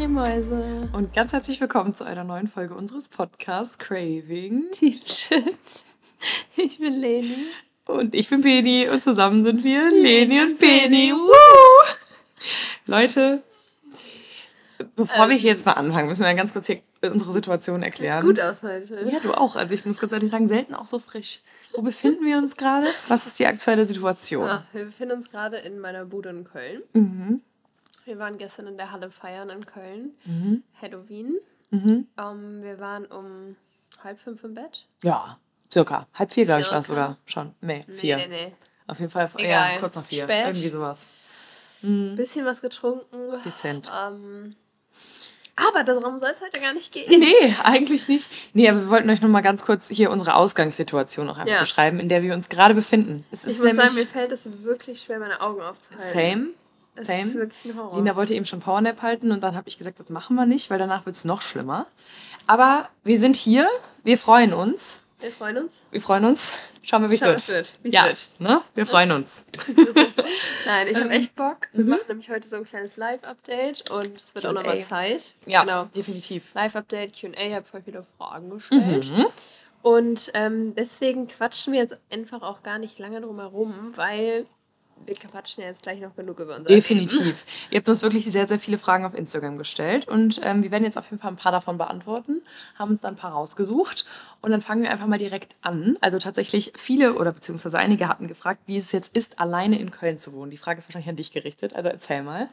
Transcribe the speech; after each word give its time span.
ihr 0.00 0.08
Mäuse. 0.08 0.88
Und 0.94 1.12
ganz 1.12 1.34
herzlich 1.34 1.60
willkommen 1.60 1.94
zu 1.94 2.04
einer 2.04 2.24
neuen 2.24 2.48
Folge 2.48 2.74
unseres 2.74 3.08
Podcasts 3.08 3.76
Craving. 3.76 4.64
Deep 4.80 5.04
Shit. 5.04 5.44
Ich 6.56 6.78
bin 6.78 6.94
Leni. 6.94 7.48
Und 7.84 8.14
ich 8.14 8.30
bin 8.30 8.40
Beni 8.40 8.88
und 8.88 9.02
zusammen 9.02 9.44
sind 9.44 9.62
wir 9.62 9.90
Leni 9.90 10.40
und 10.40 10.58
Beni. 10.58 11.12
Woo! 11.12 11.94
Leute, 12.86 13.42
bevor 14.96 15.28
wir 15.28 15.36
hier 15.36 15.50
jetzt 15.50 15.66
mal 15.66 15.72
anfangen, 15.72 16.08
müssen 16.08 16.24
wir 16.24 16.32
ganz 16.32 16.54
kurz 16.54 16.68
hier 16.68 16.80
unsere 17.02 17.32
Situation 17.32 17.82
erklären. 17.82 18.26
Sieht 18.26 18.36
gut 18.36 18.40
aus 18.40 18.62
heute. 18.62 19.06
Ja, 19.06 19.20
du 19.20 19.34
auch. 19.34 19.54
Also 19.54 19.74
ich 19.74 19.84
muss 19.84 19.98
ganz 19.98 20.14
ehrlich 20.14 20.30
sagen, 20.30 20.48
selten 20.48 20.74
auch 20.74 20.86
so 20.86 20.98
frisch. 20.98 21.40
Wo 21.74 21.82
befinden 21.82 22.24
wir 22.24 22.38
uns 22.38 22.56
gerade? 22.56 22.86
Was 23.08 23.26
ist 23.26 23.38
die 23.38 23.46
aktuelle 23.46 23.84
Situation? 23.84 24.48
Ah, 24.48 24.64
wir 24.72 24.86
befinden 24.86 25.18
uns 25.18 25.30
gerade 25.30 25.58
in 25.58 25.78
meiner 25.78 26.06
Bude 26.06 26.30
in 26.30 26.44
Köln. 26.44 26.80
Mhm. 26.94 27.42
Wir 28.10 28.18
waren 28.18 28.38
gestern 28.38 28.66
in 28.66 28.76
der 28.76 28.90
Halle 28.90 29.08
feiern 29.08 29.50
in 29.50 29.64
Köln. 29.66 30.10
Mhm. 30.24 30.64
Halloween. 30.82 31.36
Mhm. 31.70 32.08
Ähm, 32.20 32.60
wir 32.60 32.80
waren 32.80 33.06
um 33.06 33.54
halb 34.02 34.18
fünf 34.18 34.42
im 34.42 34.54
Bett. 34.54 34.84
Ja, 35.04 35.38
circa. 35.72 36.08
Halb 36.14 36.32
vier, 36.32 36.44
glaube 36.44 36.62
ich, 36.62 36.72
war 36.72 36.80
es 36.80 36.88
sogar 36.88 37.18
schon. 37.26 37.54
Nee, 37.60 37.84
vier. 37.88 38.16
Nee, 38.16 38.26
nee, 38.26 38.52
Auf 38.88 38.98
jeden 38.98 39.12
Fall 39.12 39.30
Egal. 39.36 39.74
ja, 39.74 39.78
kurz 39.78 39.94
nach 39.94 40.04
vier. 40.04 40.24
Spät. 40.24 40.44
Irgendwie 40.46 40.68
sowas. 40.70 41.06
nee. 41.82 42.16
Bisschen 42.16 42.44
was 42.44 42.60
getrunken. 42.60 43.40
Dezent. 43.44 43.88
Ähm, 44.04 44.56
aber 45.54 45.84
darum 45.84 46.18
soll 46.18 46.30
es 46.34 46.40
heute 46.40 46.58
gar 46.60 46.74
nicht 46.74 46.92
gehen. 46.92 47.20
Nee, 47.20 47.54
eigentlich 47.62 48.08
nicht. 48.08 48.28
Nee, 48.54 48.68
aber 48.68 48.80
wir 48.80 48.90
wollten 48.90 49.08
euch 49.08 49.22
noch 49.22 49.28
mal 49.28 49.40
ganz 49.40 49.62
kurz 49.62 49.86
hier 49.88 50.10
unsere 50.10 50.34
Ausgangssituation 50.34 51.28
auch 51.30 51.36
einfach 51.38 51.46
Ja. 51.54 51.60
beschreiben, 51.60 52.00
in 52.00 52.08
der 52.08 52.22
wir 52.24 52.34
uns 52.34 52.48
gerade 52.48 52.74
befinden. 52.74 53.24
Es 53.30 53.44
Ich 53.44 53.52
ist 53.52 53.58
muss 53.58 53.66
nämlich 53.68 53.86
sagen, 53.88 54.00
mir 54.00 54.06
fällt 54.06 54.32
es 54.32 54.64
wirklich 54.64 55.00
schwer, 55.00 55.20
meine 55.20 55.40
Augen 55.40 55.60
aufzuhalten. 55.60 56.12
same, 56.12 56.46
Es 57.00 57.06
same. 57.06 57.22
ist 57.22 57.34
wirklich 57.34 57.64
ein 57.66 57.76
Horror. 57.78 57.96
Lina 57.98 58.16
wollte 58.16 58.34
eben 58.34 58.44
schon 58.44 58.60
Powernap 58.60 59.02
halten 59.02 59.32
und 59.32 59.42
dann 59.42 59.54
habe 59.56 59.68
ich 59.68 59.78
gesagt, 59.78 59.98
das 60.00 60.08
machen 60.08 60.36
wir 60.36 60.46
nicht, 60.46 60.70
weil 60.70 60.78
danach 60.78 61.06
wird 61.06 61.16
es 61.16 61.24
noch 61.24 61.42
schlimmer. 61.42 61.86
Aber 62.46 62.88
wir 63.04 63.18
sind 63.18 63.36
hier, 63.36 63.68
wir 64.02 64.18
freuen 64.18 64.52
uns. 64.52 65.02
wir 65.20 65.30
freuen 65.32 65.58
uns. 65.58 65.82
Wir 65.90 66.00
freuen 66.00 66.24
uns. 66.24 66.52
Schauen 66.82 67.02
wir, 67.02 67.10
wie 67.10 67.14
es 67.14 67.20
wird. 67.20 67.46
wird. 67.48 67.74
Wie's 67.82 67.92
ja, 67.92 68.04
wird. 68.06 68.28
Ne? 68.38 68.62
wir 68.74 68.86
freuen 68.86 69.12
uns. 69.12 69.44
Nein, 70.66 70.86
ich 70.88 70.96
Ähm, 70.96 71.04
habe 71.04 71.10
echt 71.10 71.36
Bock. 71.36 71.68
Wir 71.72 71.84
mhm. 71.84 71.90
machen 71.90 72.02
nämlich 72.08 72.30
heute 72.30 72.48
so 72.48 72.56
ein 72.56 72.64
kleines 72.64 72.96
Live-Update 72.96 73.90
und 73.90 74.18
es 74.20 74.34
wird 74.34 74.46
auch 74.46 74.52
nochmal. 74.52 74.80
Zeit. 74.82 75.34
Ja, 75.46 75.60
Genau. 75.62 75.84
definitiv. 75.94 76.54
Live-Update, 76.54 77.12
QA, 77.20 77.28
ich 77.38 77.54
habe 77.54 77.66
voll 77.66 77.82
viele 77.82 78.04
Fragen 78.16 78.50
gestellt. 78.50 79.10
Mhm. 79.10 79.26
Und 79.82 80.30
ähm, 80.34 80.74
deswegen 80.74 81.28
quatschen 81.28 81.72
wir 81.72 81.80
jetzt 81.80 81.98
einfach 82.10 82.42
auch 82.42 82.62
gar 82.62 82.78
nicht 82.78 82.98
lange 82.98 83.20
drum 83.20 83.38
herum, 83.38 83.92
weil 83.96 84.46
wir 85.06 85.14
quatschen 85.14 85.62
ja 85.62 85.68
jetzt 85.68 85.82
gleich 85.82 86.00
noch 86.00 86.14
genug 86.14 86.38
über 86.38 86.56
unser 86.56 86.68
Leben. 86.68 86.80
Definitiv. 86.80 87.44
Ihr 87.70 87.78
habt 87.78 87.88
uns 87.88 88.02
wirklich 88.02 88.24
sehr, 88.26 88.46
sehr 88.46 88.58
viele 88.58 88.78
Fragen 88.78 89.04
auf 89.04 89.14
Instagram 89.14 89.58
gestellt 89.58 90.08
und 90.08 90.40
ähm, 90.42 90.62
wir 90.62 90.70
werden 90.70 90.84
jetzt 90.84 90.98
auf 90.98 91.10
jeden 91.10 91.20
Fall 91.20 91.30
ein 91.30 91.36
paar 91.36 91.52
davon 91.52 91.78
beantworten, 91.78 92.42
haben 92.78 92.90
uns 92.90 93.00
dann 93.00 93.14
ein 93.14 93.18
paar 93.18 93.32
rausgesucht 93.32 94.04
und 94.40 94.50
dann 94.50 94.60
fangen 94.60 94.82
wir 94.82 94.90
einfach 94.90 95.06
mal 95.06 95.18
direkt 95.18 95.56
an. 95.62 95.96
Also 96.00 96.18
tatsächlich 96.18 96.72
viele 96.76 97.14
oder 97.14 97.32
beziehungsweise 97.32 97.78
einige 97.78 98.08
hatten 98.08 98.28
gefragt, 98.28 98.62
wie 98.66 98.76
es 98.76 98.92
jetzt 98.92 99.14
ist, 99.14 99.38
alleine 99.38 99.78
in 99.78 99.90
Köln 99.90 100.18
zu 100.18 100.32
wohnen. 100.32 100.50
Die 100.50 100.58
Frage 100.58 100.78
ist 100.78 100.88
wahrscheinlich 100.88 101.08
an 101.08 101.16
dich 101.16 101.32
gerichtet, 101.32 101.74
also 101.74 101.88
erzähl 101.88 102.22
mal. 102.22 102.48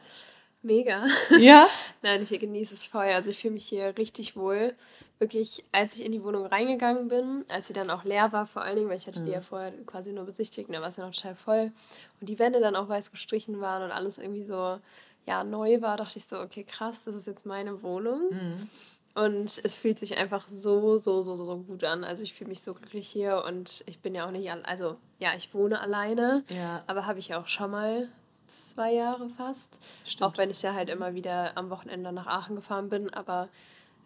Mega. 0.62 1.06
Ja? 1.38 1.68
Nein, 2.02 2.26
ich 2.28 2.40
genieße 2.40 2.74
es 2.74 2.84
voll. 2.84 3.06
Also 3.06 3.30
ich 3.30 3.38
fühle 3.38 3.54
mich 3.54 3.66
hier 3.66 3.96
richtig 3.96 4.36
wohl. 4.36 4.74
Wirklich, 5.18 5.64
als 5.72 5.94
ich 5.96 6.04
in 6.04 6.12
die 6.12 6.22
Wohnung 6.22 6.46
reingegangen 6.46 7.08
bin, 7.08 7.44
als 7.48 7.66
sie 7.66 7.72
dann 7.72 7.90
auch 7.90 8.04
leer 8.04 8.30
war, 8.32 8.46
vor 8.46 8.62
allen 8.62 8.76
Dingen, 8.76 8.88
weil 8.88 8.98
ich 8.98 9.06
hatte 9.08 9.18
die 9.20 9.26
Mhm. 9.26 9.32
ja 9.32 9.40
vorher 9.40 9.72
quasi 9.84 10.12
nur 10.12 10.24
besichtigt 10.24 10.68
und 10.68 10.74
da 10.74 10.80
war 10.80 10.88
es 10.88 10.96
ja 10.96 11.04
noch 11.06 11.14
total 11.14 11.34
voll. 11.34 11.72
Und 12.20 12.28
die 12.28 12.38
Wände 12.38 12.60
dann 12.60 12.76
auch 12.76 12.88
weiß 12.88 13.10
gestrichen 13.10 13.60
waren 13.60 13.82
und 13.82 13.90
alles 13.90 14.18
irgendwie 14.18 14.44
so, 14.44 14.78
ja, 15.26 15.42
neu 15.44 15.80
war, 15.80 15.96
dachte 15.96 16.18
ich 16.18 16.26
so, 16.26 16.38
okay, 16.40 16.62
krass, 16.64 17.02
das 17.04 17.14
ist 17.16 17.26
jetzt 17.26 17.46
meine 17.46 17.82
Wohnung. 17.82 18.20
Mhm. 18.30 18.68
Und 19.14 19.60
es 19.64 19.74
fühlt 19.74 19.98
sich 19.98 20.16
einfach 20.16 20.46
so, 20.46 20.98
so, 20.98 21.22
so, 21.22 21.34
so, 21.34 21.56
gut 21.58 21.82
an. 21.82 22.04
Also 22.04 22.22
ich 22.22 22.34
fühle 22.34 22.50
mich 22.50 22.62
so 22.62 22.72
glücklich 22.72 23.08
hier 23.08 23.42
und 23.44 23.82
ich 23.86 23.98
bin 23.98 24.14
ja 24.14 24.24
auch 24.26 24.30
nicht, 24.30 24.48
al- 24.52 24.62
also 24.62 24.96
ja, 25.18 25.30
ich 25.36 25.52
wohne 25.52 25.80
alleine, 25.80 26.44
Ja, 26.48 26.84
aber 26.86 27.06
habe 27.06 27.18
ich 27.18 27.28
ja 27.28 27.40
auch 27.40 27.48
schon 27.48 27.72
mal 27.72 28.08
zwei 28.46 28.92
Jahre 28.92 29.28
fast. 29.30 29.80
stimmt. 30.06 30.22
Auch 30.22 30.38
wenn 30.38 30.50
ich 30.50 30.62
ja 30.62 30.72
halt 30.74 30.88
immer 30.88 31.14
wieder 31.14 31.56
am 31.58 31.68
Wochenende 31.70 32.12
nach 32.12 32.28
Aachen 32.28 32.54
gefahren 32.54 32.88
bin, 32.88 33.12
aber 33.12 33.48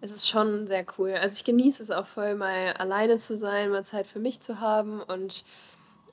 es 0.02 0.10
ist 0.10 0.28
schon 0.28 0.66
sehr 0.66 0.84
cool. 0.98 1.14
Also 1.14 1.34
ich 1.34 1.44
genieße 1.44 1.82
es 1.82 1.90
auch 1.90 2.06
voll, 2.06 2.34
mal 2.34 2.74
alleine 2.74 3.18
zu 3.18 3.38
sein, 3.38 3.70
mal 3.70 3.84
Zeit 3.84 4.06
für 4.06 4.18
mich 4.18 4.40
zu 4.40 4.60
haben 4.60 5.00
und 5.00 5.44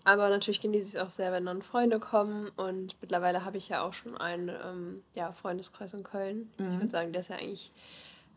aber 0.05 0.29
natürlich 0.29 0.61
genieße 0.61 0.87
ich 0.87 0.95
es 0.95 1.01
auch 1.01 1.09
sehr, 1.11 1.31
wenn 1.33 1.45
dann 1.45 1.61
Freunde 1.61 1.99
kommen 1.99 2.49
und 2.55 2.95
mittlerweile 3.01 3.43
habe 3.43 3.57
ich 3.57 3.67
ja 3.69 3.81
auch 3.81 3.93
schon 3.93 4.17
einen 4.17 4.49
ähm, 4.49 5.03
ja, 5.15 5.33
Freundeskreis 5.33 5.93
in 5.93 6.03
Köln. 6.03 6.49
Ich 6.57 6.65
Mhm. 6.65 6.79
würde 6.79 6.89
sagen, 6.89 7.11
der 7.11 7.21
ist 7.21 7.29
ja 7.29 7.35
eigentlich 7.35 7.71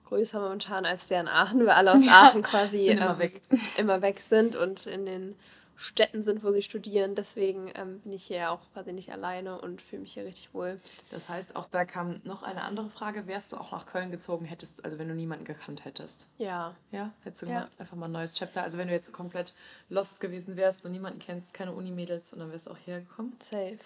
größer 0.07 0.41
momentan 0.41 0.85
als 0.85 1.07
der 1.07 1.21
in 1.21 1.29
Aachen, 1.29 1.61
weil 1.61 1.71
alle 1.71 1.93
aus 1.95 2.05
Ja, 2.05 2.13
Aachen 2.25 2.43
quasi 2.43 2.89
immer 2.91 3.13
ähm, 3.13 3.19
weg. 3.21 3.41
immer 3.79 4.03
weg 4.03 4.21
sind 4.21 4.57
und 4.57 4.87
in 4.87 5.07
den 5.07 5.37
Städten 5.83 6.23
sind, 6.23 6.43
wo 6.45 6.53
sie 6.53 6.63
studieren. 6.63 7.15
Deswegen 7.15 7.71
ähm, 7.75 8.01
bin 8.01 8.13
ich 8.13 8.25
hier 8.25 8.51
auch 8.51 8.61
quasi 8.73 8.93
nicht 8.93 9.13
alleine 9.13 9.61
und 9.61 9.83
fühle 9.83 10.03
mich 10.03 10.15
hier 10.15 10.25
richtig 10.25 10.55
wohl. 10.55 10.81
Das 11.11 11.29
heißt, 11.29 11.57
auch 11.57 11.67
da 11.71 11.85
kam 11.85 12.21
noch 12.25 12.43
eine 12.43 12.63
andere 12.63 12.89
Frage. 12.89 13.27
Wärst 13.27 13.53
du 13.53 13.57
auch 13.57 13.73
nach 13.73 13.87
Köln 13.87 14.11
gezogen 14.11 14.45
hättest, 14.47 14.85
also 14.85 14.99
wenn 14.99 15.09
du 15.09 15.15
niemanden 15.15 15.45
gekannt 15.45 15.85
hättest? 15.85 16.29
Ja, 16.39 16.75
Ja, 16.93 17.13
hättest 17.25 17.43
du 17.43 17.47
Ja. 17.47 17.53
gemacht? 17.55 17.73
Einfach 17.79 17.97
mal 17.97 18.07
ein 18.07 18.13
neues 18.13 18.35
Chapter. 18.35 18.63
Also 18.63 18.79
wenn 18.79 18.89
du 18.89 18.95
jetzt 18.95 19.13
komplett 19.13 19.55
lost 19.89 20.21
gewesen 20.21 20.57
wärst 20.57 20.87
und 20.87 20.93
niemanden 20.93 21.19
kennst, 21.19 21.53
keine 21.53 21.73
Uni-Mädels 21.73 22.33
und 22.33 22.39
dann 22.39 22.53
wärst 22.53 22.67
du 22.67 22.71
auch 22.71 22.79
hergekommen? 22.87 23.37
safe. 23.41 23.79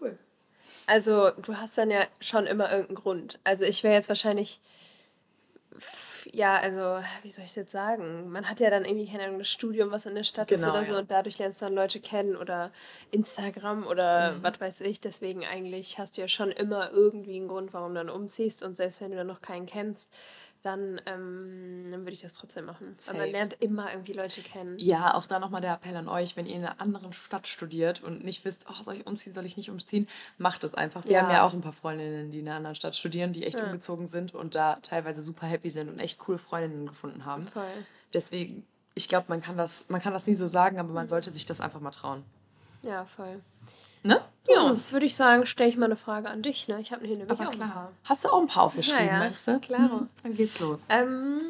Cool. 0.00 0.16
Also, 0.86 1.30
du 1.30 1.56
hast 1.56 1.76
dann 1.78 1.90
ja 1.90 2.06
schon 2.20 2.46
immer 2.46 2.70
irgendeinen 2.70 2.96
Grund. 2.96 3.38
Also, 3.44 3.64
ich 3.64 3.82
wäre 3.82 3.94
jetzt 3.94 4.08
wahrscheinlich. 4.08 4.60
Ja, 6.32 6.56
also, 6.56 7.02
wie 7.22 7.30
soll 7.30 7.44
ich 7.44 7.56
jetzt 7.56 7.72
sagen? 7.72 8.28
Man 8.30 8.48
hat 8.48 8.60
ja 8.60 8.68
dann 8.70 8.84
irgendwie, 8.84 9.06
keine 9.10 9.24
Ahnung, 9.24 9.38
das 9.38 9.48
Studium, 9.50 9.90
was 9.90 10.06
in 10.06 10.14
der 10.14 10.24
Stadt 10.24 10.50
ist 10.52 10.60
Genau, 10.60 10.72
oder 10.72 10.84
so, 10.84 10.92
ja. 10.92 10.98
und 10.98 11.10
dadurch 11.10 11.38
lernst 11.38 11.60
du 11.60 11.66
dann 11.66 11.74
Leute 11.74 12.00
kennen 12.00 12.36
oder 12.36 12.72
Instagram 13.10 13.86
oder 13.86 14.32
Mhm. 14.32 14.42
was 14.42 14.60
weiß 14.60 14.80
ich. 14.82 15.00
Deswegen 15.00 15.44
eigentlich 15.44 15.98
hast 15.98 16.16
du 16.16 16.20
ja 16.22 16.28
schon 16.28 16.50
immer 16.50 16.90
irgendwie 16.92 17.36
einen 17.36 17.48
Grund, 17.48 17.72
warum 17.72 17.94
du 17.94 18.00
dann 18.04 18.10
umziehst. 18.10 18.62
Und 18.62 18.76
selbst 18.76 19.00
wenn 19.00 19.10
du 19.12 19.16
dann 19.16 19.26
noch 19.28 19.40
keinen 19.40 19.66
kennst, 19.66 20.10
dann, 20.62 21.00
ähm, 21.06 21.88
dann 21.90 22.00
würde 22.00 22.12
ich 22.12 22.20
das 22.20 22.34
trotzdem 22.34 22.66
machen. 22.66 22.94
Weil 23.06 23.14
man 23.14 23.22
Safe. 23.22 23.30
lernt 23.30 23.52
immer 23.60 23.90
irgendwie 23.92 24.12
Leute 24.12 24.42
kennen. 24.42 24.78
Ja, 24.78 25.14
auch 25.14 25.26
da 25.26 25.38
nochmal 25.38 25.60
der 25.62 25.72
Appell 25.74 25.96
an 25.96 26.06
euch, 26.08 26.36
wenn 26.36 26.46
ihr 26.46 26.56
in 26.56 26.64
einer 26.66 26.80
anderen 26.80 27.12
Stadt 27.12 27.46
studiert 27.46 28.02
und 28.02 28.24
nicht 28.24 28.44
wisst, 28.44 28.66
oh, 28.68 28.82
soll 28.82 28.96
ich 28.96 29.06
umziehen, 29.06 29.32
soll 29.32 29.46
ich 29.46 29.56
nicht 29.56 29.70
umziehen, 29.70 30.06
macht 30.38 30.62
es 30.64 30.74
einfach. 30.74 31.04
Wir 31.04 31.12
Ja. 31.12 31.22
haben 31.22 31.30
ja 31.32 31.42
auch 31.44 31.52
ein 31.54 31.62
paar 31.62 31.72
Freundinnen, 31.72 32.30
die 32.30 32.40
in 32.40 32.46
einer 32.48 32.56
anderen 32.56 32.74
Stadt 32.76 32.94
studieren, 32.94 33.32
die 33.32 33.44
echt 33.46 33.58
Ja. 33.58 33.64
umgezogen 33.64 34.06
sind 34.06 34.34
und 34.34 34.54
da 34.54 34.76
teilweise 34.82 35.22
super 35.22 35.46
happy 35.46 35.70
sind 35.70 35.88
und 35.88 35.98
echt 35.98 36.18
coole 36.18 36.38
Freundinnen 36.38 36.86
gefunden 36.86 37.24
haben. 37.24 37.46
Voll. 37.48 37.64
Deswegen, 38.12 38.66
ich 38.94 39.08
glaube, 39.08 39.26
man 39.28 39.40
kann 39.40 39.56
das, 39.56 39.88
man 39.88 40.02
kann 40.02 40.12
das 40.12 40.26
nie 40.26 40.34
so 40.34 40.46
sagen, 40.46 40.78
aber 40.78 40.92
man 40.92 41.08
sollte 41.08 41.30
sich 41.30 41.46
das 41.46 41.60
einfach 41.62 41.80
mal 41.80 41.90
trauen. 41.90 42.22
Ja, 42.82 43.04
voll. 43.06 43.40
Ne? 44.02 44.20
Ja, 44.48 44.64
So 44.66 44.72
ist 44.72 44.78
das 44.86 44.92
würde 44.92 45.06
ich 45.06 45.14
sagen, 45.14 45.44
stelle 45.46 45.68
ich 45.70 45.76
mal 45.76 45.84
eine 45.86 45.96
Frage 45.96 46.28
an 46.28 46.42
dich. 46.42 46.66
Ne? 46.68 46.80
Ich 46.80 46.92
habe 46.92 47.06
hier 47.06 47.16
nämlich 47.16 47.30
Aber 47.30 47.48
auch 47.48 47.52
ein 47.52 47.56
klar. 47.58 47.70
paar. 47.72 47.92
Hast 48.04 48.24
du 48.24 48.28
auch 48.28 48.40
ein 48.40 48.46
paar 48.46 48.62
aufgeschrieben, 48.64 49.06
Ja, 49.06 49.12
ja, 49.12 49.18
meinst 49.18 49.46
du? 49.46 49.58
klar. 49.60 49.80
Mhm, 49.88 50.08
Dann 50.22 50.34
geht's 50.34 50.58
los. 50.60 50.84
Ähm, 50.88 51.40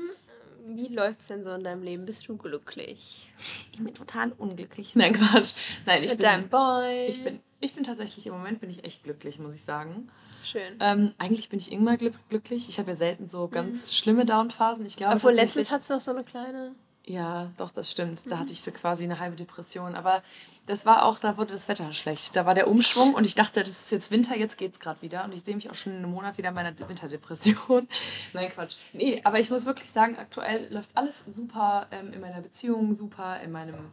wie 0.67 0.89
läuft's 0.89 1.29
denn 1.29 1.45
so 1.45 1.53
in 1.53 1.63
deinem 1.65 1.83
Leben? 1.83 2.05
Bist 2.07 2.27
du 2.29 2.37
glücklich? 2.37 3.31
Ich 3.73 3.79
bin 3.83 3.95
total 3.95 4.33
unglücklich. 4.33 4.93
Nein, 4.97 5.13
Quatsch. 5.15 5.53
Nein, 5.87 6.03
ich 6.03 6.11
Mit 6.11 6.19
bin, 6.19 6.25
deinem 6.27 6.49
Boy? 6.49 7.07
ich 7.07 7.23
bin, 7.23 7.41
ich 7.61 7.75
bin 7.75 7.85
tatsächlich 7.85 8.27
im 8.27 8.33
Moment 8.35 8.61
bin 8.61 8.71
ich 8.71 8.85
echt 8.85 9.05
glücklich, 9.05 9.39
muss 9.39 9.55
ich 9.55 9.63
sagen. 9.65 10.09
Schön. 10.43 10.77
Ähm, 10.81 11.15
eigentlich 11.19 11.49
bin 11.51 11.59
ich 11.59 11.71
immer 11.71 11.97
glück 11.97 12.15
glücklich. 12.31 12.69
Ich 12.69 12.79
habe 12.79 12.91
ja 12.91 12.97
selten 12.97 13.29
so 13.29 13.47
ganz 13.49 13.95
schlimme 13.95 14.25
Downphasen. 14.25 14.85
Ich 14.87 14.97
glaube 14.97 15.13
Mhm. 15.15 15.17
Obwohl 15.19 15.33
letztens 15.33 15.71
hattest 15.71 15.91
du 15.91 15.95
noch 15.95 16.01
so 16.01 16.11
eine 16.13 16.25
kleine. 16.25 16.75
Ja, 17.11 17.51
doch, 17.57 17.73
das 17.73 17.91
stimmt. 17.91 18.25
Mhm. 18.25 18.31
Da 18.31 18.39
hatte 18.39 18.53
ich 18.53 18.63
so 18.63 18.71
quasi 18.71 19.03
eine 19.03 19.19
halbe 19.19 19.35
Depression. 19.35 19.97
Aber 19.97 20.23
das 20.67 20.87
war 20.87 21.05
auch, 21.05 21.19
da 21.19 21.37
wurde 21.37 21.53
das 21.53 21.69
Wetter 21.69 21.93
schlecht. 21.93 22.37
Da 22.37 22.47
war 22.47 22.55
der 22.55 22.69
Umschwung 22.69 23.15
und 23.15 23.27
ich 23.27 23.35
dachte, 23.35 23.61
das 23.65 23.69
ist 23.81 23.91
jetzt 23.91 24.13
Winter, 24.13 24.37
jetzt 24.37 24.57
geht's 24.59 24.79
gerade 24.79 25.03
wieder. 25.03 25.25
Und 25.25 25.35
ich 25.35 25.43
sehe 25.43 25.57
mich 25.57 25.69
auch 25.71 25.75
schon 25.75 25.93
in 25.93 25.99
einem 26.05 26.13
Monat 26.13 26.39
wieder 26.39 26.51
in 26.51 26.55
meiner 26.55 26.73
Winterdepression. 26.79 27.89
Nein, 28.33 28.53
Quatsch. 28.53 28.77
Nee, 28.93 29.21
aber 29.25 29.41
ich 29.41 29.51
muss 29.51 29.67
wirklich 29.67 29.91
sagen, 29.91 30.19
aktuell 30.19 30.73
läuft 30.73 30.91
alles 30.95 31.25
super 31.27 31.89
ähm, 31.91 32.13
in 32.13 32.21
meiner 32.21 32.43
Beziehung, 32.43 32.95
super 32.95 33.41
in 33.41 33.51
meinem 33.51 33.91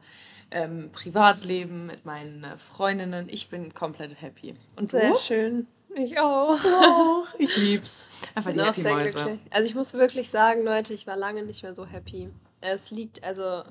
ähm, 0.51 0.91
Privatleben, 0.91 1.87
mit 1.87 2.05
meinen 2.05 2.43
äh, 2.43 2.55
Freundinnen. 2.55 3.29
Ich 3.29 3.49
bin 3.49 3.73
komplett 3.73 4.21
happy. 4.21 4.55
Und 4.75 4.93
du? 4.93 4.99
Sehr 4.99 5.17
schön. 5.17 5.67
Ich 5.95 6.19
auch. 6.19 6.59
Auch. 6.63 7.25
Ich 7.39 7.57
lieb's. 7.57 8.05
Einfach 8.35 8.51
die 8.51 8.57
bin 8.57 8.65
auch 8.65 8.67
Happy 8.67 8.81
sehr 8.83 8.93
Mäuse. 8.93 9.11
glücklich. 9.11 9.39
Also 9.49 9.67
ich 9.67 9.73
muss 9.73 9.95
wirklich 9.95 10.29
sagen, 10.29 10.63
Leute, 10.63 10.93
ich 10.93 11.07
war 11.07 11.17
lange 11.17 11.41
nicht 11.41 11.63
mehr 11.63 11.73
so 11.73 11.87
happy. 11.87 12.29
Es 12.61 12.91
liegt, 12.91 13.23
also 13.23 13.63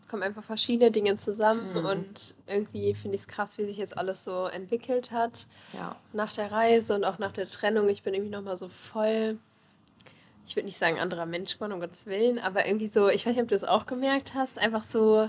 es 0.00 0.08
kommen 0.08 0.22
einfach 0.22 0.44
verschiedene 0.44 0.90
Dinge 0.90 1.16
zusammen 1.16 1.70
Mhm. 1.72 1.86
und 1.86 2.34
irgendwie 2.46 2.94
finde 2.94 3.16
ich 3.16 3.22
es 3.22 3.28
krass, 3.28 3.58
wie 3.58 3.64
sich 3.64 3.76
jetzt 3.76 3.96
alles 3.98 4.24
so 4.24 4.46
entwickelt 4.46 5.10
hat. 5.10 5.46
Ja. 5.72 5.96
Nach 6.12 6.32
der 6.32 6.52
Reise 6.52 6.94
und 6.94 7.04
auch 7.04 7.18
nach 7.18 7.32
der 7.32 7.46
Trennung. 7.46 7.88
Ich 7.88 8.02
bin 8.02 8.14
irgendwie 8.14 8.30
nochmal 8.32 8.56
so 8.56 8.68
voll, 8.68 9.38
ich 10.46 10.54
würde 10.54 10.66
nicht 10.66 10.78
sagen 10.78 10.98
anderer 11.00 11.26
Mensch 11.26 11.54
geworden, 11.54 11.72
um 11.72 11.80
Gottes 11.80 12.06
Willen, 12.06 12.38
aber 12.38 12.66
irgendwie 12.66 12.88
so, 12.88 13.08
ich 13.08 13.26
weiß 13.26 13.34
nicht, 13.34 13.42
ob 13.42 13.48
du 13.48 13.54
es 13.56 13.64
auch 13.64 13.86
gemerkt 13.86 14.34
hast, 14.34 14.58
einfach 14.58 14.82
so, 14.84 15.28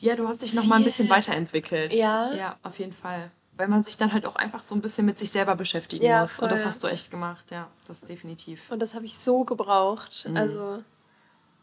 Ja, 0.00 0.16
du 0.16 0.26
hast 0.28 0.42
dich 0.42 0.54
noch 0.54 0.64
mal 0.64 0.76
ein 0.76 0.84
bisschen 0.84 1.08
weiterentwickelt. 1.08 1.92
Ja. 1.94 2.32
Ja, 2.34 2.56
auf 2.62 2.78
jeden 2.78 2.92
Fall. 2.92 3.30
weil 3.56 3.66
man 3.68 3.82
sich 3.82 3.96
dann 3.96 4.12
halt 4.12 4.24
auch 4.24 4.36
einfach 4.36 4.62
so 4.62 4.74
ein 4.76 4.80
bisschen 4.80 5.04
mit 5.04 5.18
sich 5.18 5.30
selber 5.32 5.56
beschäftigen 5.56 6.04
Ja, 6.04 6.20
muss. 6.20 6.38
Und 6.38 6.52
das 6.52 6.60
voll. 6.60 6.68
hast 6.68 6.84
du 6.84 6.86
echt 6.86 7.10
gemacht, 7.10 7.44
ja, 7.50 7.66
das 7.88 8.02
definitiv. 8.02 8.70
Und 8.70 8.78
das 8.80 8.94
habe 8.94 9.04
ich 9.04 9.18
so 9.18 9.42
gebraucht. 9.42 10.26
Mhm. 10.28 10.36
Also, 10.36 10.84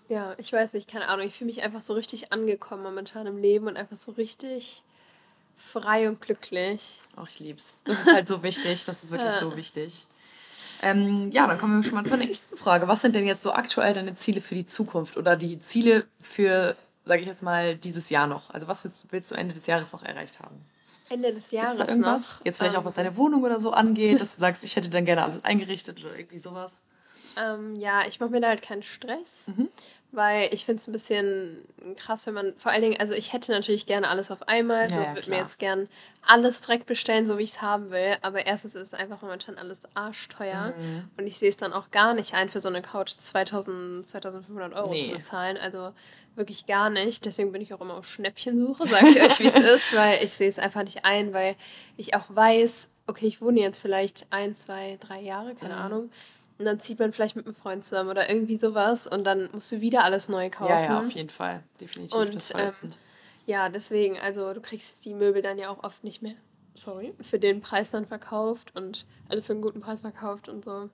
ja, 0.10 0.34
ich 0.38 0.52
weiß 0.52 0.74
nicht, 0.74 0.90
keine 0.90 1.07
Ahnung. 1.07 1.28
Ich 1.28 1.36
fühle 1.36 1.48
mich 1.48 1.63
einfach 1.63 1.81
so 1.81 1.94
richtig 1.94 2.31
angekommen 2.31 2.84
momentan 2.84 3.28
im 3.28 3.38
Leben 3.38 3.68
und 3.68 3.78
einfach 3.78 3.98
so 3.98 4.12
richtig 4.12 4.84
frei 5.57 6.07
und 6.10 6.22
glücklich. 6.22 7.00
Auch 7.16 7.28
ich 7.28 7.40
lieb's. 7.40 7.80
Das 7.86 8.02
ist 8.02 8.13
halt 8.13 8.28
so 8.28 8.44
wichtig, 8.44 8.84
das 8.86 9.04
ist 9.04 9.12
wirklich 9.12 9.34
Ja. 9.34 9.40
so 9.40 9.56
wichtig. 9.56 10.06
Ähm, 10.81 11.31
ja, 11.31 11.48
dann 11.48 11.57
kommen 11.57 11.81
wir 11.81 11.84
schon 11.84 11.96
mal 11.96 12.06
zur 12.06 12.18
nächsten 12.18 12.57
Frage. 12.57 12.88
Was 12.88 13.02
sind 13.02 13.16
denn 13.16 13.25
jetzt 13.25 13.44
so 13.44 13.54
aktuell 13.54 13.94
deine 13.94 14.13
Ziele 14.13 14.42
für 14.42 14.56
die 14.56 14.66
Zukunft 14.66 15.18
oder 15.18 15.36
die 15.36 15.60
Ziele 15.60 16.06
für, 16.22 16.75
sage 17.06 17.22
ich 17.22 17.28
jetzt 17.28 17.44
mal, 17.44 17.75
dieses 17.78 18.10
Jahr 18.10 18.28
noch? 18.28 18.50
Also 18.51 18.68
was 18.68 18.84
willst, 18.84 19.06
willst 19.12 19.31
du 19.31 19.36
Ende 19.36 19.54
des 19.54 19.68
Jahres 19.68 19.92
noch 19.94 20.04
erreicht 20.04 20.40
haben? 20.40 20.56
Ende 21.10 21.30
des 21.30 21.50
Gibt's 21.50 21.51
Jahres 21.51 21.78
da 21.78 21.88
irgendwas? 21.88 22.34
noch. 22.40 22.46
Jetzt 22.46 22.58
vielleicht 22.58 22.75
auch, 22.75 22.80
ähm, 22.80 22.86
was 22.86 22.96
deine 22.96 23.16
Wohnung 23.16 23.44
oder 23.44 23.60
so 23.60 23.72
angeht, 23.72 24.19
dass 24.19 24.36
du 24.36 24.40
sagst, 24.42 24.63
ich 24.63 24.75
hätte 24.75 24.90
dann 24.90 25.06
gerne 25.06 25.24
alles 25.24 25.44
eingerichtet 25.44 26.00
oder 26.04 26.18
irgendwie 26.18 26.40
sowas. 26.40 26.81
Ähm, 27.38 27.76
ja, 27.76 28.04
ich 28.08 28.20
mache 28.20 28.30
mir 28.32 28.42
da 28.42 28.50
halt 28.50 28.62
keinen 28.62 28.84
Stress, 28.84 29.48
Mhm. 29.48 29.70
weil 30.12 30.54
ich 30.54 30.66
finde 30.66 30.80
es 30.82 30.88
ein 30.88 30.92
bisschen 30.94 31.66
krass, 31.98 32.26
wenn 32.26 32.34
man, 32.34 32.54
vor 32.58 32.72
allen 32.72 32.82
Dingen, 32.82 33.00
also 33.00 33.14
ich 33.14 33.34
hätte 33.34 33.52
natürlich 33.52 33.86
gerne 33.86 34.08
alles 34.10 34.32
auf 34.32 34.48
einmal, 34.48 34.88
so 34.90 34.96
Ja, 34.96 35.04
ja, 35.08 35.16
würde 35.16 35.30
mir 35.30 35.38
jetzt 35.40 35.60
gern 35.60 35.90
alles 36.22 36.62
direkt 36.62 36.86
bestellen, 36.86 37.26
so 37.28 37.38
wie 37.38 37.44
ich 37.44 37.52
es 37.52 37.62
haben 37.62 37.92
will, 37.92 38.16
aber 38.22 38.46
erstens 38.46 38.76
ist 38.76 38.82
es 38.82 38.94
einfach 38.94 39.22
momentan 39.22 39.58
alles 39.58 39.82
arschteuer 39.94 40.74
Mhm. 40.78 41.10
und 41.18 41.28
ich 41.28 41.38
sehe 41.38 41.50
es 41.50 41.58
dann 41.58 41.74
auch 41.74 41.92
gar 41.92 42.14
nicht 42.14 42.34
ein, 42.34 42.50
für 42.50 42.60
so 42.62 42.70
eine 42.70 42.82
Couch 42.82 43.12
2000, 43.12 44.10
2500 44.10 44.74
Euro 44.74 44.92
Nee. 44.94 45.02
zu 45.02 45.10
bezahlen, 45.12 45.58
also 45.58 45.92
wirklich 46.36 46.66
gar 46.66 46.90
nicht, 46.90 47.26
deswegen 47.26 47.52
bin 47.52 47.62
ich 47.62 47.74
auch 47.74 47.82
immer 47.82 47.96
auf 47.98 48.08
Schnäppchensuche, 48.08 48.88
sage 48.88 49.10
ich 49.10 49.22
euch, 49.22 49.40
wie 49.40 49.48
es 49.48 49.54
ist, 49.76 49.94
weil 49.94 50.24
ich 50.24 50.32
sehe 50.32 50.50
es 50.50 50.60
einfach 50.60 50.84
nicht 50.84 51.06
ein, 51.06 51.34
weil 51.34 51.56
ich 51.98 52.16
auch 52.16 52.26
weiß, 52.30 52.88
okay, 53.08 53.28
ich 53.28 53.40
wohne 53.42 53.60
jetzt 53.60 53.80
vielleicht 53.80 54.26
ein, 54.32 54.56
zwei, 54.56 54.98
drei 55.00 55.20
Jahre, 55.22 55.54
keine 55.56 55.76
Mhm. 55.76 55.82
Ahnung, 55.82 56.12
und 56.57 56.66
dann 56.66 56.80
zieht 56.80 57.00
man 57.00 57.12
vielleicht 57.12 57.36
mit 57.36 57.46
einem 57.46 57.56
Freund 57.56 57.84
zusammen 57.84 58.10
oder 58.10 58.30
irgendwie 58.30 58.57
sowas 58.57 59.07
und 59.07 59.24
dann 59.25 59.50
musst 59.54 59.72
du 59.72 59.81
wieder 59.81 60.04
alles 60.04 60.30
neu 60.30 60.50
kaufen. 60.50 60.72
Ja, 60.72 60.84
ja, 60.84 61.00
auf 61.00 61.12
jeden 61.12 61.30
Fall. 61.30 61.63
Definitiv. 61.80 62.18
Und, 62.18 62.36
das 62.36 62.54
ähm. 62.56 62.92
Ja, 63.46 63.69
deswegen, 63.69 64.18
also 64.19 64.54
du 64.54 64.62
kriegst 64.62 65.06
die 65.06 65.13
Möbel 65.13 65.42
dann 65.42 65.57
ja 65.60 65.69
auch 65.69 65.84
oft 65.84 66.04
nicht 66.04 66.22
mehr, 66.22 66.36
sorry, 66.74 67.13
für 67.22 67.40
den 67.40 67.62
Preis 67.62 67.92
dann 67.92 68.07
verkauft 68.07 68.75
und 68.75 69.06
also 69.30 69.44
für 69.44 69.54
einen 69.54 69.62
guten 69.62 69.81
Preis 69.81 70.02
verkauft 70.02 70.50
und 70.50 70.66
so. 70.66 70.90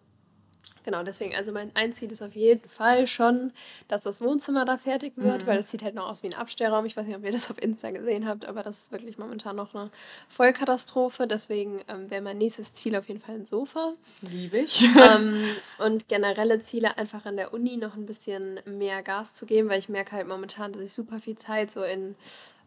Genau, 0.84 1.04
deswegen, 1.04 1.36
also 1.36 1.52
mein 1.52 1.72
ein 1.76 1.94
Ziel 1.94 2.12
ist 2.12 2.22
auf 2.24 2.34
jeden 2.36 2.68
Fall 2.70 3.06
schon, 3.08 3.52
dass 3.88 4.02
das 4.02 4.20
Wohnzimmer 4.20 4.66
da 4.66 4.78
fertig 4.78 5.14
wird, 5.16 5.44
Mhm. 5.44 5.48
weil 5.48 5.58
das 5.58 5.70
sieht 5.70 5.84
halt 5.84 5.94
noch 5.96 6.10
aus 6.10 6.24
wie 6.24 6.28
ein 6.28 6.34
Abstellraum. 6.34 6.86
Ich 6.86 6.98
weiß 6.98 7.06
nicht, 7.06 7.16
ob 7.16 7.24
ihr 7.24 7.32
das 7.32 7.50
auf 7.52 7.62
Insta 7.62 7.92
gesehen 7.92 8.28
habt, 8.28 8.46
aber 8.46 8.64
das 8.64 8.78
ist 8.80 8.92
wirklich 8.92 9.18
momentan 9.18 9.56
noch 9.56 9.76
eine 9.76 9.92
Vollkatastrophe. 10.28 11.28
Deswegen 11.28 11.82
ähm, 11.88 12.10
wäre 12.10 12.22
mein 12.22 12.38
nächstes 12.40 12.74
Ziel 12.74 12.96
auf 12.96 13.08
jeden 13.08 13.22
Fall 13.22 13.36
ein 13.36 13.46
Sofa. 13.46 13.94
Liebe 14.22 14.58
ich. 14.60 14.82
ähm, 14.84 15.44
und 15.78 16.08
generelle 16.08 16.62
Ziele 16.64 16.98
einfach 16.98 17.26
an 17.26 17.38
der 17.38 17.54
Uni 17.54 17.78
noch 17.78 17.96
ein 17.96 18.06
bisschen 18.08 18.60
mehr 18.66 19.04
Gas 19.04 19.34
zu 19.36 19.46
geben, 19.46 19.70
weil 19.70 19.80
ich 19.80 19.90
merke 19.90 20.14
halt 20.14 20.28
momentan, 20.28 20.72
dass 20.72 20.82
ich 20.82 20.94
super 20.94 21.20
viel 21.20 21.36
Zeit 21.38 21.70
so 21.72 21.84
in 21.84 22.16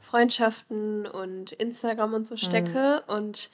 Freundschaften 0.01 1.07
und 1.07 1.53
Instagram 1.53 2.15
und 2.15 2.27
so 2.27 2.37
stecke 2.37 3.03
und 3.09 3.51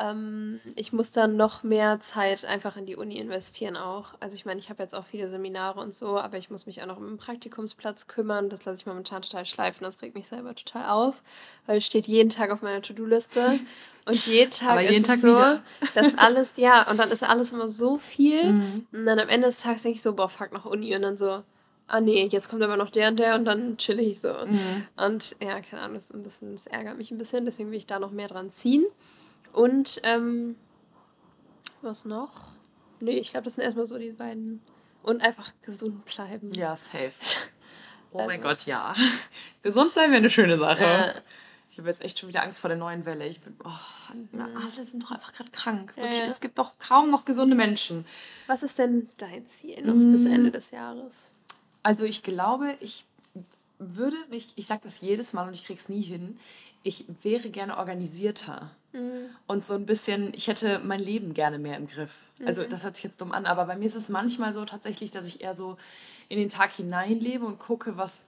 ähm, 0.00 0.60
ich 0.76 0.92
muss 0.92 1.10
dann 1.10 1.36
noch 1.36 1.62
mehr 1.62 2.00
Zeit 2.00 2.44
einfach 2.44 2.76
in 2.76 2.86
die 2.86 2.96
Uni 2.96 3.16
investieren 3.18 3.76
auch. 3.76 4.14
Also 4.20 4.34
ich 4.34 4.44
meine, 4.44 4.58
ich 4.58 4.70
habe 4.70 4.82
jetzt 4.82 4.94
auch 4.94 5.04
viele 5.04 5.28
Seminare 5.28 5.80
und 5.80 5.94
so, 5.94 6.18
aber 6.18 6.38
ich 6.38 6.50
muss 6.50 6.66
mich 6.66 6.82
auch 6.82 6.86
noch 6.86 6.96
um 6.96 7.06
einen 7.06 7.18
Praktikumsplatz 7.18 8.06
kümmern. 8.06 8.48
Das 8.48 8.64
lasse 8.64 8.78
ich 8.78 8.86
momentan 8.86 9.22
total 9.22 9.44
schleifen. 9.46 9.84
Das 9.84 10.00
regt 10.02 10.14
mich 10.16 10.28
selber 10.28 10.54
total 10.54 10.88
auf, 10.90 11.22
weil 11.66 11.78
es 11.78 11.86
steht 11.86 12.06
jeden 12.06 12.30
Tag 12.30 12.50
auf 12.50 12.62
meiner 12.62 12.82
To-Do-Liste 12.82 13.58
und 14.06 14.26
jeden 14.26 14.50
Tag 14.50 14.70
Aber 14.70 14.82
ist 14.82 14.90
jeden 14.90 15.02
es 15.02 15.08
Tag 15.08 15.18
so, 15.18 15.28
wieder. 15.28 15.62
dass 15.94 16.16
alles, 16.16 16.52
ja, 16.56 16.90
und 16.90 16.98
dann 16.98 17.10
ist 17.10 17.22
alles 17.22 17.52
immer 17.52 17.68
so 17.68 17.98
viel. 17.98 18.52
Mhm. 18.60 18.86
Und 18.92 19.06
dann 19.06 19.18
am 19.18 19.28
Ende 19.28 19.46
des 19.48 19.58
Tages 19.58 19.82
denke 19.82 19.96
ich 19.96 20.02
so, 20.02 20.14
boah, 20.14 20.28
fuck, 20.28 20.52
nach 20.52 20.64
Uni. 20.64 20.94
Und 20.94 21.02
dann 21.02 21.16
so, 21.16 21.42
ah 21.86 22.00
nee, 22.00 22.26
jetzt 22.30 22.48
kommt 22.48 22.62
aber 22.62 22.76
noch 22.76 22.90
der 22.90 23.08
und 23.08 23.18
der 23.18 23.34
und 23.34 23.44
dann 23.44 23.76
chill 23.76 24.00
ich 24.00 24.20
so. 24.20 24.28
Mhm. 24.28 24.86
Und 24.96 25.36
ja, 25.42 25.60
keine 25.60 25.82
Ahnung, 25.82 25.96
das, 25.96 26.10
ein 26.10 26.22
bisschen, 26.22 26.52
das 26.52 26.66
ärgert 26.66 26.96
mich 26.96 27.10
ein 27.10 27.18
bisschen, 27.18 27.44
deswegen 27.44 27.70
will 27.70 27.78
ich 27.78 27.86
da 27.86 27.98
noch 27.98 28.10
mehr 28.10 28.28
dran 28.28 28.50
ziehen. 28.50 28.84
Und, 29.52 30.00
ähm, 30.04 30.56
was 31.82 32.04
noch? 32.04 32.48
Nee, 33.00 33.18
ich 33.18 33.30
glaube, 33.30 33.44
das 33.44 33.54
sind 33.54 33.64
erstmal 33.64 33.86
so 33.86 33.98
die 33.98 34.10
beiden. 34.12 34.60
Und 35.02 35.22
einfach 35.22 35.52
gesund 35.62 36.04
bleiben. 36.04 36.52
Ja, 36.52 36.76
safe. 36.76 37.12
Oh 38.12 38.18
mein 38.26 38.42
Also. 38.44 38.48
Gott, 38.48 38.66
ja. 38.66 38.92
Gesund 39.62 39.92
bleiben 39.94 40.10
wäre 40.10 40.18
eine 40.18 40.30
schöne 40.30 40.56
Sache. 40.56 40.82
Äh, 40.84 41.14
Ich 41.70 41.78
habe 41.78 41.88
jetzt 41.88 42.00
echt 42.02 42.18
schon 42.18 42.28
wieder 42.28 42.42
Angst 42.42 42.60
vor 42.60 42.66
der 42.66 42.76
neuen 42.76 43.04
Welle. 43.06 43.24
Ich 43.28 43.40
bin, 43.40 43.54
oh, 43.64 43.68
na, 44.32 44.46
alle 44.46 44.84
sind 44.84 45.04
doch 45.04 45.12
einfach 45.12 45.32
gerade 45.32 45.52
krank. 45.52 45.94
Ja, 45.96 46.02
Wirklich, 46.02 46.18
ja. 46.18 46.24
es 46.26 46.40
gibt 46.40 46.58
doch 46.58 46.76
kaum 46.80 47.12
noch 47.12 47.24
gesunde 47.24 47.54
Menschen. 47.54 48.04
was 48.48 48.64
ist 48.64 48.78
denn 48.78 49.08
dein 49.18 49.46
Ziel 49.48 49.80
noch 49.86 49.94
Mm. 49.94 50.10
bis 50.12 50.26
Ende 50.26 50.50
des 50.50 50.72
Jahres? 50.72 51.30
Also 51.84 52.02
ich 52.02 52.24
glaube, 52.24 52.74
ich 52.80 53.04
würde 53.78 54.16
mich, 54.28 54.48
ich 54.56 54.66
sage 54.66 54.80
das 54.82 55.00
jedes 55.02 55.32
Mal 55.32 55.46
und 55.46 55.54
ich 55.54 55.64
krieg's 55.64 55.88
nie 55.88 56.02
hin, 56.02 56.36
ich 56.82 57.04
wäre 57.22 57.48
gerne 57.48 57.78
organisierter. 57.78 58.72
Mhm. 58.92 59.30
Und 59.46 59.66
so 59.66 59.74
ein 59.74 59.86
bisschen, 59.86 60.32
ich 60.34 60.48
hätte 60.48 60.80
mein 60.82 61.00
Leben 61.00 61.32
gerne 61.34 61.58
mehr 61.58 61.76
im 61.76 61.86
Griff. 61.86 62.26
Also 62.44 62.64
das 62.64 62.84
hört 62.84 62.96
sich 62.96 63.04
jetzt 63.04 63.20
dumm 63.20 63.32
an, 63.32 63.46
aber 63.46 63.66
bei 63.66 63.76
mir 63.76 63.86
ist 63.86 63.94
es 63.94 64.08
manchmal 64.08 64.52
so 64.52 64.64
tatsächlich, 64.64 65.10
dass 65.10 65.26
ich 65.26 65.42
eher 65.42 65.56
so 65.56 65.76
in 66.28 66.38
den 66.38 66.48
Tag 66.48 66.72
hineinlebe 66.72 67.44
und 67.44 67.58
gucke, 67.58 67.96
was 67.96 68.22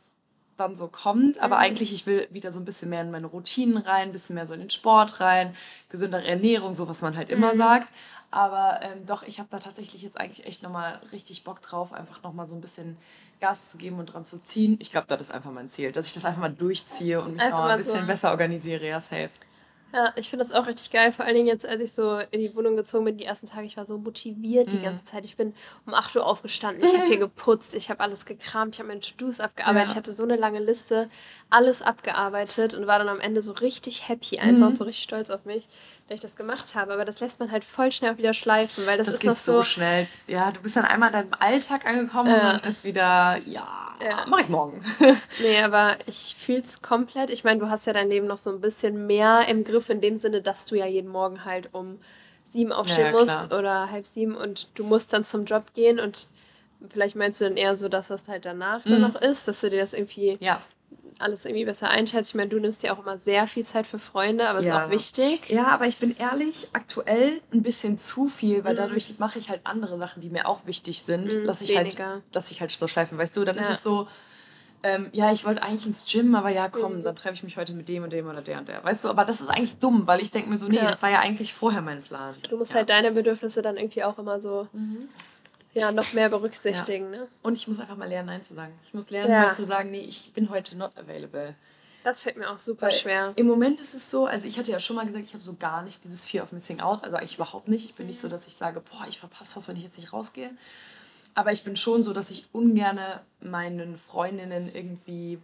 dann 0.56 0.76
so 0.76 0.87
kommt. 0.87 1.38
Aber 1.41 1.59
eigentlich, 1.59 1.93
ich 1.93 2.06
will 2.06 2.29
wieder 2.31 2.50
so 2.50 2.61
ein 2.61 2.64
bisschen 2.64 2.91
mehr 2.91 3.00
in 3.00 3.11
meine 3.11 3.26
Routinen 3.26 3.79
rein, 3.79 4.09
ein 4.09 4.12
bisschen 4.12 4.35
mehr 4.35 4.47
so 4.47 4.55
in 4.55 4.61
den 4.61 4.70
Sport 4.70 5.19
rein, 5.20 5.55
gesündere 5.88 6.25
Ernährung, 6.26 6.75
so 6.75 6.88
was 6.88 7.00
man 7.03 7.17
halt 7.17 7.31
immer 7.31 7.55
sagt. 7.56 7.93
Aber 8.31 8.81
ähm, 8.82 9.05
doch, 9.06 9.23
ich 9.25 9.38
habe 9.41 9.49
da 9.50 9.59
tatsächlich 9.59 10.03
jetzt 10.03 10.19
eigentlich 10.19 10.47
echt 10.47 10.62
nochmal 10.62 11.00
richtig 11.12 11.44
Bock 11.44 11.61
drauf, 11.62 11.93
einfach 11.93 12.23
nochmal 12.23 12.47
so 12.47 12.55
ein 12.55 12.61
bisschen 12.61 12.97
Gas 13.41 13.70
zu 13.70 13.76
geben 13.79 13.99
und 13.99 14.06
dran 14.06 14.25
zu 14.25 14.38
ziehen. 14.38 14.76
Ich 14.81 14.91
glaube, 14.91 15.06
das 15.09 15.20
ist 15.20 15.31
einfach 15.32 15.50
mein 15.50 15.69
Ziel, 15.69 15.91
dass 15.93 16.06
ich 16.06 16.14
das 16.14 16.25
einfach 16.25 16.41
mal 16.41 16.53
durchziehe 16.53 17.20
und 17.20 17.32
mich 17.35 17.43
Einfach 17.43 17.59
mal 17.59 17.70
ein 17.73 17.79
bisschen 17.79 18.00
so- 18.03 18.06
besser 18.06 18.31
organisiere. 18.31 18.87
Ja, 18.87 19.00
safe. 19.00 19.31
Ja, 19.94 20.15
ich 20.17 20.31
finde 20.31 20.44
das 20.47 20.55
auch 20.55 20.67
richtig 20.67 20.91
geil. 20.91 21.12
Vor 21.12 21.27
allen 21.27 21.35
Dingen 21.35 21.47
jetzt, 21.49 21.67
als 21.67 21.81
ich 21.83 21.93
so 21.93 22.17
in 22.31 22.41
die 22.41 22.55
Wohnung 22.55 22.77
gezogen 22.77 23.05
bin, 23.05 23.19
die 23.19 23.25
ersten 23.27 23.47
Tage, 23.47 23.67
ich 23.67 23.77
war 23.77 23.85
so 23.85 23.99
motiviert 23.99 24.73
die 24.73 24.79
Mhm. 24.79 24.81
ganze 24.81 25.05
Zeit. 25.05 25.27
Ich 25.27 25.37
bin 25.37 25.55
um 25.85 25.93
8 25.93 26.17
Uhr 26.17 26.25
aufgestanden, 26.27 26.83
ich 26.83 26.94
habe 26.94 27.05
hier 27.05 27.19
geputzt, 27.19 27.75
ich 27.75 27.91
habe 27.91 28.00
alles 28.00 28.25
gekramt, 28.25 28.75
ich 28.75 28.79
habe 28.81 28.89
meine 28.89 29.00
To-Dos 29.00 29.41
abgearbeitet, 29.41 29.89
Ja. 29.89 29.91
ich 29.91 29.97
hatte 29.97 30.15
so 30.15 30.23
eine 30.23 30.37
lange 30.37 30.61
Liste, 30.61 31.11
alles 31.52 31.82
abgearbeitet 31.82 32.75
und 32.75 32.87
war 32.87 32.99
dann 32.99 33.08
am 33.08 33.20
Ende 33.20 33.43
so 33.43 33.52
richtig 33.52 34.08
happy 34.08 34.38
einfach 34.38 34.58
Mhm. 34.62 34.66
und 34.69 34.76
so 34.78 34.84
richtig 34.84 35.04
stolz 35.04 35.31
auf 35.31 35.44
mich, 35.44 35.66
dass 36.09 36.16
ich 36.16 36.21
das 36.21 36.37
gemacht 36.37 36.75
habe. 36.75 36.92
Aber 36.92 37.04
das 37.04 37.21
lässt 37.21 37.38
man 37.40 37.50
halt 37.52 37.64
voll 37.64 37.92
schnell 37.92 38.14
auch 38.14 38.18
wieder 38.18 38.35
schleifen, 38.35 38.87
weil 38.87 38.99
das, 38.99 39.06
Das 39.06 39.14
ist 39.14 39.21
geht 39.21 39.30
noch 39.30 39.37
so, 39.37 39.52
so. 39.59 39.62
schnell. 39.62 40.06
Ja, 40.26 40.50
du 40.50 40.61
bist 40.61 40.76
dann 40.76 40.85
einmal 40.85 41.09
in 41.11 41.12
deinem 41.14 41.35
Alltag 41.38 41.87
angekommen 41.87 42.28
Ja. 42.30 42.37
und 42.37 42.42
dann 42.62 42.68
ist 42.71 42.85
wieder, 42.85 43.38
ja, 43.47 43.94
Ja. 44.02 44.25
mach 44.28 44.40
ich 44.40 44.49
morgen. 44.49 44.82
Nee, 45.40 45.61
aber 45.62 45.97
ich 46.06 46.37
fühle 46.38 46.61
es 46.62 46.82
komplett. 46.82 47.30
Ich 47.30 47.42
meine, 47.44 47.59
du 47.61 47.68
hast 47.71 47.87
ja 47.87 47.92
dein 47.92 48.09
Leben 48.11 48.26
noch 48.26 48.38
so 48.38 48.50
ein 48.50 48.61
bisschen 48.61 49.06
mehr 49.06 49.47
im 49.49 49.64
Griff, 49.64 49.88
in 49.88 50.00
dem 50.00 50.18
Sinne, 50.21 50.42
dass 50.42 50.66
du 50.66 50.75
ja 50.76 50.87
jeden 50.87 51.09
Morgen 51.11 51.44
halt 51.44 51.71
um 51.73 51.99
sieben 52.50 52.71
aufstehen 52.73 53.06
Ja, 53.06 53.12
ja, 53.12 53.18
musst 53.18 53.52
oder 53.52 53.90
halb 53.90 54.06
sieben 54.06 54.37
und 54.37 54.68
du 54.75 54.85
musst 54.85 55.12
dann 55.12 55.25
zum 55.25 55.47
Job 55.47 55.73
gehen 55.75 55.99
und 55.99 56.28
vielleicht 56.90 57.16
meinst 57.16 57.40
du 57.40 57.44
dann 57.44 57.56
eher 57.56 57.76
so 57.76 57.88
das, 57.88 58.11
was 58.11 58.28
halt 58.28 58.44
danach 58.44 58.82
dann 58.85 58.97
Mhm. 58.97 59.00
noch 59.00 59.14
ist, 59.16 59.49
dass 59.49 59.61
du 59.62 59.71
dir 59.71 59.80
das 59.80 59.94
irgendwie 59.94 60.37
ja. 60.40 60.61
Alles 61.19 61.45
irgendwie 61.45 61.64
besser 61.64 61.88
einschätzt. 61.90 62.31
Ich 62.31 62.35
meine, 62.35 62.49
du 62.50 62.59
nimmst 62.59 62.83
dir 62.83 62.92
auch 62.92 62.99
immer 62.99 63.19
sehr 63.19 63.47
viel 63.47 63.64
Zeit 63.64 63.87
für 63.87 63.99
Freunde, 63.99 64.49
aber 64.49 64.61
es 64.61 64.66
Ja. 64.66 64.78
ist 64.78 64.85
auch 64.87 64.90
wichtig. 64.90 65.49
Ja, 65.50 65.69
aber 65.69 65.87
ich 65.87 65.99
bin 65.99 66.16
ehrlich, 66.16 66.69
aktuell 66.73 67.40
ein 67.52 67.62
bisschen 67.62 67.99
zu 67.99 68.28
viel, 68.28 68.64
weil 68.64 68.75
Mhm. 68.75 68.78
dadurch 68.78 69.19
mache 69.19 69.38
ich 69.38 69.49
halt 69.50 69.61
andere 69.64 69.99
Sachen, 69.99 70.21
die 70.21 70.31
mir 70.31 70.47
auch 70.49 70.66
wichtig 70.66 71.02
sind, 71.02 71.35
Mhm, 71.35 71.47
dass 71.47 71.61
ich 71.62 71.71
weniger. 71.71 72.07
halt, 72.07 72.23
dass 72.33 72.50
ich 72.50 72.61
halt 72.61 72.71
so 72.71 72.87
schleifen, 72.88 73.19
weißt 73.19 73.37
du, 73.37 73.45
dann 73.45 73.57
ist 73.57 73.66
Ja. 73.69 73.73
es 73.75 73.83
so, 73.83 74.09
ähm, 74.85 75.11
ja, 75.12 75.31
ich 75.33 75.45
wollte 75.45 75.62
eigentlich 75.62 75.87
ins 75.87 76.04
Gym, 76.11 76.35
aber 76.35 76.49
ja, 76.50 76.69
komm, 76.69 76.99
Mhm. 76.99 77.02
dann 77.04 77.14
treffe 77.14 77.35
ich 77.35 77.42
mich 77.45 77.57
heute 77.57 77.73
mit 77.73 77.88
dem 77.88 78.02
und 78.02 78.12
dem 78.12 78.26
oder 78.28 78.42
der 78.42 78.59
und 78.59 78.69
der, 78.69 78.83
weißt 78.83 79.04
du, 79.04 79.09
aber 79.11 79.23
das 79.25 79.40
ist 79.40 79.49
eigentlich 79.49 79.75
dumm, 79.78 80.07
weil 80.09 80.21
ich 80.21 80.31
denke 80.33 80.50
mir 80.50 80.57
so, 80.57 80.66
nee, 80.66 80.76
Ja. 80.76 80.90
das 80.90 81.02
war 81.02 81.11
ja 81.11 81.21
eigentlich 81.21 81.54
vorher 81.54 81.83
mein 81.83 82.02
Plan. 82.02 82.35
Du 82.50 82.57
musst 82.57 82.73
ja. 82.73 82.78
halt 82.78 82.88
deine 82.90 83.12
Bedürfnisse 83.12 83.62
dann 83.62 83.76
irgendwie 83.76 84.02
auch 84.02 84.19
immer 84.19 84.40
so 84.40 84.66
Mhm. 84.73 85.09
Ja, 85.75 85.93
noch 85.93 86.12
mehr 86.12 86.29
berücksichtigen. 86.29 87.11
Ne? 87.11 87.29
Und 87.43 87.57
ich 87.57 87.67
muss 87.69 87.81
einfach 87.81 87.97
mal 87.97 88.09
lernen, 88.09 88.26
Nein 88.26 88.43
zu 88.43 88.55
sagen. 88.55 88.73
Ich 88.85 88.95
muss 88.95 89.11
lernen, 89.11 89.31
Ja. 89.31 89.47
mal 89.47 89.55
zu 89.55 89.64
sagen, 89.64 89.91
nee, 89.91 90.00
ich 90.00 90.33
bin 90.33 90.50
heute 90.50 90.76
not 90.76 90.97
available. 90.97 91.55
Das 92.05 92.19
fällt 92.19 92.37
mir 92.37 92.50
auch 92.50 92.59
super 92.59 92.87
Weil 92.87 92.93
schwer. 92.93 93.33
Im 93.37 93.47
Moment 93.47 93.81
ist 93.81 93.95
es 93.95 94.11
so, 94.11 94.26
also 94.26 94.47
ich 94.49 94.59
hatte 94.59 94.73
ja 94.73 94.81
schon 94.81 94.97
mal 94.97 95.07
gesagt, 95.07 95.25
ich 95.25 95.35
habe 95.35 95.43
so 95.45 95.55
gar 95.55 95.83
nicht 95.83 96.05
dieses 96.05 96.26
Fear 96.26 96.43
of 96.43 96.52
Missing 96.52 96.81
Out, 96.81 97.05
also 97.05 97.17
eigentlich 97.17 97.37
überhaupt 97.37 97.69
nicht. 97.69 97.85
Ich 97.85 97.95
bin 97.95 98.07
nicht 98.09 98.21
so, 98.21 98.29
dass 98.29 98.49
ich 98.49 98.57
sage, 98.57 98.81
boah, 98.81 99.07
ich 99.09 99.21
verpasse 99.21 99.57
was, 99.57 99.69
wenn 99.69 99.76
ich 99.76 99.85
jetzt 99.85 99.99
nicht 99.99 100.12
rausgehe. 100.12 100.50
Aber 101.35 101.52
ich 101.52 101.62
bin 101.64 101.76
schon 101.76 102.02
so, 102.02 102.12
dass 102.12 102.31
ich 102.31 102.47
ungern 102.52 102.99
meinen 103.41 103.97
Freundinnen 103.97 104.71
irgendwie 104.75 105.38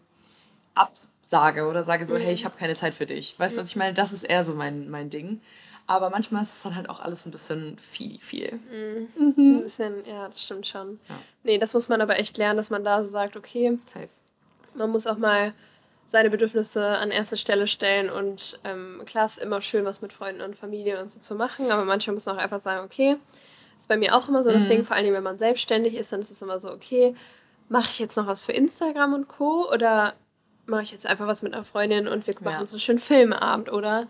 absage 0.74 1.66
oder 1.66 1.84
sage 1.84 2.04
so, 2.06 2.16
hey, 2.16 2.32
ich 2.32 2.44
habe 2.44 2.56
keine 2.58 2.74
Zeit 2.74 2.94
für 2.94 3.06
dich. 3.06 3.38
Weißt 3.38 3.56
du, 3.56 3.62
was 3.62 3.70
ich 3.70 3.76
meine? 3.76 3.94
Das 3.94 4.12
ist 4.12 4.24
eher 4.24 4.44
so 4.44 4.54
mein, 4.54 4.90
mein 4.90 5.10
Ding. 5.10 5.40
Aber 5.88 6.10
manchmal 6.10 6.42
ist 6.42 6.54
es 6.54 6.62
dann 6.62 6.76
halt 6.76 6.88
auch 6.90 7.00
alles 7.00 7.24
ein 7.26 7.30
bisschen 7.32 7.78
viel, 7.78 8.20
viel. 8.20 8.60
Ein 8.70 9.62
bisschen, 9.62 10.04
ja, 10.06 10.28
das 10.28 10.42
stimmt 10.44 10.66
schon. 10.66 11.00
Ja. 11.08 11.14
Nee, 11.44 11.58
das 11.58 11.72
muss 11.74 11.88
man 11.88 12.00
aber 12.02 12.18
echt 12.20 12.36
lernen, 12.36 12.58
dass 12.58 12.68
man 12.70 12.84
da 12.84 13.02
so 13.02 13.08
sagt, 13.08 13.36
okay, 13.36 13.78
Safe. 13.86 14.08
man 14.74 14.90
muss 14.90 15.06
auch 15.06 15.16
mal 15.16 15.54
seine 16.06 16.28
Bedürfnisse 16.30 16.86
an 16.86 17.10
erste 17.10 17.36
Stelle 17.38 17.66
stellen 17.66 18.10
und 18.10 18.60
ähm, 18.64 19.02
klar 19.06 19.26
ist 19.26 19.38
immer 19.38 19.60
schön, 19.62 19.84
was 19.86 20.00
mit 20.02 20.12
Freunden 20.12 20.42
und 20.42 20.56
Familie 20.56 21.00
und 21.02 21.10
so 21.10 21.20
zu 21.20 21.34
machen, 21.34 21.70
aber 21.70 21.84
manchmal 21.84 22.14
muss 22.14 22.26
man 22.26 22.36
auch 22.38 22.42
einfach 22.42 22.60
sagen, 22.60 22.84
okay, 22.84 23.16
ist 23.78 23.88
bei 23.88 23.96
mir 23.96 24.14
auch 24.14 24.28
immer 24.28 24.42
so 24.42 24.50
das 24.50 24.64
Mhm. 24.64 24.68
Ding, 24.68 24.84
vor 24.84 24.96
allem 24.96 25.12
wenn 25.14 25.22
man 25.22 25.38
selbstständig 25.38 25.94
ist, 25.94 26.12
dann 26.12 26.20
ist 26.20 26.30
es 26.30 26.40
immer 26.42 26.60
so, 26.60 26.70
okay, 26.70 27.14
mache 27.70 27.88
ich 27.90 27.98
jetzt 27.98 28.16
noch 28.16 28.26
was 28.26 28.40
für 28.42 28.52
Instagram 28.52 29.14
und 29.14 29.28
Co. 29.28 29.70
oder 29.72 30.14
mache 30.66 30.82
ich 30.82 30.92
jetzt 30.92 31.06
einfach 31.06 31.26
was 31.26 31.40
mit 31.42 31.54
einer 31.54 31.64
Freundin 31.64 32.08
und 32.08 32.26
wir 32.26 32.34
machen 32.40 32.60
Ja. 32.60 32.66
so 32.66 32.76
einen 32.76 32.80
schönen 32.80 32.98
Filmabend 32.98 33.70
oder 33.72 34.06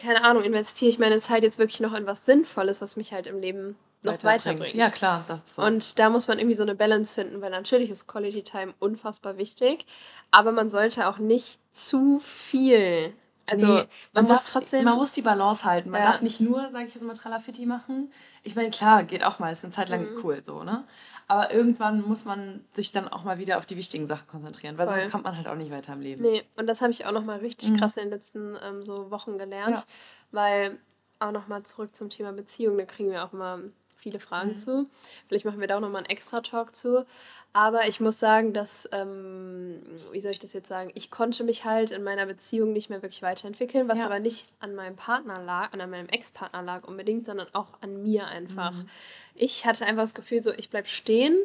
keine 0.00 0.24
Ahnung, 0.24 0.42
investiere 0.42 0.90
ich 0.90 0.98
meine 0.98 1.18
Zeit 1.18 1.42
jetzt 1.42 1.58
wirklich 1.58 1.80
noch 1.80 1.94
in 1.94 2.06
was 2.06 2.24
Sinnvolles, 2.26 2.80
was 2.80 2.96
mich 2.96 3.12
halt 3.12 3.26
im 3.26 3.40
Leben 3.40 3.76
noch 4.02 4.22
weiterbringt. 4.22 4.74
Ja, 4.74 4.90
klar, 4.90 5.24
so. 5.44 5.62
Und 5.62 5.98
da 5.98 6.08
muss 6.10 6.28
man 6.28 6.38
irgendwie 6.38 6.56
so 6.56 6.62
eine 6.62 6.74
Balance 6.74 7.14
finden, 7.14 7.40
weil 7.40 7.50
natürlich 7.50 7.90
ist 7.90 8.06
Quality 8.06 8.42
Time 8.42 8.74
unfassbar 8.78 9.38
wichtig, 9.38 9.86
aber 10.30 10.52
man 10.52 10.70
sollte 10.70 11.08
auch 11.08 11.18
nicht 11.18 11.58
zu 11.74 12.20
viel. 12.20 13.12
Also 13.50 13.66
Nee, 13.66 13.84
man, 14.12 14.24
muss 14.26 14.44
trotzdem. 14.44 14.84
Man 14.84 14.96
muss 14.96 15.12
die 15.12 15.22
Balance 15.22 15.64
halten. 15.64 15.90
Man 15.90 16.00
Ja. 16.02 16.12
darf 16.12 16.20
nicht 16.22 16.40
nur, 16.40 16.70
sage 16.70 16.86
ich 16.86 16.94
jetzt 16.94 17.02
mal, 17.02 17.14
Tralafitti 17.14 17.66
machen. 17.66 18.12
Ich 18.42 18.54
meine, 18.56 18.70
klar, 18.70 19.02
geht 19.04 19.24
auch 19.24 19.38
mal, 19.38 19.50
ist 19.50 19.64
eine 19.64 19.72
Zeit 19.72 19.88
lang 19.88 20.02
Mhm. 20.14 20.20
cool 20.24 20.42
so, 20.44 20.62
ne? 20.64 20.84
Aber 21.26 21.52
irgendwann 21.52 22.00
muss 22.02 22.24
man 22.24 22.64
sich 22.72 22.92
dann 22.92 23.06
auch 23.08 23.22
mal 23.24 23.38
wieder 23.38 23.58
auf 23.58 23.66
die 23.66 23.76
wichtigen 23.76 24.06
Sachen 24.06 24.26
konzentrieren, 24.28 24.78
weil 24.78 24.86
Voll. 24.88 25.00
sonst 25.00 25.12
kommt 25.12 25.24
man 25.24 25.36
halt 25.36 25.46
auch 25.46 25.56
nicht 25.56 25.70
weiter 25.70 25.92
im 25.92 26.00
Leben. 26.00 26.22
Nee, 26.22 26.42
und 26.56 26.66
das 26.66 26.80
habe 26.80 26.90
ich 26.90 27.04
auch 27.06 27.12
nochmal 27.12 27.38
richtig 27.40 27.70
Mhm. 27.70 27.76
krass 27.78 27.96
in 27.96 28.04
den 28.04 28.10
letzten 28.10 28.56
ähm, 28.64 28.82
so 28.82 29.10
Wochen 29.10 29.36
gelernt, 29.38 29.78
Ja. 29.78 29.84
weil 30.30 30.78
auch 31.18 31.32
nochmal 31.32 31.64
zurück 31.64 31.94
zum 31.96 32.08
Thema 32.10 32.32
Beziehung, 32.32 32.78
da 32.78 32.84
kriegen 32.84 33.10
wir 33.10 33.24
auch 33.24 33.32
immer 33.32 33.58
viele 33.98 34.20
Fragen 34.20 34.50
Mhm. 34.52 34.56
zu. 34.58 34.86
Vielleicht 35.28 35.44
machen 35.44 35.60
wir 35.60 35.68
da 35.68 35.76
auch 35.76 35.80
nochmal 35.80 36.02
einen 36.02 36.10
extra 36.10 36.40
Talk 36.40 36.74
zu. 36.74 37.04
Aber 37.52 37.88
ich 37.88 37.98
muss 37.98 38.18
sagen, 38.20 38.52
dass, 38.52 38.88
ähm, 38.92 39.80
wie 40.12 40.20
soll 40.20 40.32
ich 40.32 40.38
das 40.38 40.52
jetzt 40.52 40.68
sagen, 40.68 40.90
ich 40.94 41.10
konnte 41.10 41.44
mich 41.44 41.64
halt 41.64 41.90
in 41.90 42.02
meiner 42.04 42.26
Beziehung 42.26 42.72
nicht 42.72 42.90
mehr 42.90 43.02
wirklich 43.02 43.22
weiterentwickeln, 43.22 43.88
was 43.88 43.98
Ja. 43.98 44.04
aber 44.04 44.18
nicht 44.20 44.46
an 44.60 44.74
meinem 44.74 44.96
Partner 44.96 45.40
lag, 45.42 45.72
an 45.72 45.90
meinem 45.90 46.08
Ex-Partner 46.08 46.62
lag 46.62 46.86
unbedingt, 46.86 47.26
sondern 47.26 47.46
auch 47.54 47.68
an 47.80 48.02
mir 48.02 48.26
einfach. 48.26 48.72
Mhm. 48.72 48.88
Ich 49.34 49.64
hatte 49.66 49.86
einfach 49.86 50.02
das 50.02 50.14
Gefühl, 50.14 50.42
so, 50.42 50.52
ich 50.52 50.68
bleib 50.70 50.86
stehen 50.88 51.36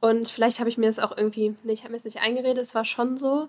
und 0.00 0.28
vielleicht 0.28 0.60
habe 0.60 0.68
ich 0.68 0.76
mir 0.78 0.86
das 0.86 0.98
auch 0.98 1.16
irgendwie, 1.16 1.56
nee, 1.64 1.72
ich 1.72 1.80
habe 1.80 1.92
mir 1.92 1.98
das 1.98 2.04
nicht 2.04 2.20
eingeredet, 2.20 2.58
es 2.62 2.74
war 2.74 2.84
schon 2.84 3.16
so. 3.16 3.48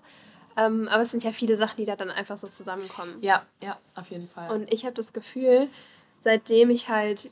Ähm, 0.56 0.88
aber 0.88 1.02
es 1.02 1.10
sind 1.12 1.22
ja 1.22 1.30
viele 1.32 1.56
Sachen, 1.56 1.76
die 1.76 1.84
da 1.84 1.94
dann 1.96 2.10
einfach 2.10 2.36
so 2.38 2.48
zusammenkommen. 2.48 3.16
Ja, 3.20 3.46
ja, 3.62 3.78
auf 3.94 4.10
jeden 4.10 4.28
Fall. 4.28 4.50
Und 4.50 4.72
ich 4.72 4.84
habe 4.84 4.94
das 4.94 5.12
Gefühl, 5.12 5.68
seitdem 6.20 6.70
ich 6.70 6.88
halt 6.88 7.30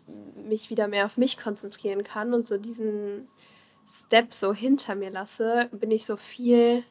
mich 0.49 0.71
wieder 0.71 0.89
mehr 0.89 1.07
auf 1.07 1.17
mich 1.17 1.37
konzentrieren 1.39 2.05
kann 2.05 2.35
und 2.35 2.49
so 2.49 2.57
diesen 2.59 3.29
Step 3.91 4.35
so 4.35 4.53
hinter 4.53 4.95
mir 4.95 5.11
lasse, 5.11 5.69
bin 5.73 5.91
ich 5.91 6.05
so 6.05 6.17
viel, 6.17 6.85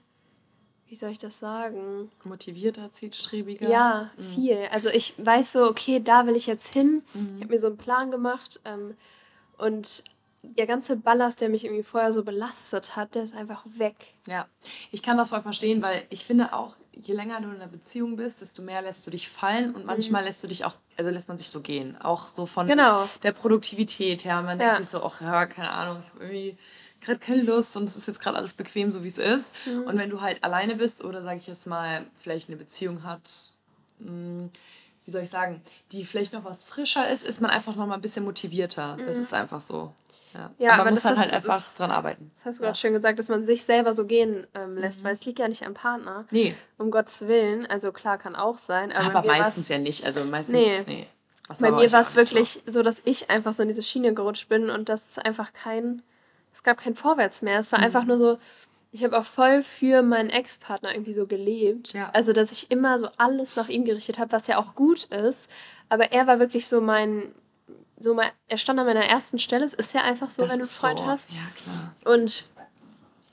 wie 0.88 0.96
soll 0.96 1.12
ich 1.12 1.20
das 1.20 1.40
sagen? 1.40 2.10
Motivierter, 2.24 2.92
zielstrebiger. 2.92 3.70
Ja, 3.70 4.12
Mhm. 4.18 4.34
viel. 4.34 4.68
Also 4.72 4.90
ich 4.90 5.14
weiß 5.18 5.54
so, 5.54 5.66
okay, 5.66 6.00
da 6.04 6.26
will 6.28 6.36
ich 6.36 6.48
jetzt 6.48 6.68
hin. 6.74 7.04
Ich 7.14 7.16
Mhm. 7.16 7.42
habe 7.42 7.54
mir 7.54 7.60
so 7.60 7.68
einen 7.68 7.78
Plan 7.78 8.10
gemacht 8.12 8.60
ähm, 8.66 8.96
und 9.58 10.04
der 10.56 10.68
ganze 10.68 10.96
Ballast, 10.96 11.42
der 11.42 11.50
mich 11.50 11.66
irgendwie 11.66 11.84
vorher 11.84 12.14
so 12.14 12.24
belastet 12.24 12.96
hat, 12.96 13.16
der 13.16 13.24
ist 13.24 13.36
einfach 13.36 13.64
weg. 13.66 13.96
Ja, 14.28 14.48
ich 14.92 15.02
kann 15.04 15.18
das 15.18 15.30
voll 15.30 15.42
verstehen, 15.42 15.82
weil 15.82 16.04
ich 16.10 16.26
finde 16.26 16.54
auch, 16.54 16.76
je 16.94 17.14
länger 17.14 17.40
du 17.42 17.50
in 17.50 17.56
einer 17.56 17.68
Beziehung 17.68 18.16
bist, 18.16 18.42
desto 18.42 18.62
mehr 18.62 18.82
lässt 18.82 19.06
du 19.06 19.12
dich 19.12 19.30
fallen 19.30 19.76
und 19.76 19.86
manchmal 19.86 20.24
lässt 20.24 20.44
du 20.44 20.48
dich 20.48 20.66
auch, 20.66 20.74
also 20.98 21.10
lässt 21.10 21.28
man 21.28 21.38
sich 21.38 21.50
so 21.50 21.62
gehen. 21.62 21.96
Auch 22.02 22.34
so 22.34 22.46
von 22.46 22.66
Mhm. 22.66 22.72
Genau. 22.72 23.10
der 23.24 23.32
Produktivität 23.34 24.26
her. 24.26 24.42
Man 24.42 24.60
Ja. 24.60 24.66
denkt 24.68 24.78
sich 24.78 24.90
so, 24.90 25.04
ach 25.04 25.22
ja, 25.22 25.46
keine 25.46 25.70
Ahnung, 25.72 26.02
ich 26.06 26.10
habe 26.14 26.24
irgendwie 26.24 26.58
gerade 27.02 27.20
keine 27.20 27.42
Lust 27.44 27.78
und 27.78 27.84
es 27.84 27.96
ist 27.96 28.08
jetzt 28.08 28.20
gerade 28.20 28.38
alles 28.38 28.54
bequem, 28.54 28.92
so 28.92 29.04
wie 29.04 29.08
es 29.08 29.18
ist. 29.20 29.54
Mhm. 29.68 29.84
Und 29.84 29.98
wenn 29.98 30.10
du 30.10 30.22
halt 30.22 30.44
alleine 30.44 30.76
bist 30.76 31.04
oder, 31.04 31.22
sage 31.22 31.38
ich 31.38 31.48
jetzt 31.48 31.68
mal, 31.68 32.06
vielleicht 32.20 32.50
eine 32.50 32.58
Beziehung 32.58 33.04
hat, 33.04 33.30
mh, 34.00 34.50
wie 35.06 35.12
soll 35.12 35.22
ich 35.22 35.30
sagen, 35.30 35.62
die 35.92 36.04
vielleicht 36.04 36.34
noch 36.34 36.44
was 36.44 36.64
frischer 36.64 37.10
ist, 37.10 37.24
ist 37.24 37.40
man 37.40 37.50
einfach 37.50 37.76
noch 37.76 37.86
mal 37.88 37.94
ein 37.96 38.02
bisschen 38.02 38.26
motivierter. 38.26 38.98
Das 39.06 39.18
ist 39.18 39.34
einfach 39.34 39.62
so. 39.62 39.94
Ja, 40.34 40.48
Mhm. 40.50 40.54
Ja, 40.58 40.72
aber 40.74 40.84
man 40.86 40.94
muss 40.94 41.06
halt 41.06 41.18
hast 41.18 41.32
du- 41.32 41.36
einfach 41.36 41.56
das- 41.56 41.76
dran 41.76 41.92
arbeiten. 41.92 42.32
Das 42.36 42.46
hast 42.46 42.60
du 42.60 42.64
Ja. 42.64 42.68
gerade 42.70 42.80
schön 42.80 42.94
gesagt, 42.94 43.18
dass 43.20 43.30
man 43.30 43.46
sich 43.46 43.64
selber 43.64 43.94
so 43.94 44.06
gehen 44.06 44.46
ähm, 44.56 44.74
Mhm. 44.76 44.78
lässt, 44.80 45.04
weil 45.04 45.14
es 45.14 45.26
liegt 45.26 45.40
ja 45.40 45.48
nicht 45.48 45.66
am 45.66 45.74
Partner. 45.74 46.26
Nee, 46.32 46.56
Um 46.78 46.92
Gottes 46.92 47.28
Willen. 47.28 47.66
Also 47.66 47.92
klar, 47.92 48.18
kann 48.18 48.36
auch 48.36 48.58
sein. 48.58 48.92
Aber, 48.92 49.20
aber 49.20 49.28
meistens 49.28 49.70
ja 49.70 49.78
nicht. 49.78 50.06
Also 50.06 50.24
meistens, 50.26 50.56
Nee. 50.56 50.84
nee. 50.86 51.08
Was 51.48 51.60
Bei 51.62 51.72
mir 51.72 51.92
war 51.94 52.02
es 52.02 52.16
nicht 52.16 52.30
so. 52.30 52.36
wirklich 52.36 52.64
so. 52.66 52.84
dass 52.84 53.02
ich 53.06 53.30
einfach 53.30 53.54
so 53.54 53.62
in 53.64 53.70
diese 53.70 53.82
Schiene 53.82 54.14
gerutscht 54.14 54.50
bin 54.50 54.70
und 54.70 54.90
das 54.90 55.08
ist 55.12 55.26
einfach 55.26 55.54
kein, 55.54 56.02
es 56.54 56.62
gab 56.62 56.78
kein 56.78 56.94
Vorwärts 56.96 57.42
mehr. 57.42 57.56
Mhm. 57.56 57.60
Es 57.62 57.72
war 57.72 57.80
einfach 57.80 58.04
nur 58.04 58.18
so, 58.18 58.38
ich 58.92 59.04
habe 59.04 59.18
auch 59.18 59.24
voll 59.24 59.64
für 59.64 60.02
meinen 60.02 60.30
Ex-Partner 60.30 60.92
irgendwie 60.94 61.14
so 61.14 61.26
gelebt. 61.26 61.94
Ja. 61.94 62.10
Also, 62.14 62.34
dass 62.34 62.52
ich 62.52 62.70
immer 62.70 63.00
so 63.00 63.08
alles 63.18 63.56
nach 63.56 63.70
ihm 63.70 63.86
gerichtet 63.86 64.18
habe, 64.20 64.32
was 64.34 64.48
ja 64.48 64.58
auch 64.58 64.76
gut 64.76 65.06
ist. 65.06 65.48
Aber 65.90 66.12
er 66.12 66.28
war 66.28 66.40
wirklich 66.40 66.68
so 66.68 66.82
mein, 66.82 67.34
so 68.00 68.14
mein, 68.14 68.30
er 68.48 68.58
stand 68.58 68.80
an 68.80 68.86
meiner 68.86 69.06
ersten 69.06 69.40
Stelle. 69.40 69.66
Es 69.66 69.74
ist 69.74 69.94
ja 69.94 70.02
einfach 70.04 70.32
so, 70.32 70.44
Das 70.44 70.52
wenn 70.52 70.60
du 70.60 70.66
einen 70.66 70.70
Freund 70.72 71.00
so. 71.00 71.06
hast. 71.06 71.30
Ja, 71.32 71.38
klar. 71.56 72.14
Und 72.16 72.46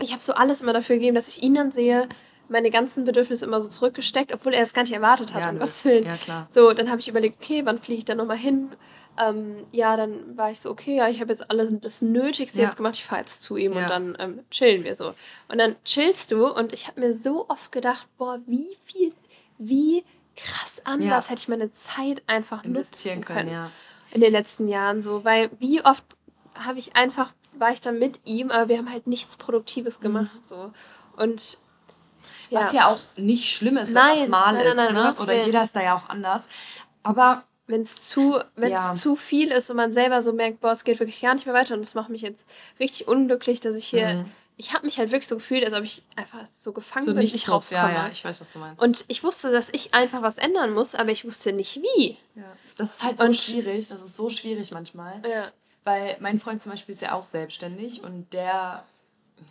ich 0.00 0.12
habe 0.12 0.22
so 0.22 0.34
alles 0.34 0.62
immer 0.62 0.72
dafür 0.72 0.96
gegeben, 0.96 1.14
dass 1.14 1.28
ich 1.28 1.42
ihn 1.42 1.54
dann 1.54 1.70
sehe, 1.72 2.08
meine 2.48 2.70
ganzen 2.70 3.04
Bedürfnisse 3.04 3.44
immer 3.46 3.60
so 3.62 3.68
zurückgesteckt, 3.68 4.32
obwohl 4.32 4.52
er 4.52 4.62
es 4.62 4.72
gar 4.74 4.82
nicht 4.82 4.92
erwartet 4.92 5.32
hat, 5.32 5.40
Ja, 5.40 5.48
um 5.48 5.54
nö. 5.54 5.60
Gottes 5.60 5.84
Willen. 5.84 6.04
Ja, 6.04 6.16
klar. 6.16 6.48
So, 6.50 6.72
dann 6.72 6.90
habe 6.90 7.00
ich 7.00 7.08
überlegt, 7.08 7.42
okay, 7.42 7.62
wann 7.64 7.78
fliege 7.78 7.98
ich 8.00 8.04
dann 8.04 8.18
nochmal 8.18 8.36
hin? 8.36 8.72
Ähm, 9.18 9.64
ja, 9.72 9.96
dann 9.96 10.36
war 10.36 10.50
ich 10.50 10.60
so, 10.60 10.70
okay, 10.70 10.96
ja, 10.96 11.08
ich 11.08 11.20
habe 11.20 11.30
jetzt 11.32 11.48
alles 11.50 11.70
das 11.80 12.02
Nötigste 12.02 12.60
Ja. 12.60 12.66
jetzt 12.66 12.76
gemacht, 12.76 12.94
ich 12.96 13.04
fahre 13.04 13.20
jetzt 13.22 13.42
zu 13.42 13.56
ihm 13.56 13.72
Ja. 13.72 13.82
und 13.84 13.88
dann 13.90 14.16
ähm, 14.18 14.40
chillen 14.50 14.84
wir 14.84 14.94
so. 14.96 15.14
Und 15.48 15.58
dann 15.58 15.76
chillst 15.84 16.32
du 16.32 16.46
und 16.48 16.72
ich 16.72 16.86
habe 16.88 17.00
mir 17.00 17.16
so 17.16 17.48
oft 17.48 17.70
gedacht, 17.72 18.06
boah, 18.18 18.40
wie 18.46 18.76
viel, 18.84 19.12
wie 19.58 20.04
krass 20.36 20.82
anders 20.84 21.30
hätte 21.30 21.40
ich 21.42 21.48
meine 21.48 21.72
Zeit 21.72 22.22
einfach 22.26 22.64
Investieren 22.64 23.20
nutzen 23.20 23.34
können, 23.34 23.48
können. 23.50 23.70
In 24.14 24.20
den 24.22 24.32
letzten 24.32 24.66
Jahren 24.68 25.02
so, 25.02 25.24
weil 25.24 25.50
wie 25.58 25.84
oft 25.84 26.02
habe 26.58 26.78
ich 26.78 26.96
einfach, 26.96 27.32
war 27.52 27.72
ich 27.72 27.80
dann 27.82 27.98
mit 27.98 28.20
ihm, 28.24 28.50
aber 28.50 28.68
wir 28.70 28.78
haben 28.78 28.90
halt 28.90 29.06
nichts 29.06 29.36
Produktives 29.36 30.00
gemacht 30.00 30.30
so. 30.46 30.72
Und 31.16 31.58
ja, 32.48 32.60
Mhm. 32.60 32.64
Was 32.64 32.72
ja 32.72 32.86
auch 32.88 33.00
nicht 33.16 33.50
schlimm 33.50 33.76
ist, 33.76 33.88
wenn 33.88 33.94
Nein, 34.02 34.16
das 34.16 34.28
mal 34.28 34.52
nein, 34.54 34.66
ist. 34.66 34.76
nein, 34.76 34.88
um 34.88 34.94
ne? 34.94 35.14
Oder 35.20 35.44
jeder 35.44 35.62
ist 35.62 35.76
da 35.76 35.82
ja 35.82 35.94
auch 35.96 36.08
anders. 36.08 36.48
Aber 37.02 37.44
wenn 37.66 37.82
es 37.82 37.96
zu, 38.08 38.38
Ja. 38.56 38.94
zu 38.94 39.16
viel 39.16 39.50
ist 39.50 39.68
und 39.70 39.76
man 39.76 39.92
selber 39.92 40.22
so 40.22 40.32
merkt, 40.32 40.60
boah, 40.60 40.72
es 40.72 40.84
geht 40.84 41.00
wirklich 41.00 41.20
gar 41.20 41.34
nicht 41.34 41.44
mehr 41.46 41.54
weiter 41.54 41.74
und 41.74 41.80
das 41.80 41.94
macht 41.94 42.08
mich 42.10 42.22
jetzt 42.22 42.44
richtig 42.78 43.08
unglücklich, 43.08 43.60
dass 43.60 43.74
ich 43.74 43.86
hier, 43.86 44.14
Mhm. 44.14 44.24
Ich 44.56 44.72
habe 44.72 44.86
mich 44.86 44.98
halt 44.98 45.10
wirklich 45.10 45.28
so 45.28 45.34
gefühlt, 45.36 45.64
als 45.64 45.74
ob 45.74 45.82
ich 45.84 46.02
einfach 46.16 46.40
so 46.58 46.72
gefangen 46.72 47.04
so 47.04 47.12
bin, 47.12 47.22
nicht 47.22 47.32
nicht 47.32 47.48
raus, 47.48 47.70
ja, 47.70 47.82
rauskomme. 47.82 48.04
ja, 48.06 48.12
ich 48.12 48.24
weiß, 48.24 48.40
was 48.40 48.50
du 48.50 48.58
meinst. 48.60 48.80
Und 48.82 49.04
ich 49.08 49.24
wusste, 49.24 49.50
dass 49.50 49.68
ich 49.72 49.94
einfach 49.94 50.22
was 50.22 50.38
ändern 50.38 50.72
muss, 50.72 50.94
aber 50.94 51.10
ich 51.10 51.24
wusste 51.24 51.52
nicht 51.52 51.76
wie. 51.82 52.18
ja. 52.36 52.44
Das 52.76 52.92
ist 52.94 53.02
halt 53.02 53.20
so 53.20 53.26
Und- 53.26 53.36
schwierig, 53.36 53.88
das 53.88 54.00
ist 54.02 54.16
so 54.16 54.28
schwierig 54.30 54.70
manchmal. 54.72 55.20
Ja. 55.28 55.50
Weil 55.84 56.16
mein 56.20 56.38
Freund 56.40 56.62
zum 56.62 56.72
Beispiel 56.72 56.94
ist 56.94 57.02
ja 57.02 57.12
auch 57.12 57.24
selbstständig 57.24 58.02
und 58.02 58.32
der, 58.32 58.84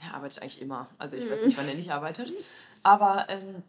der 0.04 0.14
arbeitet 0.16 0.42
eigentlich 0.42 0.62
immer. 0.62 0.88
Also 0.98 1.16
ich 1.18 1.30
weiß 1.30 1.46
nicht, 1.46 1.58
wann 1.58 1.68
er 1.68 1.76
nicht 1.76 1.92
arbeitet. 1.92 2.32
Aber 2.82 3.26
ähm, 3.30 3.62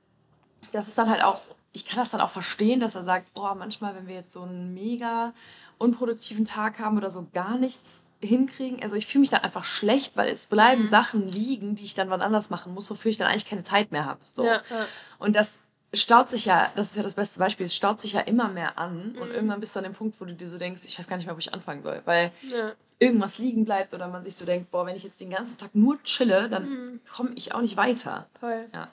das 0.72 0.88
ist 0.88 0.96
dann 0.98 1.10
halt 1.10 1.22
auch, 1.22 1.40
ich 1.72 1.84
kann 1.86 1.98
das 1.98 2.10
dann 2.10 2.20
auch 2.20 2.30
verstehen, 2.30 2.80
dass 2.80 2.94
er 2.94 3.02
sagt, 3.02 3.28
oh, 3.34 3.48
manchmal, 3.56 3.94
wenn 3.94 4.06
wir 4.08 4.14
jetzt 4.14 4.32
so 4.32 4.42
einen 4.42 4.72
mega 4.72 5.34
unproduktiven 5.78 6.44
Tag 6.46 6.78
haben 6.78 6.96
oder 6.96 7.10
so 7.10 7.26
gar 7.32 7.58
nichts 7.58 8.00
hinkriegen, 8.26 8.82
also 8.82 8.96
ich 8.96 9.06
fühle 9.06 9.20
mich 9.20 9.30
dann 9.30 9.42
einfach 9.42 9.64
schlecht, 9.64 10.16
weil 10.16 10.28
es 10.32 10.46
bleiben 10.46 10.88
Sachen 10.88 11.26
liegen, 11.28 11.74
die 11.76 11.84
ich 11.84 11.94
dann 11.94 12.10
wann 12.10 12.22
anders 12.22 12.50
machen 12.50 12.74
muss, 12.74 12.90
wofür 12.90 13.10
ich 13.10 13.16
dann 13.18 13.28
eigentlich 13.28 13.48
keine 13.48 13.62
Zeit 13.64 13.92
mehr 13.92 14.04
habe. 14.06 14.20
So. 14.26 14.44
Ja, 14.44 14.62
ja. 14.70 14.86
Und 15.18 15.34
das 15.36 15.60
staut 15.92 16.28
sich 16.30 16.44
ja, 16.46 16.70
das 16.74 16.88
ist 16.90 16.96
ja 16.96 17.02
das 17.02 17.14
beste 17.14 17.38
Beispiel, 17.38 17.66
es 17.66 17.74
staut 17.74 18.00
sich 18.00 18.12
ja 18.14 18.20
immer 18.20 18.48
mehr 18.48 18.78
an 18.78 19.14
und 19.20 19.28
Mhm. 19.28 19.34
irgendwann 19.34 19.60
bist 19.60 19.74
du 19.76 19.78
an 19.80 19.84
dem 19.84 19.94
Punkt, 19.94 20.20
wo 20.20 20.24
du 20.24 20.34
dir 20.34 20.48
so 20.48 20.58
denkst, 20.58 20.82
ich 20.84 20.98
weiß 20.98 21.06
gar 21.06 21.16
nicht 21.16 21.26
mehr, 21.26 21.34
wo 21.34 21.38
ich 21.38 21.54
anfangen 21.54 21.82
soll, 21.82 22.02
weil 22.04 22.32
ja. 22.42 22.72
irgendwas 22.98 23.38
liegen 23.38 23.64
bleibt 23.64 23.94
oder 23.94 24.08
man 24.08 24.24
sich 24.24 24.34
so 24.34 24.44
denkt, 24.44 24.70
boah, 24.72 24.86
wenn 24.86 24.96
ich 24.96 25.04
jetzt 25.04 25.20
den 25.20 25.30
ganzen 25.30 25.56
Tag 25.56 25.70
nur 25.74 26.02
chille, 26.02 26.48
dann 26.48 26.64
Mhm. 26.94 27.00
komme 27.14 27.30
ich 27.36 27.54
auch 27.54 27.60
nicht 27.60 27.76
weiter. 27.76 28.26
Voll. 28.40 28.68
Ja. 28.74 28.88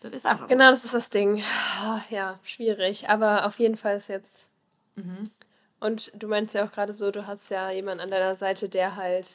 Das 0.00 0.12
ist 0.12 0.26
einfach. 0.26 0.48
Genau, 0.48 0.70
das 0.70 0.84
ist 0.84 0.92
das 0.94 1.08
Ding. 1.10 1.42
Ah, 1.82 2.00
Ja, 2.10 2.38
schwierig, 2.42 3.08
aber 3.08 3.46
auf 3.46 3.58
jeden 3.58 3.76
Fall 3.76 3.96
ist 3.98 4.08
jetzt. 4.08 4.32
Mhm. 4.96 5.30
Und 5.84 6.10
du 6.14 6.28
meinst 6.28 6.54
ja 6.54 6.64
auch 6.66 6.72
gerade 6.72 6.94
so, 6.94 7.10
du 7.10 7.26
hast 7.26 7.50
ja 7.50 7.70
jemanden 7.70 8.02
an 8.04 8.10
deiner 8.10 8.36
Seite, 8.36 8.68
der 8.68 8.96
halt 8.96 9.28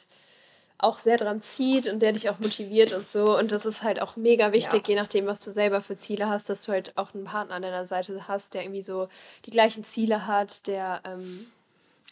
auch 0.78 0.98
sehr 0.98 1.18
dran 1.18 1.42
zieht 1.42 1.86
und 1.86 2.00
der 2.00 2.12
dich 2.12 2.28
auch 2.30 2.38
motiviert 2.38 2.92
und 2.92 3.08
so. 3.10 3.38
Und 3.38 3.52
das 3.52 3.66
ist 3.66 3.82
halt 3.82 4.00
auch 4.00 4.16
mega 4.16 4.52
wichtig, 4.52 4.88
Ja. 4.88 4.94
je 4.94 5.00
nachdem, 5.00 5.26
was 5.26 5.38
du 5.40 5.50
selber 5.52 5.82
für 5.82 5.94
Ziele 5.94 6.28
hast, 6.28 6.48
dass 6.48 6.62
du 6.62 6.72
halt 6.72 6.96
auch 6.96 7.14
einen 7.14 7.24
Partner 7.24 7.54
an 7.56 7.62
deiner 7.62 7.86
Seite 7.86 8.26
hast, 8.28 8.54
der 8.54 8.62
irgendwie 8.62 8.82
so 8.82 9.08
die 9.44 9.50
gleichen 9.50 9.84
Ziele 9.84 10.26
hat, 10.26 10.66
der 10.66 11.02
ähm, 11.04 11.46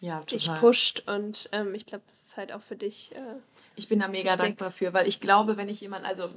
Ja, 0.01 0.21
dich 0.31 0.49
pusht. 0.61 1.03
Und 1.09 1.49
ähm, 1.53 1.75
ich 1.75 1.87
glaube, 1.87 2.05
das 2.07 2.21
ist 2.23 2.37
halt 2.37 2.53
auch 2.53 2.61
für 2.63 2.77
dich. 2.77 3.11
Äh, 3.15 3.21
Ich 3.75 3.89
bin 3.89 3.99
da 4.01 4.07
mega 4.09 4.33
Wichtig. 4.33 4.45
dankbar 4.45 4.71
für, 4.71 4.93
weil 4.93 5.09
ich 5.09 5.19
glaube, 5.21 5.57
wenn 5.57 5.69
ich 5.71 5.81
jemand, 5.81 6.05
also 6.05 6.29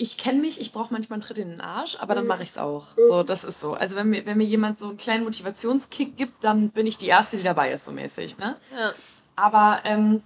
ich 0.00 0.16
kenne 0.16 0.40
mich, 0.40 0.60
ich 0.60 0.72
brauche 0.72 0.92
manchmal 0.92 1.16
einen 1.16 1.22
Tritt 1.22 1.38
in 1.38 1.50
den 1.50 1.60
Arsch, 1.60 1.96
aber 2.00 2.14
dann 2.14 2.24
Mhm. 2.24 2.28
mache 2.28 2.44
ich 2.44 2.50
es 2.50 2.58
auch. 2.58 2.86
So, 2.96 3.24
das 3.24 3.42
ist 3.42 3.58
so. 3.58 3.74
Also 3.74 3.96
wenn 3.96 4.08
mir, 4.08 4.24
wenn 4.24 4.38
mir 4.38 4.46
jemand 4.46 4.78
so 4.78 4.88
einen 4.88 4.96
kleinen 4.96 5.24
Motivationskick 5.24 6.16
gibt, 6.16 6.44
dann 6.44 6.70
bin 6.70 6.86
ich 6.86 6.98
die 6.98 7.08
Erste, 7.08 7.36
die 7.36 7.42
dabei 7.42 7.72
ist, 7.72 7.84
so 7.84 7.90
mäßig. 7.90 8.38
Ne? 8.38 8.56
ja. 8.78 8.92
Aber 9.34 9.80
ähm, 9.84 10.22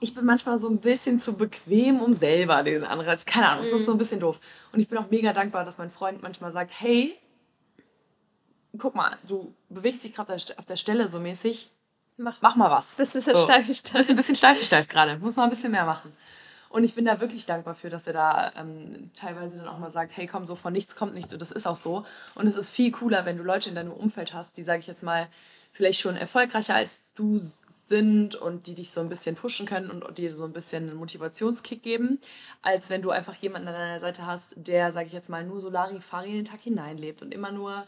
ich 0.00 0.14
bin 0.14 0.24
manchmal 0.24 0.58
so 0.58 0.68
ein 0.68 0.78
bisschen 0.78 1.18
zu 1.18 1.34
bequem, 1.34 2.00
um 2.00 2.14
selber 2.14 2.62
den 2.62 2.84
Anreiz. 2.84 3.24
Keine 3.24 3.48
Ahnung, 3.48 3.64
das 3.64 3.72
ist 3.72 3.86
so 3.86 3.92
ein 3.92 3.94
mhm. 3.94 3.98
bisschen 3.98 4.20
doof. 4.20 4.38
Und 4.72 4.80
ich 4.80 4.88
bin 4.88 4.98
auch 4.98 5.10
mega 5.10 5.32
dankbar, 5.32 5.64
dass 5.64 5.78
mein 5.78 5.90
Freund 5.90 6.22
manchmal 6.22 6.52
sagt, 6.52 6.70
hey, 6.78 7.18
guck 8.76 8.94
mal, 8.94 9.16
du 9.26 9.54
bewegst 9.70 10.04
dich 10.04 10.14
gerade 10.14 10.34
auf 10.34 10.66
der 10.66 10.76
Stelle 10.76 11.10
so 11.10 11.18
mäßig. 11.18 11.70
Mach, 12.18 12.36
mach 12.40 12.56
mal 12.56 12.70
was. 12.70 12.94
Bist 12.96 13.14
ein 13.14 13.20
bisschen 13.20 13.36
so. 13.36 13.44
steif 13.44 13.64
steif. 13.74 13.92
Bist 13.92 14.10
ein 14.10 14.16
bisschen 14.16 14.36
steif 14.36 14.62
steif 14.62 14.88
gerade. 14.88 15.18
Muss 15.18 15.36
mal 15.36 15.44
ein 15.44 15.50
bisschen 15.50 15.70
mehr 15.70 15.84
machen. 15.84 16.12
Und 16.68 16.84
ich 16.84 16.94
bin 16.94 17.04
da 17.04 17.20
wirklich 17.20 17.46
dankbar 17.46 17.74
für, 17.74 17.90
dass 17.90 18.06
er 18.06 18.12
da 18.12 18.52
ähm, 18.56 19.10
teilweise 19.14 19.56
dann 19.56 19.68
auch 19.68 19.78
mal 19.78 19.90
sagt, 19.90 20.16
hey 20.16 20.26
komm, 20.26 20.46
so 20.46 20.54
von 20.54 20.72
nichts 20.72 20.96
kommt 20.96 21.14
nichts. 21.14 21.32
Und 21.32 21.40
das 21.40 21.52
ist 21.52 21.66
auch 21.66 21.76
so. 21.76 22.04
Und 22.34 22.46
es 22.46 22.56
ist 22.56 22.70
viel 22.70 22.90
cooler, 22.90 23.24
wenn 23.24 23.38
du 23.38 23.42
Leute 23.42 23.68
in 23.68 23.74
deinem 23.74 23.92
Umfeld 23.92 24.34
hast, 24.34 24.56
die, 24.56 24.62
sage 24.62 24.80
ich 24.80 24.86
jetzt 24.86 25.02
mal, 25.02 25.28
vielleicht 25.72 26.00
schon 26.00 26.16
erfolgreicher 26.16 26.74
als 26.74 27.00
du 27.14 27.38
sind 27.38 28.34
und 28.34 28.66
die 28.66 28.74
dich 28.74 28.90
so 28.90 29.00
ein 29.00 29.08
bisschen 29.08 29.34
pushen 29.34 29.66
können 29.66 29.90
und 29.90 30.18
dir 30.18 30.34
so 30.34 30.44
ein 30.44 30.52
bisschen 30.52 30.90
einen 30.90 30.98
Motivationskick 30.98 31.82
geben, 31.82 32.20
als 32.60 32.90
wenn 32.90 33.00
du 33.00 33.10
einfach 33.10 33.34
jemanden 33.36 33.68
an 33.68 33.74
deiner 33.74 34.00
Seite 34.00 34.26
hast, 34.26 34.54
der, 34.56 34.92
sage 34.92 35.06
ich 35.06 35.12
jetzt 35.12 35.30
mal, 35.30 35.44
nur 35.44 35.60
Solari-Fari 35.60 36.28
in 36.28 36.36
den 36.36 36.44
Tag 36.44 36.60
hineinlebt 36.60 37.22
und 37.22 37.32
immer 37.32 37.50
nur 37.50 37.86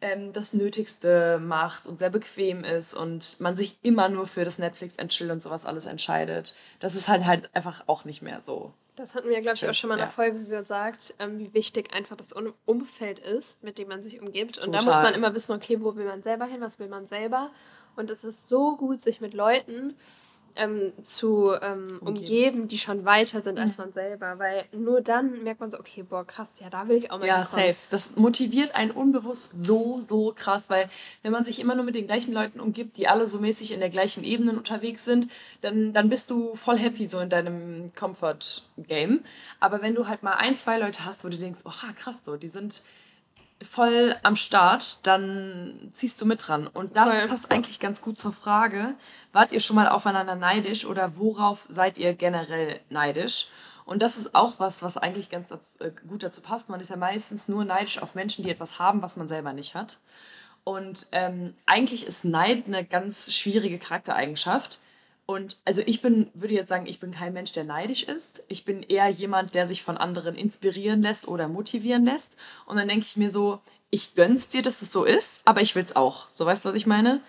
ähm, 0.00 0.32
das 0.32 0.52
Nötigste 0.52 1.38
macht 1.38 1.86
und 1.86 1.98
sehr 1.98 2.10
bequem 2.10 2.64
ist 2.64 2.94
und 2.94 3.40
man 3.40 3.56
sich 3.56 3.78
immer 3.82 4.08
nur 4.08 4.26
für 4.26 4.44
das 4.44 4.58
Netflix 4.58 4.98
and 4.98 5.10
Chill 5.10 5.30
und 5.30 5.42
sowas 5.42 5.66
alles 5.66 5.86
entscheidet. 5.86 6.54
Das 6.78 6.94
ist 6.94 7.08
halt 7.08 7.24
halt 7.24 7.50
einfach 7.54 7.84
auch 7.86 8.04
nicht 8.04 8.22
mehr 8.22 8.40
so. 8.40 8.72
Das 8.96 9.14
hatten 9.14 9.30
wir, 9.30 9.40
glaube 9.40 9.56
ich, 9.56 9.68
auch 9.68 9.74
schon 9.74 9.88
mal 9.88 9.94
in 9.94 10.00
der 10.00 10.08
Folge 10.08 10.44
gesagt, 10.44 11.14
ähm, 11.18 11.38
wie 11.38 11.54
wichtig 11.54 11.94
einfach 11.94 12.16
das 12.16 12.34
Umfeld 12.66 13.18
ist, 13.18 13.62
mit 13.62 13.78
dem 13.78 13.88
man 13.88 14.02
sich 14.02 14.20
umgibt. 14.20 14.58
Und 14.58 14.66
Total. 14.66 14.80
da 14.80 14.84
muss 14.84 14.96
man 14.96 15.14
immer 15.14 15.34
wissen, 15.34 15.52
okay, 15.52 15.78
wo 15.80 15.96
will 15.96 16.04
man 16.04 16.22
selber 16.22 16.44
hin, 16.44 16.60
was 16.60 16.78
will 16.78 16.88
man 16.88 17.06
selber. 17.06 17.50
Und 17.96 18.10
es 18.10 18.24
ist 18.24 18.48
so 18.48 18.76
gut, 18.76 19.00
sich 19.00 19.20
mit 19.20 19.32
Leuten 19.32 19.96
ähm, 20.56 20.92
zu 21.02 21.52
ähm, 21.60 21.98
umgeben, 22.00 22.68
die 22.68 22.78
schon 22.78 23.04
weiter 23.04 23.40
sind 23.42 23.58
als 23.58 23.78
man 23.78 23.92
selber. 23.92 24.38
Weil 24.38 24.64
nur 24.72 25.00
dann 25.00 25.42
merkt 25.42 25.60
man 25.60 25.70
so, 25.70 25.78
okay, 25.78 26.02
boah, 26.02 26.26
krass, 26.26 26.48
ja, 26.60 26.70
da 26.70 26.88
will 26.88 26.96
ich 26.96 27.10
auch 27.10 27.18
mal 27.18 27.26
Ja, 27.26 27.42
hinkommen. 27.42 27.66
safe. 27.68 27.76
Das 27.90 28.16
motiviert 28.16 28.74
einen 28.74 28.90
unbewusst 28.90 29.64
so, 29.64 30.00
so 30.00 30.32
krass, 30.36 30.64
weil 30.68 30.88
wenn 31.22 31.32
man 31.32 31.44
sich 31.44 31.60
immer 31.60 31.74
nur 31.74 31.84
mit 31.84 31.94
den 31.94 32.06
gleichen 32.06 32.32
Leuten 32.32 32.60
umgibt, 32.60 32.96
die 32.96 33.08
alle 33.08 33.26
so 33.26 33.38
mäßig 33.38 33.72
in 33.72 33.80
der 33.80 33.90
gleichen 33.90 34.24
Ebene 34.24 34.52
unterwegs 34.52 35.04
sind, 35.04 35.28
dann, 35.60 35.92
dann 35.92 36.08
bist 36.08 36.30
du 36.30 36.54
voll 36.54 36.78
happy 36.78 37.06
so 37.06 37.20
in 37.20 37.28
deinem 37.28 37.92
Comfort-Game. 37.94 39.20
Aber 39.60 39.82
wenn 39.82 39.94
du 39.94 40.08
halt 40.08 40.22
mal 40.22 40.34
ein, 40.34 40.56
zwei 40.56 40.78
Leute 40.78 41.04
hast, 41.04 41.24
wo 41.24 41.28
du 41.28 41.36
denkst, 41.36 41.62
oh, 41.64 41.72
krass, 41.96 42.16
so, 42.24 42.36
die 42.36 42.48
sind 42.48 42.82
voll 43.62 44.16
am 44.22 44.36
Start, 44.36 45.06
dann 45.06 45.90
ziehst 45.92 46.20
du 46.20 46.26
mit 46.26 46.46
dran. 46.46 46.66
Und 46.66 46.96
das 46.96 47.18
voll. 47.18 47.28
passt 47.28 47.50
eigentlich 47.50 47.80
ganz 47.80 48.02
gut 48.02 48.18
zur 48.18 48.32
Frage, 48.32 48.94
wart 49.32 49.52
ihr 49.52 49.60
schon 49.60 49.76
mal 49.76 49.88
aufeinander 49.88 50.34
neidisch 50.34 50.84
oder 50.84 51.16
worauf 51.16 51.66
seid 51.68 51.98
ihr 51.98 52.14
generell 52.14 52.80
neidisch? 52.88 53.48
Und 53.84 54.00
das 54.02 54.16
ist 54.16 54.34
auch 54.34 54.54
was, 54.58 54.82
was 54.82 54.96
eigentlich 54.96 55.30
ganz 55.30 55.46
äh, 55.80 55.90
gut 56.08 56.22
dazu 56.22 56.40
passt. 56.40 56.68
Man 56.68 56.80
ist 56.80 56.90
ja 56.90 56.96
meistens 56.96 57.48
nur 57.48 57.64
neidisch 57.64 58.00
auf 58.00 58.14
Menschen, 58.14 58.44
die 58.44 58.50
etwas 58.50 58.78
haben, 58.78 59.02
was 59.02 59.16
man 59.16 59.28
selber 59.28 59.52
nicht 59.52 59.74
hat. 59.74 59.98
Und 60.64 61.08
ähm, 61.12 61.54
eigentlich 61.66 62.06
ist 62.06 62.24
Neid 62.24 62.66
eine 62.66 62.84
ganz 62.84 63.32
schwierige 63.34 63.78
Charaktereigenschaft 63.78 64.78
und 65.30 65.60
also 65.64 65.80
ich 65.86 66.02
bin, 66.02 66.28
würde 66.34 66.54
jetzt 66.54 66.70
sagen, 66.70 66.86
ich 66.88 66.98
bin 66.98 67.12
kein 67.12 67.32
Mensch, 67.32 67.52
der 67.52 67.62
neidisch 67.62 68.02
ist. 68.02 68.42
Ich 68.48 68.64
bin 68.64 68.82
eher 68.82 69.08
jemand, 69.08 69.54
der 69.54 69.68
sich 69.68 69.84
von 69.84 69.96
anderen 69.96 70.34
inspirieren 70.34 71.02
lässt 71.02 71.28
oder 71.28 71.46
motivieren 71.46 72.04
lässt. 72.04 72.36
Und 72.66 72.78
dann 72.78 72.88
denke 72.88 73.06
ich 73.06 73.16
mir 73.16 73.30
so, 73.30 73.60
ich 73.90 74.16
gönn's 74.16 74.48
dir, 74.48 74.60
dass 74.60 74.82
es 74.82 74.92
so 74.92 75.04
ist, 75.04 75.42
aber 75.44 75.60
ich 75.60 75.76
will's 75.76 75.94
auch. 75.94 76.28
So 76.28 76.46
weißt 76.46 76.64
du, 76.64 76.70
was 76.70 76.74
ich 76.74 76.86
meine? 76.86 77.20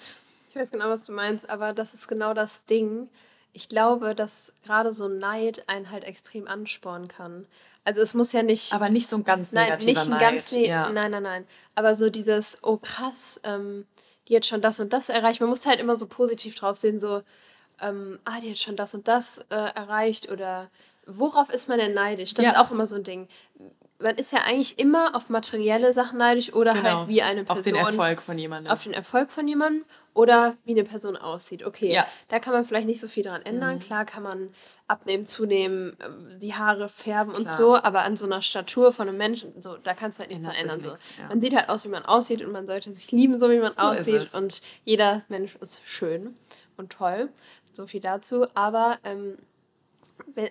Ich 0.49 0.55
weiß 0.55 0.71
genau, 0.71 0.89
was 0.89 1.03
du 1.03 1.11
meinst, 1.11 1.47
aber 1.47 1.73
das 1.73 1.93
ist 1.93 2.07
genau 2.07 2.33
das 2.33 2.65
Ding. 2.65 3.07
Ich 3.53 3.69
glaube, 3.69 4.15
dass 4.15 4.51
gerade 4.65 4.93
so 4.93 5.07
Neid 5.07 5.69
einen 5.69 5.91
halt 5.91 6.03
extrem 6.03 6.47
anspornen 6.47 7.07
kann. 7.07 7.45
Also 7.83 8.01
es 8.01 8.15
muss 8.15 8.31
ja 8.31 8.41
nicht. 8.41 8.73
Aber 8.73 8.89
nicht 8.89 9.09
so 9.09 9.17
ein 9.17 9.23
ganz 9.23 9.51
negativer 9.51 9.77
nein, 9.77 9.85
nicht 9.85 10.01
ein 10.01 10.09
Neid. 10.09 10.21
Ganz 10.21 10.51
ne 10.53 10.65
ja. 10.65 10.89
Nein, 10.89 11.11
nein, 11.11 11.23
nein. 11.23 11.47
Aber 11.75 11.93
so 11.93 12.09
dieses, 12.09 12.57
oh 12.63 12.77
krass, 12.77 13.39
ähm, 13.43 13.85
die 14.27 14.35
hat 14.35 14.47
schon 14.47 14.61
das 14.61 14.79
und 14.79 14.91
das 14.91 15.09
erreicht. 15.09 15.39
Man 15.39 15.49
muss 15.49 15.67
halt 15.67 15.79
immer 15.79 15.99
so 15.99 16.07
positiv 16.07 16.55
drauf 16.55 16.77
sehen, 16.77 16.99
so, 16.99 17.21
ähm, 17.81 18.19
ah, 18.25 18.39
die 18.41 18.51
hat 18.51 18.57
schon 18.57 18.75
das 18.75 18.93
und 18.93 19.07
das 19.07 19.39
äh, 19.49 19.55
erreicht 19.75 20.31
oder 20.31 20.69
worauf 21.05 21.49
ist 21.49 21.67
man 21.67 21.79
denn 21.79 21.93
neidisch? 21.93 22.33
Das 22.33 22.45
ja. 22.45 22.51
ist 22.51 22.57
auch 22.57 22.71
immer 22.71 22.87
so 22.87 22.95
ein 22.95 23.03
Ding. 23.03 23.27
Man 23.99 24.15
ist 24.15 24.31
ja 24.31 24.39
eigentlich 24.47 24.79
immer 24.79 25.15
auf 25.15 25.29
materielle 25.29 25.93
Sachen 25.93 26.17
neidisch 26.17 26.53
oder 26.53 26.73
genau. 26.73 26.99
halt 27.01 27.07
wie 27.07 27.21
eine 27.21 27.43
Person. 27.43 27.57
Auf 27.57 27.63
den 27.63 27.75
Erfolg 27.75 28.21
von 28.21 28.37
jemandem. 28.37 28.73
Auf 28.73 28.83
den 28.83 28.93
Erfolg 28.93 29.31
von 29.31 29.47
jemandem 29.47 29.85
oder 30.13 30.57
wie 30.65 30.71
eine 30.71 30.83
Person 30.83 31.15
aussieht. 31.15 31.63
Okay, 31.63 31.93
ja. 31.93 32.05
da 32.27 32.39
kann 32.39 32.53
man 32.53 32.65
vielleicht 32.65 32.87
nicht 32.87 32.99
so 32.99 33.07
viel 33.07 33.23
dran 33.23 33.43
ändern. 33.43 33.75
Mhm. 33.75 33.79
Klar 33.79 34.05
kann 34.05 34.23
man 34.23 34.49
abnehmen, 34.87 35.25
zunehmen, 35.25 35.95
ähm, 36.03 36.39
die 36.39 36.53
Haare 36.53 36.89
färben 36.89 37.33
Klar. 37.33 37.41
und 37.41 37.49
so, 37.51 37.75
aber 37.75 38.01
an 38.01 38.17
so 38.17 38.25
einer 38.25 38.41
Statur 38.41 38.91
von 38.91 39.07
einem 39.07 39.17
Menschen, 39.17 39.61
so, 39.61 39.77
da 39.77 39.93
kannst 39.93 40.17
du 40.17 40.21
halt 40.21 40.31
nichts 40.31 40.45
dran 40.45 40.55
ändern. 40.55 40.81
Nix, 40.81 41.15
so. 41.15 41.21
Ja. 41.21 41.27
Man 41.29 41.41
sieht 41.41 41.55
halt 41.55 41.69
aus, 41.69 41.85
wie 41.85 41.89
man 41.89 42.03
aussieht 42.03 42.43
und 42.43 42.51
man 42.51 42.65
sollte 42.65 42.91
sich 42.91 43.11
lieben, 43.11 43.39
so 43.39 43.49
wie 43.49 43.59
man 43.59 43.73
so 43.77 43.85
aussieht. 43.85 44.33
Und 44.33 44.61
jeder 44.83 45.21
Mensch 45.29 45.55
ist 45.57 45.81
schön 45.85 46.35
und 46.75 46.91
toll. 46.91 47.29
So 47.73 47.87
viel 47.87 48.01
dazu. 48.01 48.45
Aber 48.53 48.99
ähm, 49.03 49.37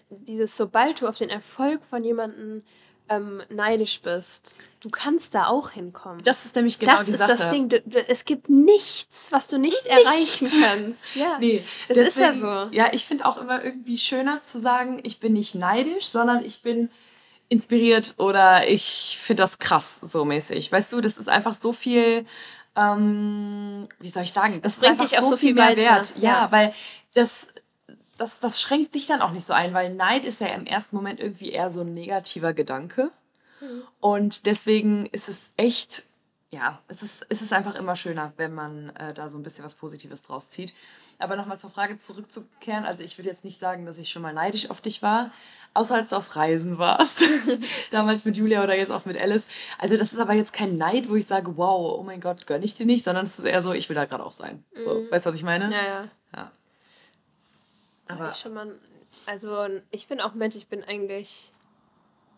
dieses, 0.09 0.57
sobald 0.57 1.01
du 1.01 1.09
auf 1.09 1.19
den 1.19 1.31
Erfolg 1.31 1.85
von 1.89 2.05
jemandem 2.05 2.63
ähm, 3.09 3.43
neidisch 3.51 4.01
bist, 4.03 4.57
du 4.81 4.89
kannst 4.89 5.35
da 5.35 5.47
auch 5.47 5.71
hinkommen. 5.71 6.23
Das 6.23 6.45
ist 6.45 6.55
nämlich 6.55 6.79
genau 6.79 6.99
das 6.99 7.07
die 7.07 7.13
Sache. 7.13 7.31
Das 7.31 7.41
ist 7.41 7.45
das 7.45 7.53
Ding. 7.53 7.69
Du, 7.69 7.81
du, 7.81 7.99
es 8.09 8.25
gibt 8.25 8.49
nichts, 8.49 9.33
was 9.33 9.49
du 9.49 9.59
nicht 9.59 9.85
nichts. 9.85 9.89
erreichen 9.89 10.49
kannst. 10.63 11.17
Ja, 11.17 11.37
nee, 11.41 11.65
das 11.89 11.97
deswegen, 11.97 12.37
ist 12.37 12.43
ja 12.43 12.67
so. 12.69 12.75
Ja, 12.75 12.89
ich 12.93 13.05
finde 13.05 13.27
auch 13.27 13.37
immer 13.37 13.65
irgendwie 13.65 13.99
schöner 13.99 14.43
zu 14.43 14.61
sagen, 14.61 15.01
ich 15.03 15.19
bin 15.19 15.33
nicht 15.33 15.55
neidisch, 15.55 16.07
sondern 16.07 16.45
ich 16.45 16.63
bin 16.63 16.91
inspiriert 17.49 18.15
oder 18.17 18.69
ich 18.69 19.19
finde 19.21 19.43
das 19.43 19.59
krass 19.59 19.99
so 20.01 20.25
mäßig. 20.25 20.71
Weißt 20.71 20.93
du, 20.93 21.01
das 21.01 21.19
ist 21.19 21.29
einfach 21.29 21.57
so 21.61 21.73
viel 21.73 22.25
ähm, 22.77 23.89
wie 23.99 24.09
soll 24.09 24.23
ich 24.23 24.33
sagen, 24.33 24.63
das, 24.63 24.79
das 24.79 24.87
bringt 24.87 25.01
dich 25.01 25.19
auch 25.19 25.25
so, 25.25 25.31
so 25.31 25.37
viel 25.37 25.55
mehr 25.55 25.77
wert. 25.77 26.15
Ja, 26.17 26.23
ja, 26.23 26.53
weil 26.53 26.73
das, 27.15 27.53
das, 28.17 28.41
das 28.41 28.61
schränkt 28.61 28.95
dich 28.95 29.07
dann 29.07 29.23
auch 29.23 29.33
nicht 29.33 29.47
so 29.47 29.53
ein, 29.53 29.75
weil 29.75 29.95
Neid 29.95 30.25
ist 30.25 30.41
ja 30.41 30.49
im 30.49 30.67
ersten 30.67 30.97
Moment 30.97 31.21
irgendwie 31.21 31.51
eher 31.51 31.71
so 31.71 31.81
ein 31.81 31.93
negativer 31.93 32.53
Gedanke. 32.53 33.11
Mhm. 33.61 33.83
Und 34.01 34.47
deswegen 34.47 35.07
ist 35.07 35.29
es 35.29 35.53
echt, 35.57 36.05
ja, 36.53 36.81
es 36.89 37.03
ist, 37.03 37.27
es 37.29 37.43
ist 37.43 37.53
einfach 37.53 37.75
immer 37.75 37.97
schöner, 37.97 38.33
wenn 38.37 38.55
man 38.55 38.91
äh, 38.97 39.15
da 39.15 39.29
so 39.29 39.39
ein 39.39 39.43
bisschen 39.43 39.65
was 39.65 39.75
Positives 39.75 40.23
draus 40.23 40.51
zieht. 40.51 40.75
Aber 41.19 41.37
nochmal 41.37 41.59
zur 41.59 41.71
Frage 41.71 41.99
zurückzukehren, 41.99 42.85
also 42.85 43.05
ich 43.05 43.19
würde 43.19 43.29
jetzt 43.29 43.45
nicht 43.45 43.59
sagen, 43.59 43.85
dass 43.85 43.99
ich 43.99 44.11
schon 44.11 44.23
mal 44.23 44.33
neidisch 44.33 44.71
auf 44.71 44.81
dich 44.81 45.03
war, 45.03 45.31
außer 45.75 45.95
als 45.95 46.11
du 46.11 46.17
auf 46.17 46.35
Reisen 46.35 46.79
warst. 46.79 47.23
Damals 47.91 48.25
mit 48.25 48.39
Julia 48.39 48.65
oder 48.65 48.75
jetzt 48.75 48.91
auch 48.91 49.05
mit 49.05 49.21
Alice. 49.21 49.47
Also 49.79 49.99
das 49.99 50.15
ist 50.15 50.19
aber 50.19 50.33
jetzt 50.33 50.53
kein 50.53 50.77
Neid, 50.77 51.11
wo 51.11 51.17
ich 51.17 51.27
sage, 51.27 51.57
wow, 51.59 51.99
oh 51.99 52.03
mein 52.03 52.21
Gott, 52.21 52.47
gönn 52.47 52.63
ich 52.63 52.75
dir 52.75 52.87
nicht, 52.87 53.05
sondern 53.05 53.27
es 53.27 53.39
ist 53.39 53.45
eher 53.45 53.61
so, 53.61 53.73
ich 53.73 53.89
will 53.91 53.97
da 53.97 54.07
gerade 54.07 54.25
auch 54.25 54.33
sein. 54.33 54.65
So, 54.83 54.95
mhm. 54.95 55.11
weißt 55.11 55.27
du, 55.27 55.31
was 55.31 55.37
ich 55.37 55.45
meine? 55.45 55.71
Ja, 55.71 55.85
ja. 55.85 56.09
Aber 58.11 58.31
ich 58.31 58.37
schon 58.37 58.55
mal, 58.55 58.79
also 59.27 59.67
ich 59.91 60.07
bin 60.07 60.21
auch 60.21 60.35
Mensch, 60.35 60.57
ich 60.57 60.67
bin 60.67 60.83
eigentlich 60.85 61.53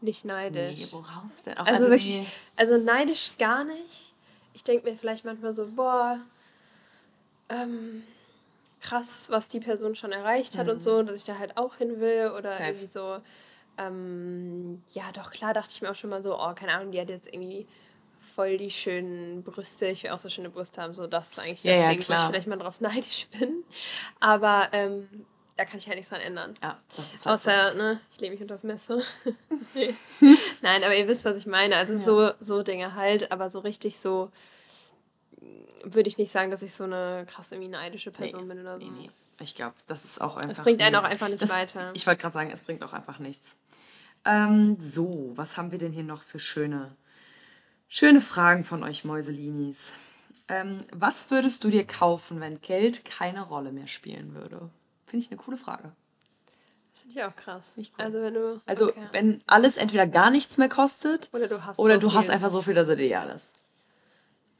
nicht 0.00 0.24
neidisch. 0.24 0.78
Nee, 0.78 0.88
worauf 0.90 1.42
denn? 1.44 1.56
Auch 1.58 1.66
also, 1.66 1.74
also 1.74 1.90
wirklich, 1.90 2.16
nee. 2.16 2.26
also 2.56 2.76
neidisch 2.78 3.36
gar 3.38 3.64
nicht. 3.64 4.14
Ich 4.54 4.64
denke 4.64 4.90
mir 4.90 4.96
vielleicht 4.96 5.24
manchmal 5.24 5.52
so, 5.52 5.66
boah, 5.66 6.18
ähm, 7.48 8.02
krass, 8.80 9.26
was 9.30 9.48
die 9.48 9.60
Person 9.60 9.94
schon 9.94 10.12
erreicht 10.12 10.58
hat 10.58 10.66
mhm. 10.66 10.72
und 10.72 10.82
so, 10.82 10.96
und 10.96 11.06
dass 11.06 11.16
ich 11.16 11.24
da 11.24 11.38
halt 11.38 11.56
auch 11.56 11.76
hin 11.76 12.00
will 12.00 12.32
oder 12.36 12.54
Safe. 12.54 12.68
irgendwie 12.68 12.86
so. 12.86 13.18
Ähm, 13.78 14.82
ja, 14.92 15.04
doch 15.12 15.30
klar 15.30 15.54
dachte 15.54 15.70
ich 15.72 15.80
mir 15.80 15.90
auch 15.90 15.94
schon 15.94 16.10
mal 16.10 16.22
so, 16.22 16.38
oh, 16.38 16.52
keine 16.54 16.74
Ahnung, 16.74 16.92
die 16.92 17.00
hat 17.00 17.08
jetzt 17.08 17.32
irgendwie 17.32 17.66
voll 18.34 18.58
die 18.58 18.70
schönen 18.70 19.42
Brüste. 19.42 19.86
Ich 19.86 20.02
will 20.02 20.10
auch 20.10 20.18
so 20.18 20.28
schöne 20.28 20.50
Brüste 20.50 20.82
haben. 20.82 20.94
So, 20.94 21.06
das 21.06 21.30
ist 21.30 21.38
eigentlich 21.38 21.62
das 21.62 21.72
ja, 21.72 21.88
Ding, 21.88 22.00
ja, 22.00 22.08
wo 22.08 22.12
ich 22.12 22.20
vielleicht 22.20 22.46
mal 22.46 22.58
drauf 22.58 22.80
neidisch 22.80 23.28
bin. 23.38 23.64
Aber 24.20 24.68
ähm, 24.72 25.08
da 25.56 25.64
kann 25.64 25.78
ich 25.78 25.86
halt 25.86 25.96
nichts 25.96 26.10
dran 26.10 26.20
ändern. 26.20 26.54
Ja, 26.62 26.80
halt 26.96 27.26
Außer, 27.26 27.72
so. 27.72 27.78
ne, 27.78 28.00
ich 28.12 28.20
lege 28.20 28.32
mich 28.32 28.40
unter 28.40 28.54
das 28.54 28.64
Messer. 28.64 29.00
nee. 29.74 29.94
Nein, 30.62 30.82
aber 30.82 30.96
ihr 30.96 31.08
wisst, 31.08 31.24
was 31.24 31.36
ich 31.36 31.46
meine. 31.46 31.76
Also 31.76 31.92
ja. 31.94 31.98
so, 31.98 32.30
so 32.40 32.62
Dinge 32.62 32.94
halt, 32.94 33.32
aber 33.32 33.50
so 33.50 33.58
richtig 33.60 33.98
so 33.98 34.30
würde 35.84 36.08
ich 36.08 36.18
nicht 36.18 36.32
sagen, 36.32 36.50
dass 36.50 36.62
ich 36.62 36.72
so 36.72 36.84
eine 36.84 37.26
krasse 37.28 37.58
neidische 37.58 38.10
Person 38.10 38.42
nee, 38.46 38.54
bin 38.54 38.62
oder 38.62 38.78
so. 38.78 38.86
Nee, 38.86 38.90
nee. 38.90 39.10
Ich 39.40 39.54
glaube, 39.54 39.74
das 39.88 40.04
ist 40.04 40.20
auch 40.20 40.36
einfach. 40.36 40.52
Es 40.52 40.60
bringt 40.60 40.80
einen 40.82 40.94
auch 40.94 41.02
einfach 41.02 41.28
nicht 41.28 41.42
das, 41.42 41.50
weiter. 41.50 41.90
Ich 41.94 42.06
wollte 42.06 42.20
gerade 42.20 42.34
sagen, 42.34 42.50
es 42.50 42.60
bringt 42.60 42.82
auch 42.84 42.92
einfach 42.92 43.18
nichts. 43.18 43.56
Ähm, 44.24 44.76
so, 44.80 45.32
was 45.34 45.56
haben 45.56 45.72
wir 45.72 45.78
denn 45.78 45.92
hier 45.92 46.04
noch 46.04 46.22
für 46.22 46.38
schöne, 46.38 46.94
schöne 47.88 48.20
Fragen 48.20 48.64
von 48.64 48.84
euch 48.84 49.04
Mäuselinis? 49.04 49.94
Ähm, 50.48 50.84
was 50.92 51.30
würdest 51.30 51.64
du 51.64 51.70
dir 51.70 51.86
kaufen, 51.86 52.40
wenn 52.40 52.60
Geld 52.60 53.04
keine 53.04 53.42
Rolle 53.42 53.72
mehr 53.72 53.88
spielen 53.88 54.34
würde? 54.34 54.70
Finde 55.12 55.26
ich 55.26 55.30
eine 55.30 55.38
coole 55.38 55.58
Frage. 55.58 55.92
Das 56.90 57.02
finde 57.02 57.18
ich 57.18 57.22
auch 57.22 57.36
krass. 57.36 57.74
Cool. 57.76 57.84
Also, 57.98 58.22
wenn 58.22 58.32
du. 58.32 58.62
Also, 58.64 58.88
okay. 58.88 59.08
wenn 59.12 59.42
alles 59.46 59.76
entweder 59.76 60.06
gar 60.06 60.30
nichts 60.30 60.56
mehr 60.56 60.70
kostet 60.70 61.28
oder 61.34 61.48
du 61.48 61.66
hast, 61.66 61.78
oder 61.78 61.96
so 61.96 62.00
du 62.00 62.14
hast 62.14 62.30
einfach 62.30 62.48
so 62.48 62.62
viel, 62.62 62.72
dass 62.72 62.88
es 62.88 62.94
ideal 62.94 63.28
ist. 63.28 63.56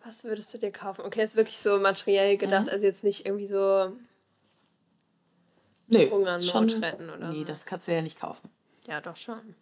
Was 0.04 0.24
würdest 0.24 0.52
du 0.52 0.58
dir 0.58 0.70
kaufen? 0.70 1.06
Okay, 1.06 1.24
ist 1.24 1.36
wirklich 1.36 1.58
so 1.58 1.78
materiell 1.78 2.36
gedacht, 2.36 2.64
mhm. 2.64 2.68
also 2.68 2.84
jetzt 2.84 3.02
nicht 3.02 3.24
irgendwie 3.24 3.46
so. 3.46 3.96
Nee, 5.86 6.10
Hungernot 6.10 6.44
schon, 6.44 6.68
retten 6.68 7.08
oder 7.08 7.30
nee, 7.30 7.44
das 7.44 7.64
kannst 7.64 7.88
du 7.88 7.94
ja 7.94 8.02
nicht 8.02 8.20
kaufen. 8.20 8.50
Ja, 8.86 9.00
doch 9.00 9.16
schon. 9.16 9.54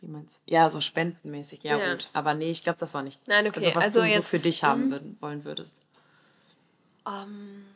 Wie 0.00 0.06
meinst 0.06 0.40
du? 0.46 0.50
Ja, 0.50 0.70
so 0.70 0.80
spendenmäßig, 0.80 1.62
ja, 1.62 1.76
Ja. 1.76 1.92
gut. 1.92 2.08
Aber 2.14 2.32
nee, 2.32 2.50
ich 2.50 2.62
glaube, 2.62 2.78
das 2.78 2.94
war 2.94 3.02
nicht. 3.02 3.20
Nein, 3.28 3.46
okay, 3.46 3.58
Also, 3.58 3.74
was 3.74 3.84
also 3.84 4.00
du 4.00 4.06
jetzt, 4.06 4.16
so 4.16 4.22
für 4.22 4.38
dich 4.38 4.64
haben 4.64 4.84
hm. 4.84 4.90
würden, 4.92 5.16
wollen 5.20 5.44
würdest. 5.44 5.76
Ähm, 7.06 7.66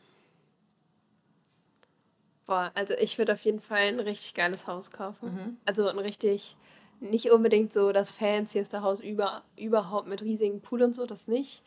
boah, 2.47 2.71
also 2.73 2.95
ich 2.95 3.17
würde 3.17 3.33
auf 3.33 3.41
jeden 3.41 3.59
Fall 3.59 3.89
ein 3.89 3.99
richtig 3.99 4.33
geiles 4.33 4.65
Haus 4.65 4.89
kaufen. 4.91 5.33
Mhm. 5.33 5.57
Also 5.65 5.87
ein 5.87 5.99
richtig, 5.99 6.57
nicht 6.99 7.29
unbedingt 7.31 7.73
so 7.73 7.91
das 7.91 8.09
fancieste 8.09 8.81
Haus 8.81 8.99
über, 8.99 9.43
überhaupt 9.57 10.07
mit 10.07 10.21
riesigen 10.21 10.61
Pool 10.61 10.81
und 10.81 10.95
so, 10.95 11.05
das 11.05 11.27
nicht. 11.27 11.61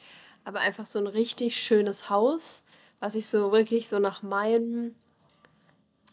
Aber 0.45 0.61
einfach 0.61 0.87
so 0.87 0.99
ein 0.99 1.07
richtig 1.07 1.63
schönes 1.63 2.09
Haus, 2.11 2.63
was 2.99 3.15
ich 3.15 3.29
so 3.29 3.53
wirklich 3.53 3.89
so 3.89 3.99
nach 3.99 4.23
meinem 4.23 4.97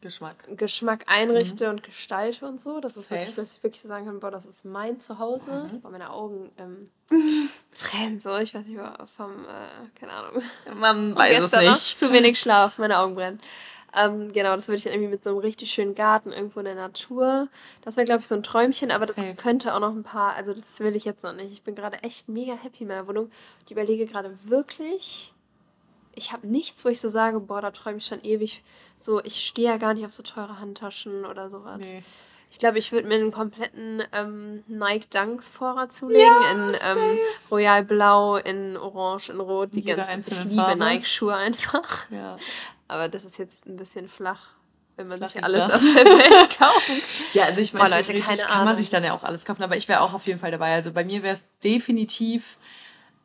Geschmack. 0.01 0.35
Geschmack 0.55 1.05
einrichte 1.07 1.69
und 1.69 1.81
gestalte 1.81 2.45
und 2.47 2.61
so. 2.61 2.79
Das 2.79 2.97
ist 2.97 3.05
Safe. 3.05 3.15
wirklich, 3.15 3.35
dass 3.35 3.57
ich 3.57 3.63
wirklich 3.63 3.81
so 3.81 3.87
sagen 3.87 4.05
kann, 4.05 4.19
boah, 4.19 4.29
das 4.29 4.45
ist 4.45 4.63
mein 4.63 4.99
Zuhause. 4.99 5.69
Mhm. 5.71 5.81
Boah, 5.81 5.89
meine 5.89 6.11
Augen 6.11 6.51
ähm, 6.57 6.91
tränen 7.75 8.19
so. 8.19 8.37
Ich 8.37 8.53
weiß 8.53 8.65
nicht, 8.65 8.79
was 8.79 9.15
vom, 9.15 9.31
äh, 9.45 9.99
keine 9.99 10.11
Ahnung. 10.11 10.43
Man 10.75 11.15
weiß 11.15 11.35
es 11.35 11.51
gestern 11.51 11.65
noch 11.65 11.75
nicht. 11.75 11.99
Zu 11.99 12.13
wenig 12.13 12.39
Schlaf, 12.39 12.77
meine 12.77 12.99
Augen 12.99 13.15
brennen. 13.15 13.39
Ähm, 13.95 14.31
genau, 14.33 14.55
das 14.55 14.67
würde 14.67 14.77
ich 14.77 14.83
dann 14.83 14.93
irgendwie 14.93 15.11
mit 15.11 15.23
so 15.23 15.31
einem 15.31 15.39
richtig 15.39 15.71
schönen 15.71 15.95
Garten 15.95 16.31
irgendwo 16.31 16.59
in 16.59 16.65
der 16.65 16.75
Natur. 16.75 17.47
Das 17.81 17.95
wäre, 17.95 18.05
glaube 18.05 18.21
ich, 18.21 18.27
so 18.27 18.35
ein 18.35 18.43
Träumchen, 18.43 18.91
aber 18.91 19.05
das 19.05 19.15
Safe. 19.15 19.35
könnte 19.35 19.73
auch 19.73 19.79
noch 19.79 19.95
ein 19.95 20.03
paar, 20.03 20.35
also 20.35 20.53
das 20.53 20.79
will 20.79 20.95
ich 20.95 21.05
jetzt 21.05 21.23
noch 21.23 21.33
nicht. 21.33 21.51
Ich 21.51 21.63
bin 21.63 21.75
gerade 21.75 22.03
echt 22.03 22.27
mega 22.27 22.53
happy 22.53 22.83
in 22.83 22.89
meiner 22.89 23.07
Wohnung. 23.07 23.31
Ich 23.65 23.71
überlege 23.71 24.05
gerade 24.05 24.37
wirklich, 24.43 25.33
ich 26.15 26.31
habe 26.31 26.47
nichts, 26.47 26.83
wo 26.83 26.89
ich 26.89 26.99
so 26.99 27.09
sage, 27.09 27.39
boah, 27.39 27.61
da 27.61 27.71
träume 27.71 27.97
ich 27.97 28.05
schon 28.05 28.23
ewig. 28.23 28.63
So, 28.97 29.23
ich 29.23 29.45
stehe 29.45 29.69
ja 29.69 29.77
gar 29.77 29.93
nicht 29.93 30.05
auf 30.05 30.13
so 30.13 30.23
teure 30.23 30.59
Handtaschen 30.59 31.25
oder 31.25 31.49
sowas. 31.49 31.79
Nee. 31.79 32.03
Ich 32.49 32.59
glaube, 32.59 32.79
ich 32.79 32.91
würde 32.91 33.07
mir 33.07 33.15
einen 33.15 33.31
kompletten 33.31 34.01
ähm, 34.13 34.63
Nike 34.67 35.09
Dunks 35.09 35.49
Vorrat 35.49 35.91
zulegen 35.91 36.31
in 36.53 36.69
ähm, 36.69 37.17
Royal 37.51 37.83
Blau, 37.83 38.37
in 38.37 38.77
Orange, 38.77 39.29
in 39.29 39.39
Rot, 39.41 39.73
die 39.73 39.81
Jeder 39.81 40.05
ganze. 40.05 40.31
Ich 40.31 40.43
liebe. 40.45 40.75
Nike 40.77 41.05
Schuhe 41.05 41.35
einfach. 41.35 42.09
Ja. 42.09 42.37
Aber 42.87 43.09
das 43.09 43.25
ist 43.25 43.37
jetzt 43.37 43.65
ein 43.65 43.75
bisschen 43.75 44.07
flach, 44.07 44.51
wenn 44.95 45.07
man 45.07 45.17
Flach 45.19 45.29
sich 45.29 45.43
alles 45.43 45.63
flach. 45.65 45.75
auf 45.75 45.81
der 45.81 46.05
Welt 46.05 46.49
kaufen. 46.57 47.01
Ja, 47.33 47.45
also 47.45 47.61
ich 47.61 47.73
meine, 47.73 47.89
theoretisch 48.01 48.23
keine 48.25 48.37
kann 48.41 48.49
man 48.59 48.67
Ahnung. 48.69 48.75
sich 48.77 48.89
dann 48.89 49.03
ja 49.03 49.13
auch 49.13 49.23
alles 49.23 49.45
kaufen, 49.45 49.63
aber 49.63 49.75
ich 49.75 49.87
wäre 49.87 50.01
auch 50.01 50.13
auf 50.13 50.25
jeden 50.25 50.39
Fall 50.39 50.51
dabei. 50.51 50.73
Also 50.73 50.91
bei 50.91 51.03
mir 51.03 51.21
wäre 51.23 51.33
es 51.33 51.41
definitiv, 51.63 52.57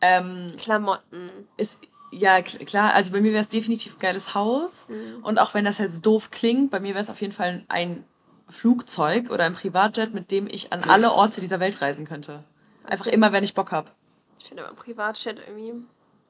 ähm, 0.01 0.49
Klamotten. 0.61 1.31
ist, 1.57 1.79
ja 2.11 2.37
kl- 2.39 2.65
klar, 2.65 2.93
also 2.93 3.13
bei 3.13 3.21
mir 3.21 3.33
wäre 3.33 3.43
es 3.43 3.49
definitiv 3.49 3.95
ein 3.97 4.01
geiles 4.01 4.35
Haus. 4.35 4.89
Mhm. 4.89 5.23
Und 5.23 5.39
auch 5.39 5.55
wenn 5.55 5.65
das 5.65 5.79
jetzt 5.79 6.05
doof 6.05 6.31
klingt, 6.31 6.71
bei 6.71 6.81
mir 6.81 6.95
wäre 6.95 7.03
es 7.05 7.11
auf 7.11 7.21
jeden 7.21 7.33
Fall 7.33 7.65
ein 7.69 8.05
Flugzeug 8.49 9.31
oder 9.31 9.45
ein 9.45 9.55
Privatjet, 9.55 10.13
mit 10.13 10.31
dem 10.31 10.47
ich 10.47 10.73
an 10.73 10.83
alle 10.85 11.13
Orte 11.13 11.41
dieser 11.41 11.61
Welt 11.61 11.81
reisen 11.81 12.05
könnte. 12.05 12.43
Einfach 12.85 13.07
immer, 13.07 13.33
wenn 13.33 13.45
ich 13.45 13.55
Bock 13.55 13.71
habe. 13.73 13.91
Ich 14.41 14.49
finde 14.49 14.67
aber 14.67 14.75
Privatchat 14.75 15.37
irgendwie, 15.47 15.73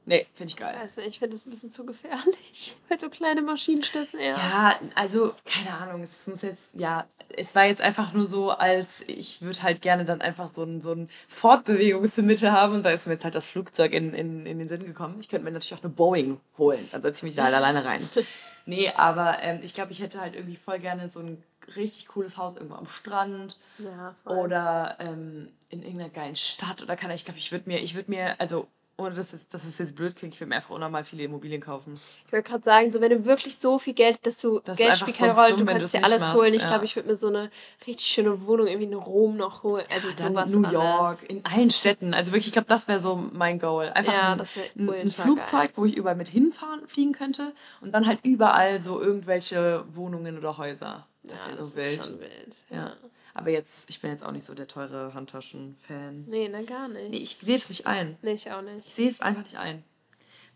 Nee, 0.05 0.27
finde 0.35 0.51
ich 0.51 0.57
geil. 0.57 0.77
nicht, 0.97 1.07
ich 1.09 1.19
finde 1.21 1.37
das 1.37 1.47
ein 1.47 1.51
bisschen 1.51 1.71
zu 1.71 1.87
gefährlich. 1.87 2.75
Weil 2.89 3.01
so 3.01 3.09
kleine 3.09 3.41
Maschinen 3.41 3.85
stürzen 3.85 4.19
eher. 4.19 4.35
Ja, 4.37 4.81
also, 4.97 5.33
keine 5.45 5.75
Ahnung, 5.77 6.03
es 6.03 6.27
muss 6.27 6.43
jetzt, 6.43 6.75
ja, 6.75 7.07
es 7.37 7.55
war 7.55 7.67
jetzt 7.67 7.81
einfach 7.83 8.13
nur 8.13 8.27
so, 8.27 8.51
als 8.51 9.03
ich 9.09 9.43
würde 9.43 9.63
halt 9.63 9.81
gerne 9.81 10.05
dann 10.05 10.21
einfach 10.21 10.53
so 10.53 10.65
ein, 10.65 10.83
so 10.83 10.93
ein 10.93 11.09
Fortbewegungsmittel 11.29 12.51
haben 12.51 12.75
und 12.75 12.83
da 12.85 12.91
ist 12.91 13.07
mir 13.07 13.13
jetzt 13.13 13.25
halt 13.25 13.35
das 13.35 13.47
Flugzeug 13.47 13.93
in, 13.93 14.13
in, 14.13 14.45
in 14.47 14.59
den 14.59 14.69
Sinn 14.69 14.85
gekommen. 14.85 15.19
Ich 15.21 15.29
könnte 15.29 15.45
mir 15.45 15.53
natürlich 15.53 15.75
auch 15.75 15.85
eine 15.85 15.93
Boeing 15.93 16.41
holen, 16.59 16.87
dann 16.91 17.03
setze 17.03 17.21
ich 17.21 17.31
mich 17.31 17.37
da 17.37 17.45
halt 17.45 17.55
alleine 17.55 17.85
rein. 17.85 18.09
Nee, 18.65 18.93
aber 18.95 19.43
ähm, 19.43 19.59
ich 19.65 19.75
glaube, 19.75 19.91
ich 19.91 20.01
hätte 20.01 20.21
halt 20.21 20.37
irgendwie 20.37 20.55
voll 20.55 20.79
gerne 20.79 21.09
so 21.09 21.19
ein 21.19 21.43
richtig 21.75 22.07
cooles 22.07 22.37
Haus 22.37 22.55
irgendwo 22.55 22.77
am 22.77 22.87
Strand 22.87 23.59
Ja, 23.79 24.15
voll. 24.23 24.39
oder 24.39 24.99
ähm, 25.01 25.49
in 25.69 25.83
irgendeiner 25.83 26.11
geilen 26.11 26.37
Stadt 26.37 26.81
oder 26.81 26.95
kann 26.95 27.11
ich 27.11 27.25
glaube, 27.25 27.39
ich 27.41 27.51
würde 27.51 27.69
mir, 27.69 27.81
ich 27.81 27.97
würde 27.97 28.13
mir, 28.13 28.41
also 28.41 28.69
ohne 28.97 29.15
dass 29.15 29.33
es, 29.33 29.49
dass 29.49 29.65
es 29.65 29.79
jetzt 29.79 29.97
blöd 29.97 30.15
klingt, 30.15 30.35
ich 30.35 30.41
würde 30.41 30.51
mir 30.51 30.57
einfach 30.57 30.71
unnormal 30.71 31.03
viele 31.03 31.25
Immobilien 31.25 31.61
kaufen. 31.61 31.95
Ich 32.27 32.33
wollte 32.33 32.49
gerade 32.49 32.65
sagen, 32.65 32.93
so 32.93 33.01
wenn 33.01 33.11
du 33.11 33.25
wirklich 33.25 33.57
so 33.57 33.79
viel 33.79 33.95
Geld, 33.95 34.19
dass 34.23 34.37
du 34.37 34.61
Das 34.61 34.79
Geld 34.79 34.97
spielt 34.97 35.17
keine 35.17 35.35
Rolle, 35.35 35.51
dumm, 35.51 35.67
du 35.67 35.73
kannst 35.73 35.95
dir 35.95 36.05
alles 36.05 36.21
machst, 36.21 36.35
holen. 36.35 36.55
Ich 36.55 36.63
ja. 36.63 36.69
glaube, 36.69 36.85
ich 36.85 36.95
würde 36.95 37.09
mir 37.09 37.17
so 37.17 37.29
eine 37.29 37.51
richtig 37.87 38.07
schöne 38.07 38.47
Wohnung 38.47 38.67
irgendwie 38.67 38.87
in 38.87 38.95
Rom 38.95 39.37
noch 39.37 39.63
holen. 39.63 39.85
Also 39.91 40.09
dann 40.09 40.33
sowas 40.33 40.51
New 40.51 40.65
alles. 40.65 40.73
York, 40.73 41.19
in 41.31 41.45
allen 41.45 41.71
Städten. 41.71 42.15
Also 42.15 42.33
wirklich, 42.33 42.49
ich 42.49 42.53
glaube, 42.53 42.69
das 42.69 42.87
wäre 42.87 43.01
so 43.01 43.17
mein 43.33 43.59
Goal. 43.59 43.91
Einfach 43.91 44.13
Ja, 44.13 44.33
ein, 44.33 44.89
ein, 44.89 44.95
ein 44.95 45.09
Flugzeug, 45.09 45.73
wo 45.77 45.85
ich 45.85 45.97
überall 45.97 46.17
mit 46.17 46.29
hinfahren, 46.29 46.87
fliegen 46.87 47.13
könnte 47.13 47.53
und 47.81 47.93
dann 47.93 48.07
halt 48.07 48.21
überall 48.25 48.83
so 48.83 49.01
irgendwelche 49.01 49.85
Wohnungen 49.95 50.39
oder 50.39 50.59
Häuser. 50.59 51.07
Das 51.23 51.41
ja, 51.41 51.47
wäre 51.47 51.57
so 51.57 51.65
das 51.65 51.77
wild. 51.77 51.87
Ist 52.01 52.07
schon 52.07 52.21
wild. 52.21 52.57
Ja. 52.71 52.77
Ja. 52.77 52.97
Aber 53.35 53.51
jetzt, 53.51 53.89
ich 53.89 54.01
bin 54.01 54.11
jetzt 54.11 54.25
auch 54.25 54.33
nicht 54.33 54.45
so 54.45 54.55
der 54.55 54.69
teure 54.69 55.15
Handtaschen-Fan. 55.15 56.25
Nee, 56.27 56.49
ne, 56.49 56.65
gar 56.65 56.89
nicht. 56.89 57.11
Nee, 57.11 57.17
ich 57.19 57.39
sehe 57.41 57.57
es 57.57 57.69
nicht 57.69 57.87
ein. 57.87 58.19
Nee, 58.23 58.33
ich 58.33 58.51
auch 58.51 58.63
nicht. 58.63 58.87
Ich 58.87 58.95
sehe 58.95 59.09
es 59.09 59.21
einfach 59.21 59.43
nicht 59.43 59.57
ein. 59.57 59.83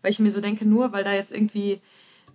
Weil 0.01 0.11
ich 0.11 0.19
mir 0.19 0.31
so 0.31 0.41
denke, 0.41 0.65
nur 0.65 0.91
weil 0.91 1.03
da 1.03 1.13
jetzt 1.13 1.31
irgendwie 1.31 1.81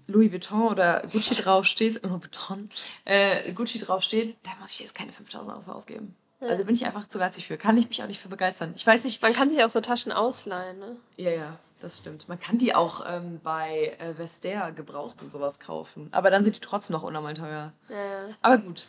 Louis 0.09 0.33
Vuitton 0.33 0.69
oder 0.69 1.03
Gucci 1.13 1.35
draufsteht, 1.35 2.03
Louis 2.03 2.23
Vuitton, 2.23 2.69
äh, 3.05 3.53
Gucci 3.53 3.79
draufsteht, 3.79 4.37
da 4.43 4.51
muss 4.61 4.75
ich 4.75 4.81
jetzt 4.81 4.95
keine 4.95 5.13
5000 5.13 5.57
Euro 5.57 5.73
ausgeben. 5.73 6.17
Also 6.41 6.65
bin 6.65 6.75
ich 6.75 6.85
einfach 6.85 7.07
zu 7.07 7.19
geizig 7.19 7.47
für. 7.47 7.57
Kann 7.57 7.79
ich 7.79 7.89
mich 7.89 8.03
auch 8.03 8.09
nicht 8.09 8.21
für 8.21 8.29
begeistern. 8.29 8.73
Ich 8.75 8.87
weiß 8.87 9.05
nicht, 9.05 9.23
Man 9.23 9.33
kann 9.33 9.49
sich 9.49 9.63
auch 9.63 9.71
so 9.71 9.81
Taschen 9.81 10.11
ausleihen, 10.11 10.79
ne? 10.79 10.97
Ja, 11.17 11.31
ja, 11.31 11.59
das 11.81 11.99
stimmt. 11.99 12.29
Man 12.29 12.41
kann 12.41 12.59
die 12.59 12.75
auch 12.75 13.05
ähm, 13.09 13.41
bei 13.45 13.97
äh, 14.01 14.19
Vestair 14.19 14.73
gebraucht 14.73 15.23
und 15.23 15.31
sowas 15.31 15.61
kaufen. 15.61 16.09
Aber 16.11 16.31
dann 16.31 16.43
sind 16.43 16.57
die 16.57 16.61
trotzdem 16.61 16.95
noch 16.95 17.05
unnormal 17.05 17.35
teuer. 17.35 17.73
Ja. 17.89 18.35
Aber 18.41 18.59
gut, 18.59 18.87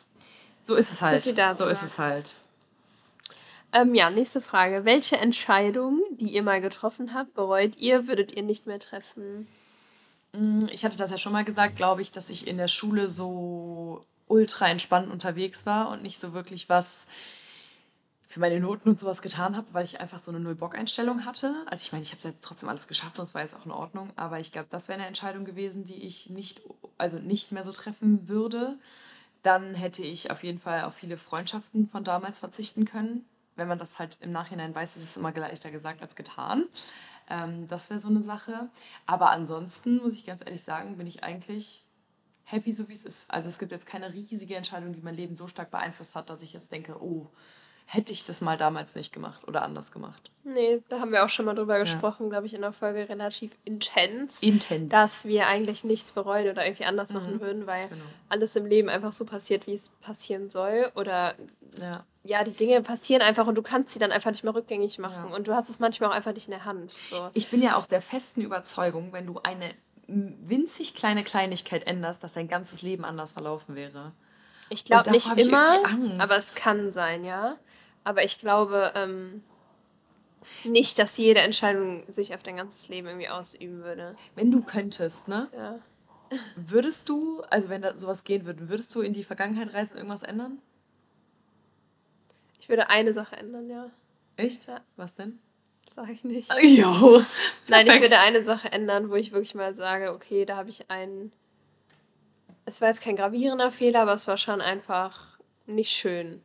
so 0.64 0.76
ist 0.76 0.92
es 0.92 1.02
halt. 1.02 1.24
So 1.24 1.66
ist 1.66 1.84
es 1.84 2.00
halt. 2.00 2.36
Ähm, 3.74 3.96
ja, 3.96 4.10
nächste 4.10 4.40
Frage. 4.40 4.86
Welche 4.86 5.18
Entscheidung, 5.18 6.02
die 6.12 6.28
ihr 6.34 6.44
mal 6.44 6.62
getroffen 6.62 7.14
habt, 7.14 7.34
bereut 7.34 7.78
ihr, 7.78 8.08
würdet 8.08 8.36
ihr 8.36 8.44
nicht 8.44 8.68
mehr 8.68 8.80
treffen? 8.80 9.48
Mm, 10.34 10.68
Ich 10.72 10.86
hatte 10.86 10.96
das 10.96 11.10
ja 11.10 11.18
schon 11.18 11.34
mal 11.34 11.44
gesagt, 11.44 11.76
glaube 11.76 12.04
ich, 12.04 12.12
dass 12.12 12.30
ich 12.30 12.48
in 12.48 12.58
der 12.58 12.68
Schule 12.68 13.10
so 13.10 14.06
ultra 14.28 14.68
entspannt 14.70 15.12
unterwegs 15.12 15.66
war 15.66 15.90
und 15.90 16.04
nicht 16.04 16.20
so 16.20 16.34
wirklich 16.34 16.70
was 16.70 17.08
für 18.28 18.40
meine 18.40 18.60
Noten 18.60 18.90
und 18.90 19.00
sowas 19.00 19.22
getan 19.22 19.56
habe, 19.56 19.68
weil 19.74 19.86
ich 19.86 20.00
einfach 20.00 20.20
so 20.20 20.32
eine 20.32 20.40
Null-Bock-Einstellung 20.40 21.26
hatte. 21.26 21.54
Also 21.68 21.84
ich 21.86 21.92
meine, 21.92 22.04
ich 22.04 22.10
habe 22.10 22.18
es 22.18 22.24
jetzt 22.24 22.44
trotzdem 22.44 22.70
alles 22.70 22.88
geschafft 22.88 23.20
und 23.20 23.26
es 23.26 23.36
war 23.36 23.42
jetzt 23.42 23.56
auch 23.56 23.66
in 23.66 23.72
Ordnung, 23.72 24.10
aber 24.16 24.40
ich 24.40 24.52
glaube, 24.52 24.68
das 24.72 24.88
wäre 24.88 24.98
eine 24.98 25.08
Entscheidung 25.08 25.46
gewesen, 25.46 25.84
die 25.86 26.02
ich 26.04 26.30
nicht, 26.32 26.62
also 26.98 27.18
nicht 27.20 27.52
mehr 27.52 27.64
so 27.64 27.72
treffen 27.72 28.28
würde. 28.28 28.76
Dann 29.44 29.76
hätte 29.76 30.04
ich 30.04 30.32
auf 30.32 30.44
jeden 30.44 30.60
Fall 30.60 30.84
auf 30.84 30.96
viele 30.96 31.18
Freundschaften 31.18 31.88
von 31.88 32.04
damals 32.04 32.40
verzichten 32.40 32.86
können. 32.86 33.26
Wenn 33.56 33.68
man 33.68 33.78
das 33.78 34.00
halt 34.00 34.18
im 34.22 34.32
Nachhinein 34.32 34.74
weiß, 34.74 34.96
ist 34.96 35.04
es 35.04 35.18
immer 35.18 35.32
leichter 35.32 35.70
gesagt 35.70 36.02
als 36.02 36.16
getan. 36.16 36.66
Ähm, 37.30 37.68
das 37.68 37.90
wäre 37.90 38.00
so 38.00 38.08
eine 38.08 38.22
Sache. 38.22 38.70
Aber 39.06 39.30
ansonsten, 39.30 39.98
muss 39.98 40.16
ich 40.16 40.26
ganz 40.26 40.42
ehrlich 40.44 40.64
sagen, 40.64 40.98
bin 40.98 41.08
ich 41.08 41.24
eigentlich 41.24 41.86
happy, 42.44 42.72
so 42.72 42.90
wie 42.90 42.94
es 42.94 43.06
ist. 43.06 43.32
Also 43.32 43.50
es 43.50 43.60
gibt 43.60 43.72
jetzt 43.72 43.86
keine 43.86 44.14
riesige 44.14 44.56
Entscheidung, 44.56 44.94
die 44.94 45.02
mein 45.02 45.16
Leben 45.16 45.36
so 45.36 45.48
stark 45.48 45.72
beeinflusst 45.72 46.16
hat, 46.16 46.30
dass 46.30 46.42
ich 46.42 46.54
jetzt 46.54 46.72
denke, 46.72 47.02
oh, 47.02 47.30
hätte 47.86 48.12
ich 48.14 48.26
das 48.26 48.42
mal 48.42 48.58
damals 48.58 48.96
nicht 48.96 49.14
gemacht 49.14 49.48
oder 49.48 49.62
anders 49.62 49.92
gemacht. 49.92 50.32
Nee, 50.46 50.82
da 50.90 51.00
haben 51.00 51.12
wir 51.12 51.24
auch 51.24 51.30
schon 51.30 51.46
mal 51.46 51.54
drüber 51.56 51.80
gesprochen, 51.80 52.30
glaube 52.30 52.48
ich, 52.48 52.54
in 52.54 52.62
der 52.62 52.74
Folge 52.74 53.08
relativ 53.08 53.52
intens. 53.64 54.40
Intens. 54.42 54.90
Dass 54.92 55.26
wir 55.26 55.48
eigentlich 55.48 55.84
nichts 55.84 56.12
bereuen 56.12 56.50
oder 56.50 56.66
irgendwie 56.66 56.86
anders 56.86 57.14
machen 57.14 57.40
würden, 57.40 57.66
weil 57.66 57.88
Genau. 57.88 58.04
alles 58.30 58.56
im 58.56 58.66
Leben 58.66 58.90
einfach 58.90 59.14
so 59.14 59.26
passiert, 59.26 59.68
wie 59.68 59.76
es 59.76 59.90
passieren 60.02 60.50
soll. 60.50 60.92
Oder 60.96 61.36
Ja. 61.80 62.04
ja, 62.24 62.44
die 62.44 62.52
Dinge 62.52 62.82
passieren 62.82 63.22
einfach 63.22 63.48
und 63.48 63.56
du 63.56 63.62
kannst 63.62 63.92
sie 63.92 64.00
dann 64.00 64.12
einfach 64.12 64.32
nicht 64.32 64.44
mehr 64.44 64.54
rückgängig 64.54 65.00
machen. 65.00 65.30
Ja. 65.30 65.36
Und 65.36 65.48
du 65.48 65.56
hast 65.56 65.70
es 65.70 65.80
manchmal 65.80 66.10
auch 66.10 66.14
einfach 66.14 66.34
nicht 66.34 66.48
in 66.48 66.52
der 66.52 66.66
Hand. 66.66 66.92
So. 66.92 67.30
Ich 67.34 67.50
bin 67.50 67.62
ja 67.62 67.78
auch 67.78 67.86
der 67.86 68.02
festen 68.02 68.42
Überzeugung, 68.42 69.14
wenn 69.14 69.26
du 69.26 69.40
eine 69.44 69.74
winzig 70.08 70.94
kleine 70.96 71.24
Kleinigkeit 71.24 71.88
änderst, 71.88 72.24
dass 72.24 72.34
dein 72.34 72.48
ganzes 72.48 72.82
Leben 72.82 73.06
anders 73.06 73.32
verlaufen 73.34 73.76
wäre. 73.76 74.12
Ich 74.70 74.86
glaube 74.86 75.12
nicht 75.12 75.32
ich 75.36 75.48
immer, 75.48 75.80
aber 76.20 76.38
es 76.38 76.56
kann 76.56 76.92
sein, 76.94 77.24
ja. 77.24 77.56
Aber 78.04 78.24
ich 78.24 78.40
glaube 78.40 78.92
ähm, 78.96 79.44
nicht, 80.64 81.00
dass 81.00 81.18
jede 81.18 81.42
Entscheidung 81.42 82.04
sich 82.12 82.34
auf 82.34 82.44
dein 82.44 82.58
ganzes 82.58 82.88
Leben 82.88 83.08
irgendwie 83.08 83.30
ausüben 83.30 83.84
würde. 83.84 84.16
Wenn 84.36 84.52
du 84.52 84.62
könntest, 84.62 85.28
ne? 85.28 85.50
Ja. 85.56 85.80
Würdest 86.56 87.10
du, 87.10 87.42
also 87.50 87.70
wenn 87.70 87.82
da 87.82 87.98
sowas 87.98 88.24
gehen 88.24 88.46
würde, 88.46 88.70
würdest 88.70 88.94
du 88.96 89.02
in 89.02 89.14
die 89.14 89.24
Vergangenheit 89.24 89.74
reisen 89.74 89.94
und 89.94 89.98
irgendwas 90.00 90.24
ändern? 90.24 90.60
Ich 92.60 92.70
würde 92.70 92.90
eine 92.90 93.14
Sache 93.14 93.36
ändern, 93.36 93.70
ja. 93.70 93.90
Echt? 94.36 94.68
Ja. 94.68 94.82
Was 94.96 95.14
denn? 95.14 95.40
Sage 95.90 96.14
ich 96.14 96.24
nicht. 96.24 96.52
Jo. 96.62 97.22
Nein, 97.68 97.88
ich 97.88 98.02
würde 98.02 98.20
eine 98.20 98.44
Sache 98.44 98.72
ändern, 98.72 99.10
wo 99.10 99.16
ich 99.16 99.32
wirklich 99.32 99.54
mal 99.54 99.76
sage, 99.76 100.12
okay, 100.12 100.46
da 100.46 100.56
habe 100.56 100.70
ich 100.70 100.90
einen. 100.90 101.32
Es 102.66 102.82
war 102.82 102.88
jetzt 102.88 103.02
kein 103.02 103.18
gravierender 103.18 103.70
Fehler, 103.70 104.02
aber 104.02 104.14
es 104.14 104.28
war 104.28 104.38
schon 104.38 104.62
einfach 104.62 105.38
nicht 105.66 105.92
schön. 105.92 106.42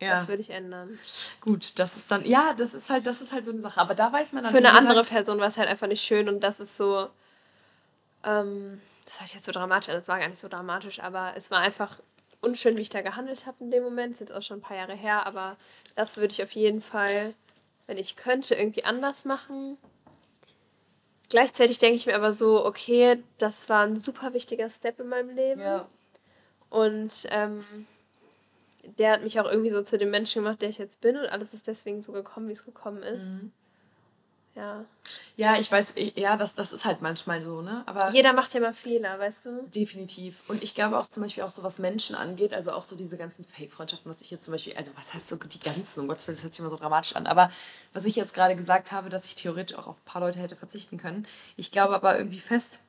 Ja, 0.00 0.14
Das 0.14 0.28
würde 0.28 0.42
ich 0.42 0.50
ändern. 0.50 0.98
gut, 1.40 1.78
das 1.78 1.96
ist 1.96 2.10
dann, 2.10 2.24
ja, 2.24 2.54
das 2.54 2.72
ist 2.72 2.88
halt, 2.88 3.06
das 3.06 3.20
ist 3.20 3.32
halt 3.32 3.44
so 3.46 3.52
eine 3.52 3.60
Sache. 3.60 3.80
Aber 3.80 3.94
da 3.94 4.12
weiß 4.12 4.32
man 4.32 4.44
dann 4.44 4.52
Für 4.52 4.58
eine 4.58 4.68
wie 4.68 4.78
andere 4.78 4.94
gesagt, 5.00 5.10
Person 5.10 5.40
war 5.40 5.48
es 5.48 5.58
halt 5.58 5.68
einfach 5.68 5.88
nicht 5.88 6.02
schön 6.02 6.28
und 6.28 6.40
das 6.44 6.60
ist 6.60 6.76
so. 6.76 7.08
Ähm, 8.24 8.80
das 9.04 9.20
war 9.20 9.26
jetzt 9.26 9.46
so 9.46 9.52
dramatisch, 9.52 9.92
das 9.92 10.06
war 10.08 10.18
gar 10.18 10.28
nicht 10.28 10.38
so 10.38 10.48
dramatisch, 10.48 11.00
aber 11.00 11.32
es 11.36 11.50
war 11.50 11.60
einfach 11.60 11.98
unschön, 12.40 12.76
wie 12.76 12.82
ich 12.82 12.90
da 12.90 13.00
gehandelt 13.02 13.46
habe 13.46 13.56
in 13.60 13.70
dem 13.70 13.82
Moment. 13.82 14.12
Ist 14.14 14.20
jetzt 14.20 14.32
auch 14.32 14.42
schon 14.42 14.58
ein 14.58 14.62
paar 14.62 14.76
Jahre 14.76 14.94
her, 14.94 15.26
aber 15.26 15.56
das 15.96 16.16
würde 16.16 16.32
ich 16.32 16.42
auf 16.42 16.52
jeden 16.52 16.80
Fall, 16.82 17.34
wenn 17.86 17.96
ich 17.98 18.14
könnte, 18.16 18.54
irgendwie 18.54 18.84
anders 18.84 19.24
machen. 19.24 19.78
Gleichzeitig 21.28 21.78
denke 21.78 21.96
ich 21.96 22.06
mir 22.06 22.14
aber 22.14 22.32
so, 22.32 22.64
okay, 22.64 23.22
das 23.38 23.68
war 23.68 23.84
ein 23.84 23.96
super 23.96 24.32
wichtiger 24.32 24.70
Step 24.70 25.00
in 25.00 25.08
meinem 25.08 25.30
Leben. 25.30 25.60
Ja. 25.60 25.88
Und 26.70 27.26
ähm, 27.30 27.64
der 28.98 29.12
hat 29.12 29.22
mich 29.22 29.38
auch 29.40 29.50
irgendwie 29.50 29.70
so 29.70 29.82
zu 29.82 29.98
dem 29.98 30.10
Menschen 30.10 30.42
gemacht, 30.42 30.62
der 30.62 30.68
ich 30.68 30.78
jetzt 30.78 31.00
bin. 31.00 31.16
Und 31.16 31.26
alles 31.26 31.54
ist 31.54 31.66
deswegen 31.66 32.02
so 32.02 32.12
gekommen, 32.12 32.48
wie 32.48 32.52
es 32.52 32.64
gekommen 32.64 33.02
ist. 33.02 33.24
Mhm. 33.24 33.52
Ja. 34.58 34.84
Ja, 35.36 35.56
ich 35.56 35.70
weiß, 35.70 35.92
ich, 35.94 36.16
ja, 36.16 36.36
das, 36.36 36.56
das 36.56 36.72
ist 36.72 36.84
halt 36.84 37.00
manchmal 37.00 37.44
so, 37.44 37.62
ne? 37.62 37.84
Aber 37.86 38.10
Jeder 38.10 38.32
macht 38.32 38.54
ja 38.54 38.60
mal 38.60 38.74
Fehler, 38.74 39.16
weißt 39.16 39.44
du? 39.44 39.62
Definitiv. 39.72 40.42
Und 40.48 40.64
ich 40.64 40.74
glaube 40.74 40.98
auch 40.98 41.08
zum 41.08 41.22
Beispiel 41.22 41.44
auch 41.44 41.52
so, 41.52 41.62
was 41.62 41.78
Menschen 41.78 42.16
angeht, 42.16 42.52
also 42.52 42.72
auch 42.72 42.82
so 42.82 42.96
diese 42.96 43.16
ganzen 43.16 43.44
Fake-Freundschaften, 43.44 44.10
was 44.10 44.20
ich 44.20 44.32
jetzt 44.32 44.44
zum 44.44 44.52
Beispiel, 44.52 44.74
also 44.76 44.90
was 44.96 45.14
heißt 45.14 45.28
so 45.28 45.36
die 45.36 45.60
ganzen, 45.60 46.00
um 46.00 46.08
Gottes 46.08 46.26
Willen, 46.26 46.36
das 46.36 46.42
hört 46.42 46.54
sich 46.54 46.60
immer 46.60 46.70
so 46.70 46.76
dramatisch 46.76 47.14
an, 47.14 47.28
aber 47.28 47.52
was 47.92 48.04
ich 48.04 48.16
jetzt 48.16 48.34
gerade 48.34 48.56
gesagt 48.56 48.90
habe, 48.90 49.10
dass 49.10 49.26
ich 49.26 49.36
theoretisch 49.36 49.78
auch 49.78 49.86
auf 49.86 49.96
ein 49.96 50.04
paar 50.04 50.20
Leute 50.20 50.40
hätte 50.40 50.56
verzichten 50.56 50.98
können. 50.98 51.24
Ich 51.56 51.70
glaube 51.70 51.94
aber 51.94 52.18
irgendwie 52.18 52.40
fest, 52.40 52.80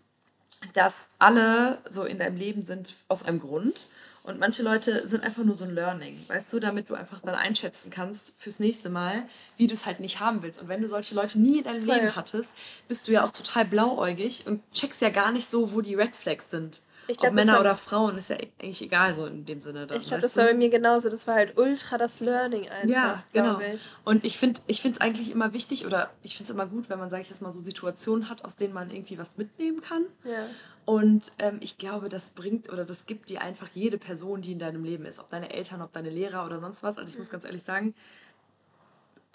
dass 0.73 1.09
alle 1.19 1.77
so 1.87 2.03
in 2.03 2.17
deinem 2.17 2.35
Leben 2.35 2.63
sind 2.63 2.95
aus 3.07 3.23
einem 3.23 3.39
Grund. 3.39 3.85
Und 4.23 4.39
manche 4.39 4.63
Leute 4.63 5.07
sind 5.07 5.23
einfach 5.23 5.43
nur 5.43 5.55
so 5.55 5.65
ein 5.65 5.73
Learning, 5.73 6.23
weißt 6.27 6.53
du, 6.53 6.59
damit 6.59 6.89
du 6.89 6.95
einfach 6.95 7.19
dann 7.21 7.35
einschätzen 7.35 7.89
kannst 7.89 8.33
fürs 8.37 8.59
nächste 8.59 8.89
Mal, 8.89 9.23
wie 9.57 9.67
du 9.67 9.73
es 9.73 9.85
halt 9.85 9.99
nicht 9.99 10.19
haben 10.19 10.43
willst. 10.43 10.61
Und 10.61 10.67
wenn 10.67 10.81
du 10.81 10.87
solche 10.87 11.15
Leute 11.15 11.39
nie 11.39 11.59
in 11.59 11.63
deinem. 11.63 11.89
Leben 11.89 12.15
hattest, 12.15 12.51
bist 12.87 13.07
du 13.07 13.11
ja 13.11 13.25
auch 13.25 13.31
total 13.31 13.65
blauäugig 13.65 14.45
und 14.47 14.61
checkst 14.73 15.01
ja 15.01 15.09
gar 15.09 15.31
nicht 15.31 15.49
so, 15.49 15.73
wo 15.73 15.81
die 15.81 15.95
Red 15.95 16.15
Flags 16.15 16.51
sind. 16.51 16.81
Ich 17.09 17.17
glaub, 17.17 17.31
Ob 17.31 17.35
Männer 17.35 17.53
war, 17.53 17.61
oder 17.61 17.75
Frauen, 17.75 18.19
ist 18.19 18.29
ja 18.29 18.35
eigentlich 18.35 18.83
egal 18.83 19.15
so 19.15 19.25
in 19.25 19.43
dem 19.43 19.61
Sinne. 19.61 19.87
Dann, 19.87 19.97
ich 19.97 20.07
glaube, 20.07 20.21
das 20.21 20.37
war 20.37 20.45
bei 20.45 20.53
mir 20.53 20.69
genauso. 20.69 21.09
Das 21.09 21.25
war 21.25 21.33
halt 21.33 21.57
ultra 21.57 21.97
das 21.97 22.19
Learning 22.19 22.69
einfach. 22.69 22.87
Ja, 22.87 23.23
genau. 23.33 23.59
Ich. 23.59 23.81
Und 24.03 24.23
ich 24.23 24.37
finde 24.37 24.61
es 24.67 24.85
ich 24.85 25.01
eigentlich 25.01 25.31
immer 25.31 25.51
wichtig 25.51 25.87
oder 25.87 26.11
ich 26.21 26.37
finde 26.37 26.51
es 26.51 26.53
immer 26.53 26.67
gut, 26.67 26.87
wenn 26.87 26.99
man, 26.99 27.09
sage 27.09 27.23
ich 27.23 27.29
jetzt 27.29 27.41
mal, 27.41 27.51
so 27.51 27.61
Situationen 27.61 28.29
hat, 28.29 28.45
aus 28.45 28.57
denen 28.57 28.75
man 28.75 28.91
irgendwie 28.91 29.17
was 29.17 29.37
mitnehmen 29.37 29.81
kann. 29.81 30.03
Ja. 30.23 30.45
Und 30.89 31.33
ähm, 31.37 31.59
ich 31.61 31.77
glaube, 31.77 32.09
das 32.09 32.31
bringt 32.31 32.73
oder 32.73 32.83
das 32.83 33.05
gibt 33.05 33.29
dir 33.29 33.41
einfach 33.41 33.67
jede 33.75 33.99
Person, 33.99 34.41
die 34.41 34.53
in 34.53 34.57
deinem 34.57 34.83
Leben 34.83 35.05
ist. 35.05 35.19
Ob 35.19 35.29
deine 35.29 35.53
Eltern, 35.53 35.83
ob 35.83 35.91
deine 35.91 36.09
Lehrer 36.09 36.47
oder 36.47 36.59
sonst 36.59 36.81
was. 36.81 36.97
Also 36.97 37.13
ich 37.13 37.19
muss 37.19 37.29
ganz 37.29 37.45
ehrlich 37.45 37.61
sagen, 37.61 37.93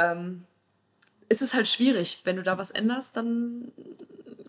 ähm, 0.00 0.42
es 1.28 1.42
ist 1.42 1.54
halt 1.54 1.68
schwierig. 1.68 2.22
Wenn 2.24 2.34
du 2.34 2.42
da 2.42 2.58
was 2.58 2.72
änderst, 2.72 3.16
dann 3.16 3.70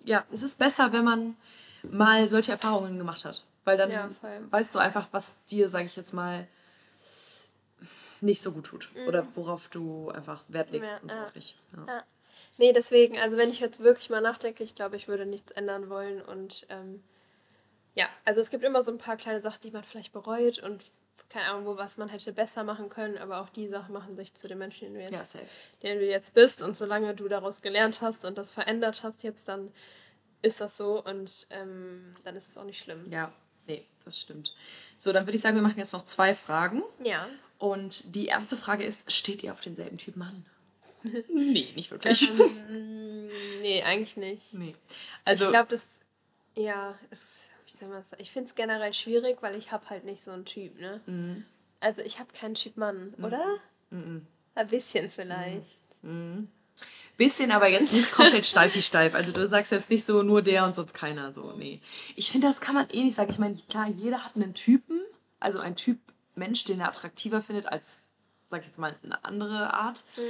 ja, 0.03 0.25
es 0.33 0.41
ist 0.41 0.57
besser, 0.57 0.93
wenn 0.93 1.03
man 1.03 1.35
mal 1.83 2.27
solche 2.27 2.53
Erfahrungen 2.53 2.97
gemacht 2.97 3.23
hat. 3.23 3.43
Weil 3.65 3.77
dann 3.77 3.91
ja, 3.91 4.09
weißt 4.49 4.73
du 4.73 4.79
einfach, 4.79 5.07
was 5.11 5.45
dir, 5.45 5.69
sage 5.69 5.85
ich 5.85 5.95
jetzt 5.95 6.15
mal, 6.15 6.47
nicht 8.19 8.41
so 8.41 8.51
gut 8.51 8.65
tut. 8.65 8.89
Mhm. 8.95 9.07
Oder 9.07 9.27
worauf 9.35 9.67
du 9.67 10.09
einfach 10.09 10.43
Wert 10.47 10.71
legst 10.71 10.91
ja, 10.91 10.97
und 11.03 11.11
worauf 11.11 11.35
ja. 11.35 11.35
nicht. 11.35 11.55
Ja. 11.85 12.03
Nee, 12.57 12.73
deswegen, 12.73 13.17
also 13.17 13.37
wenn 13.37 13.49
ich 13.49 13.59
jetzt 13.59 13.79
wirklich 13.79 14.09
mal 14.09 14.21
nachdenke, 14.21 14.63
ich 14.63 14.75
glaube, 14.75 14.95
ich 14.95 15.07
würde 15.07 15.25
nichts 15.25 15.51
ändern 15.51 15.89
wollen. 15.89 16.21
Und 16.21 16.65
ähm, 16.69 17.03
ja, 17.95 18.07
also 18.23 18.41
es 18.41 18.49
gibt 18.49 18.63
immer 18.63 18.83
so 18.83 18.91
ein 18.91 18.97
paar 18.97 19.17
kleine 19.17 19.41
Sachen, 19.41 19.61
die 19.63 19.71
man 19.71 19.83
vielleicht 19.83 20.13
bereut 20.13 20.59
und 20.59 20.83
keine 21.29 21.47
Ahnung, 21.47 21.65
wo 21.65 21.77
was 21.77 21.97
man 21.97 22.07
hätte 22.07 22.31
besser 22.31 22.63
machen 22.63 22.87
können, 22.87 23.17
aber 23.17 23.41
auch 23.41 23.49
die 23.49 23.67
Sachen 23.67 23.93
machen 23.93 24.15
sich 24.15 24.33
zu 24.35 24.47
dem 24.47 24.59
Menschen, 24.59 24.85
den 24.85 24.93
du 24.93 25.01
jetzt, 25.01 25.33
ja, 25.33 25.41
den 25.83 25.99
du 25.99 26.05
jetzt 26.05 26.33
bist. 26.33 26.61
Und 26.61 26.77
solange 26.77 27.13
du 27.13 27.27
daraus 27.27 27.61
gelernt 27.61 27.99
hast 28.01 28.23
und 28.23 28.37
das 28.37 28.51
verändert 28.51 29.03
hast 29.03 29.23
jetzt, 29.23 29.49
dann 29.49 29.71
ist 30.41 30.61
das 30.61 30.77
so 30.77 31.03
und 31.03 31.47
ähm, 31.49 32.15
dann 32.23 32.35
ist 32.35 32.49
es 32.49 32.57
auch 32.57 32.63
nicht 32.63 32.79
schlimm. 32.79 33.03
Ja, 33.11 33.33
nee, 33.67 33.85
das 34.05 34.19
stimmt. 34.19 34.55
So, 34.97 35.11
dann 35.11 35.25
würde 35.25 35.35
ich 35.35 35.41
sagen, 35.41 35.55
wir 35.55 35.63
machen 35.63 35.79
jetzt 35.79 35.93
noch 35.93 36.05
zwei 36.05 36.35
Fragen. 36.35 36.83
Ja. 37.03 37.27
Und 37.57 38.15
die 38.15 38.27
erste 38.27 38.55
Frage 38.55 38.85
ist, 38.85 39.11
steht 39.11 39.43
ihr 39.43 39.51
auf 39.51 39.61
denselben 39.61 39.97
Typ 39.97 40.15
Mann? 40.15 40.45
Nee, 41.33 41.67
nicht 41.75 41.91
wirklich. 41.91 42.29
Ähm, 42.69 43.29
nee, 43.61 43.81
eigentlich 43.83 44.17
nicht. 44.17 44.53
Nee. 44.53 44.75
Also, 45.23 45.45
ich 45.45 45.51
glaube, 45.51 45.69
das, 45.69 45.87
ja, 46.55 46.97
es, 47.09 47.49
ich 48.17 48.31
finde 48.31 48.49
es 48.49 48.55
generell 48.55 48.93
schwierig, 48.93 49.37
weil 49.41 49.55
ich 49.55 49.71
habe 49.71 49.89
halt 49.89 50.05
nicht 50.05 50.23
so 50.23 50.31
einen 50.31 50.45
Typ, 50.45 50.79
ne? 50.79 51.01
Mhm. 51.05 51.45
Also 51.79 52.01
ich 52.01 52.19
habe 52.19 52.29
keinen 52.33 52.55
Typ 52.55 52.77
Mann, 52.77 53.13
mhm. 53.17 53.23
oder? 53.23 53.45
Mhm. 53.89 54.25
Ein 54.55 54.67
bisschen 54.67 55.09
vielleicht. 55.09 55.81
Mhm. 56.01 56.47
Bisschen, 57.17 57.51
aber 57.51 57.67
jetzt 57.67 57.93
nicht 57.93 58.11
komplett 58.11 58.45
steif 58.45 58.75
wie 58.75 58.81
steif. 58.81 59.13
Also 59.13 59.31
du 59.31 59.47
sagst 59.47 59.71
jetzt 59.71 59.89
nicht 59.89 60.05
so 60.05 60.21
nur 60.23 60.41
der 60.41 60.65
und 60.65 60.75
sonst 60.75 60.93
keiner. 60.93 61.31
So, 61.31 61.53
nee. 61.57 61.79
Ich 62.15 62.31
finde, 62.31 62.47
das 62.47 62.59
kann 62.59 62.75
man 62.75 62.89
eh 62.89 63.03
nicht 63.03 63.15
sagen. 63.15 63.31
Ich 63.31 63.39
meine, 63.39 63.55
klar, 63.69 63.87
jeder 63.87 64.25
hat 64.25 64.35
einen 64.35 64.53
Typen, 64.53 65.01
also 65.39 65.59
ein 65.59 65.75
Typ 65.75 65.97
Mensch, 66.35 66.65
den 66.65 66.81
er 66.81 66.89
attraktiver 66.89 67.41
findet 67.41 67.67
als, 67.67 68.01
sag 68.49 68.61
ich 68.61 68.67
jetzt 68.67 68.79
mal, 68.79 68.95
eine 69.03 69.23
andere 69.25 69.73
Art. 69.73 70.03
Mhm. 70.17 70.21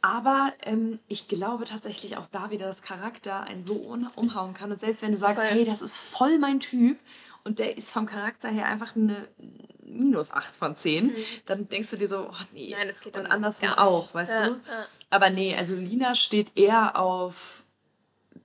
Aber 0.00 0.52
ähm, 0.62 1.00
ich 1.08 1.28
glaube 1.28 1.64
tatsächlich 1.64 2.16
auch 2.16 2.26
da 2.28 2.50
wieder, 2.50 2.66
dass 2.66 2.82
Charakter 2.82 3.40
einen 3.40 3.64
so 3.64 3.74
umhauen 4.14 4.54
kann. 4.54 4.70
Und 4.70 4.80
selbst 4.80 5.02
wenn 5.02 5.12
du 5.12 5.18
sagst, 5.18 5.42
voll. 5.42 5.50
hey, 5.50 5.64
das 5.64 5.82
ist 5.82 5.96
voll 5.96 6.38
mein 6.38 6.60
Typ 6.60 6.98
und 7.44 7.58
der 7.58 7.76
ist 7.76 7.92
vom 7.92 8.06
Charakter 8.06 8.48
her 8.48 8.66
einfach 8.66 8.96
eine 8.96 9.28
minus 9.82 10.30
8 10.30 10.54
von 10.54 10.76
10, 10.76 11.06
mhm. 11.06 11.14
dann 11.46 11.68
denkst 11.68 11.90
du 11.90 11.96
dir 11.96 12.08
so, 12.08 12.28
oh 12.30 12.44
nee. 12.52 12.74
Nein, 12.76 12.88
das 12.88 13.00
geht 13.00 13.16
Und 13.16 13.26
andersrum 13.26 13.70
auch, 13.70 14.12
weißt 14.14 14.30
ja, 14.30 14.48
du? 14.48 14.52
Ja. 14.52 14.86
Aber 15.10 15.30
nee, 15.30 15.56
also 15.56 15.74
Lina 15.74 16.14
steht 16.14 16.56
eher 16.56 16.98
auf 16.98 17.64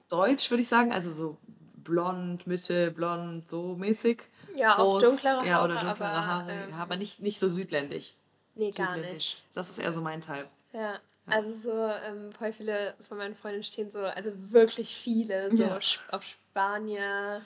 Deutsch, 0.09 0.49
würde 0.49 0.61
ich 0.61 0.67
sagen, 0.67 0.91
also 0.91 1.11
so 1.11 1.37
blond, 1.83 2.47
Mitte, 2.47 2.91
blond, 2.91 3.49
so 3.49 3.75
mäßig. 3.75 4.23
Ja, 4.55 4.75
Groß, 4.75 5.03
auch 5.03 5.09
dunklere 5.09 5.37
Haare. 5.37 5.47
Ja, 5.47 5.63
oder 5.63 5.73
dunklere 5.75 6.09
aber, 6.09 6.25
Haare, 6.27 6.51
ähm, 6.51 6.69
ja, 6.71 6.77
aber 6.77 6.95
nicht, 6.95 7.19
nicht 7.19 7.39
so 7.39 7.49
südländisch. 7.49 8.13
Nee, 8.55 8.71
gar 8.71 8.97
nicht. 8.97 9.43
Das 9.53 9.69
ist 9.69 9.79
eher 9.79 9.91
so 9.91 10.01
mein 10.01 10.21
Type. 10.21 10.47
Ja. 10.73 10.99
Also 11.25 11.53
so 11.55 11.71
ähm, 11.71 12.33
voll 12.37 12.51
viele 12.51 12.95
von 13.07 13.17
meinen 13.17 13.35
Freunden 13.35 13.63
stehen 13.63 13.89
so, 13.89 13.99
also 13.99 14.31
wirklich 14.51 14.93
viele, 14.93 15.49
so 15.51 15.63
ja. 15.63 15.79
auf 16.11 16.23
Spanier, 16.23 17.41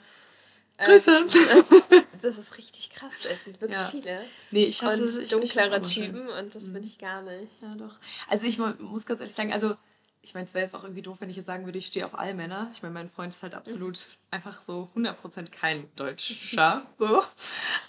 Grüße. 0.78 1.10
Ähm, 1.10 2.04
das 2.22 2.38
ist 2.38 2.56
richtig 2.56 2.90
krass. 2.90 3.12
Es 3.24 3.44
sind 3.44 3.60
wirklich 3.60 3.78
ja. 3.78 3.88
viele. 3.88 4.24
Nee, 4.50 4.64
ich 4.64 4.80
hatte 4.82 5.02
und 5.02 5.18
ich, 5.18 5.30
dunklere 5.30 5.80
ich 5.80 5.94
Typen 5.94 6.28
und 6.28 6.54
das 6.54 6.64
mhm. 6.64 6.74
bin 6.74 6.84
ich 6.84 6.98
gar 6.98 7.22
nicht. 7.22 7.50
Ja, 7.60 7.74
doch. 7.74 7.96
Also 8.28 8.46
ich 8.46 8.58
muss 8.58 9.04
ganz 9.04 9.20
ehrlich 9.20 9.34
sagen, 9.34 9.52
also 9.52 9.74
ich 10.22 10.34
meine, 10.34 10.46
es 10.46 10.54
wäre 10.54 10.64
jetzt 10.64 10.74
auch 10.74 10.84
irgendwie 10.84 11.02
doof, 11.02 11.16
wenn 11.20 11.30
ich 11.30 11.36
jetzt 11.36 11.46
sagen 11.46 11.64
würde, 11.64 11.78
ich 11.78 11.86
stehe 11.86 12.06
auf 12.06 12.16
alle 12.16 12.34
Männer. 12.34 12.68
Ich 12.72 12.82
meine, 12.82 12.94
mein 12.94 13.10
Freund 13.10 13.32
ist 13.32 13.42
halt 13.42 13.54
absolut 13.54 13.98
mhm. 13.98 14.14
einfach 14.30 14.62
so 14.62 14.88
100% 14.94 15.50
kein 15.50 15.88
Deutscher, 15.96 16.86
so. 16.96 17.24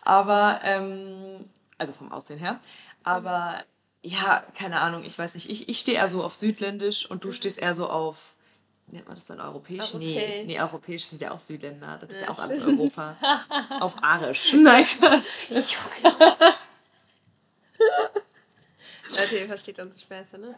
Aber, 0.01 0.60
ähm, 0.63 1.45
also 1.77 1.93
vom 1.93 2.12
Aussehen 2.12 2.39
her. 2.39 2.60
Aber 3.04 3.64
ja, 4.02 4.44
keine 4.56 4.80
Ahnung, 4.80 5.04
ich 5.04 5.18
weiß 5.18 5.34
nicht. 5.34 5.50
Ich, 5.50 5.68
ich 5.70 5.80
stehe 5.80 5.98
eher 5.98 6.10
so 6.10 6.24
auf 6.24 6.36
Südländisch 6.36 7.10
und 7.10 7.24
du 7.24 7.32
stehst 7.32 7.60
eher 7.60 7.76
so 7.76 7.90
auf 7.90 8.36
nennt 8.92 9.08
man 9.08 9.16
das 9.16 9.26
dann 9.26 9.40
europäisch? 9.40 9.94
Europäisch. 9.94 10.16
Nee, 10.16 10.44
nee, 10.46 10.60
europäisch 10.60 11.06
sind 11.06 11.22
ja 11.22 11.32
auch 11.32 11.40
Südländer. 11.40 11.98
Das 12.02 12.12
ist 12.12 12.22
ja, 12.22 12.26
ja 12.26 12.30
auch 12.32 12.40
alles 12.40 12.60
Europa. 12.64 13.16
Auf 13.80 14.02
Arisch. 14.02 14.54
Nein, 14.54 14.86
Leute, 19.10 19.38
ihr 19.38 19.48
versteht 19.48 19.80
unsere 19.80 20.00
Späße, 20.00 20.38
ne? 20.38 20.56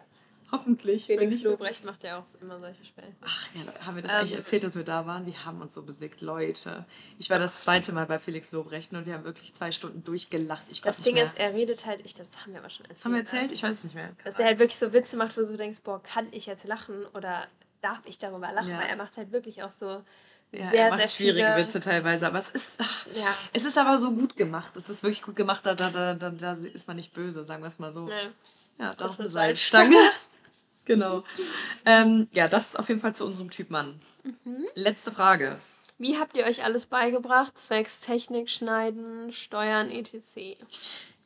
Hoffentlich. 0.52 1.06
Felix 1.06 1.42
Lobrecht 1.44 1.86
macht 1.86 2.04
ja 2.04 2.20
auch 2.20 2.42
immer 2.42 2.60
solche 2.60 2.84
Späße. 2.84 3.08
Ach 3.22 3.48
ja, 3.56 3.86
haben 3.86 3.96
wir 3.96 4.04
das 4.04 4.12
ähm, 4.12 4.18
eigentlich 4.18 4.38
erzählt, 4.38 4.64
dass 4.64 4.76
wir 4.76 4.84
da 4.84 5.06
waren? 5.06 5.26
Wir 5.26 5.46
haben 5.46 5.62
uns 5.62 5.74
so 5.74 5.84
besiegt, 5.84 6.22
Leute. 6.22 6.86
Ich 7.20 7.30
war 7.30 7.40
das 7.40 7.62
zweite 7.62 7.94
Mal 7.94 8.06
bei 8.06 8.20
Felix 8.20 8.52
Lobrecht 8.52 8.92
und 8.92 9.06
wir 9.06 9.14
haben 9.14 9.24
wirklich 9.24 9.54
zwei 9.54 9.72
Stunden 9.72 10.04
durchgelacht. 10.04 10.66
Ich 10.70 10.82
das 10.82 11.00
Ding 11.00 11.16
mehr. 11.16 11.26
ist, 11.26 11.40
er 11.40 11.54
redet 11.54 11.86
halt, 11.86 12.06
ich 12.06 12.16
glaube, 12.16 12.30
das 12.32 12.42
haben 12.42 12.54
wir 12.54 12.60
aber 12.60 12.70
schon 12.70 12.86
erzählt. 12.86 13.06
Haben 13.06 13.14
wir 13.14 13.20
erzählt? 13.22 13.48
Ne? 13.48 13.54
Ich 13.54 13.64
weiß 13.64 13.72
es 13.72 13.84
nicht 13.86 13.96
mehr. 13.96 14.12
Dass 14.24 14.40
er 14.40 14.46
halt 14.46 14.60
wirklich 14.60 14.78
so 14.78 14.92
Witze 14.92 15.16
macht, 15.16 15.38
wo 15.38 15.42
du 15.42 15.56
denkst, 15.56 15.82
boah, 15.84 16.04
kann 16.04 16.28
ich 16.32 16.46
jetzt 16.48 16.68
lachen 16.68 17.06
oder 17.14 17.48
darf 17.82 18.02
ich 18.06 18.20
darüber 18.20 18.52
lachen, 18.52 18.70
ja. 18.70 18.80
weil 18.80 18.88
er 18.88 18.98
macht 18.98 19.18
halt 19.18 19.32
wirklich 19.32 19.64
auch 19.64 19.72
so 19.72 20.04
ja, 20.52 20.70
sehr, 20.70 20.84
er 20.84 20.90
macht 20.90 21.00
sehr 21.00 21.10
schwierige 21.10 21.54
viele... 21.54 21.66
Witze 21.66 21.80
teilweise, 21.80 22.28
aber 22.28 22.40
es 22.40 22.50
ist, 22.50 22.76
ach, 22.80 23.06
ja. 23.14 23.34
es 23.54 23.64
ist 23.64 23.78
aber 23.78 23.98
so 23.98 24.12
gut 24.12 24.36
gemacht. 24.36 24.76
Es 24.76 24.90
ist 24.90 25.02
wirklich 25.02 25.22
gut 25.22 25.36
gemacht, 25.36 25.62
da, 25.66 25.76
da, 25.76 25.90
da, 25.90 26.14
da, 26.14 26.30
da 26.30 26.54
ist 26.54 26.88
man 26.88 26.98
nicht 26.98 27.14
böse, 27.14 27.46
sagen 27.46 27.64
wir 27.64 27.70
es 27.70 27.80
mal 27.80 27.94
so. 27.94 28.06
Nee. 28.06 28.30
Ja, 28.78 28.94
doch 28.94 29.18
eine 29.18 29.30
Salzstange. 29.30 29.96
genau. 30.92 31.24
ähm, 31.86 32.28
ja, 32.32 32.48
das 32.48 32.70
ist 32.70 32.80
auf 32.80 32.90
jeden 32.90 33.02
Fall 33.02 33.16
zu 33.16 33.26
unserem 33.26 33.50
Typ 33.50 33.70
Mann. 33.70 34.00
Mhm. 34.24 34.66
Letzte 34.76 35.12
Frage. 35.12 35.58
Wie 35.98 36.18
habt 36.18 36.36
ihr 36.36 36.46
euch 36.46 36.64
alles 36.64 36.88
beigebracht, 36.88 37.58
zwecks 37.58 38.00
Technik, 38.00 38.50
Schneiden, 38.50 39.32
Steuern, 39.32 39.90
etc.? 39.90 40.58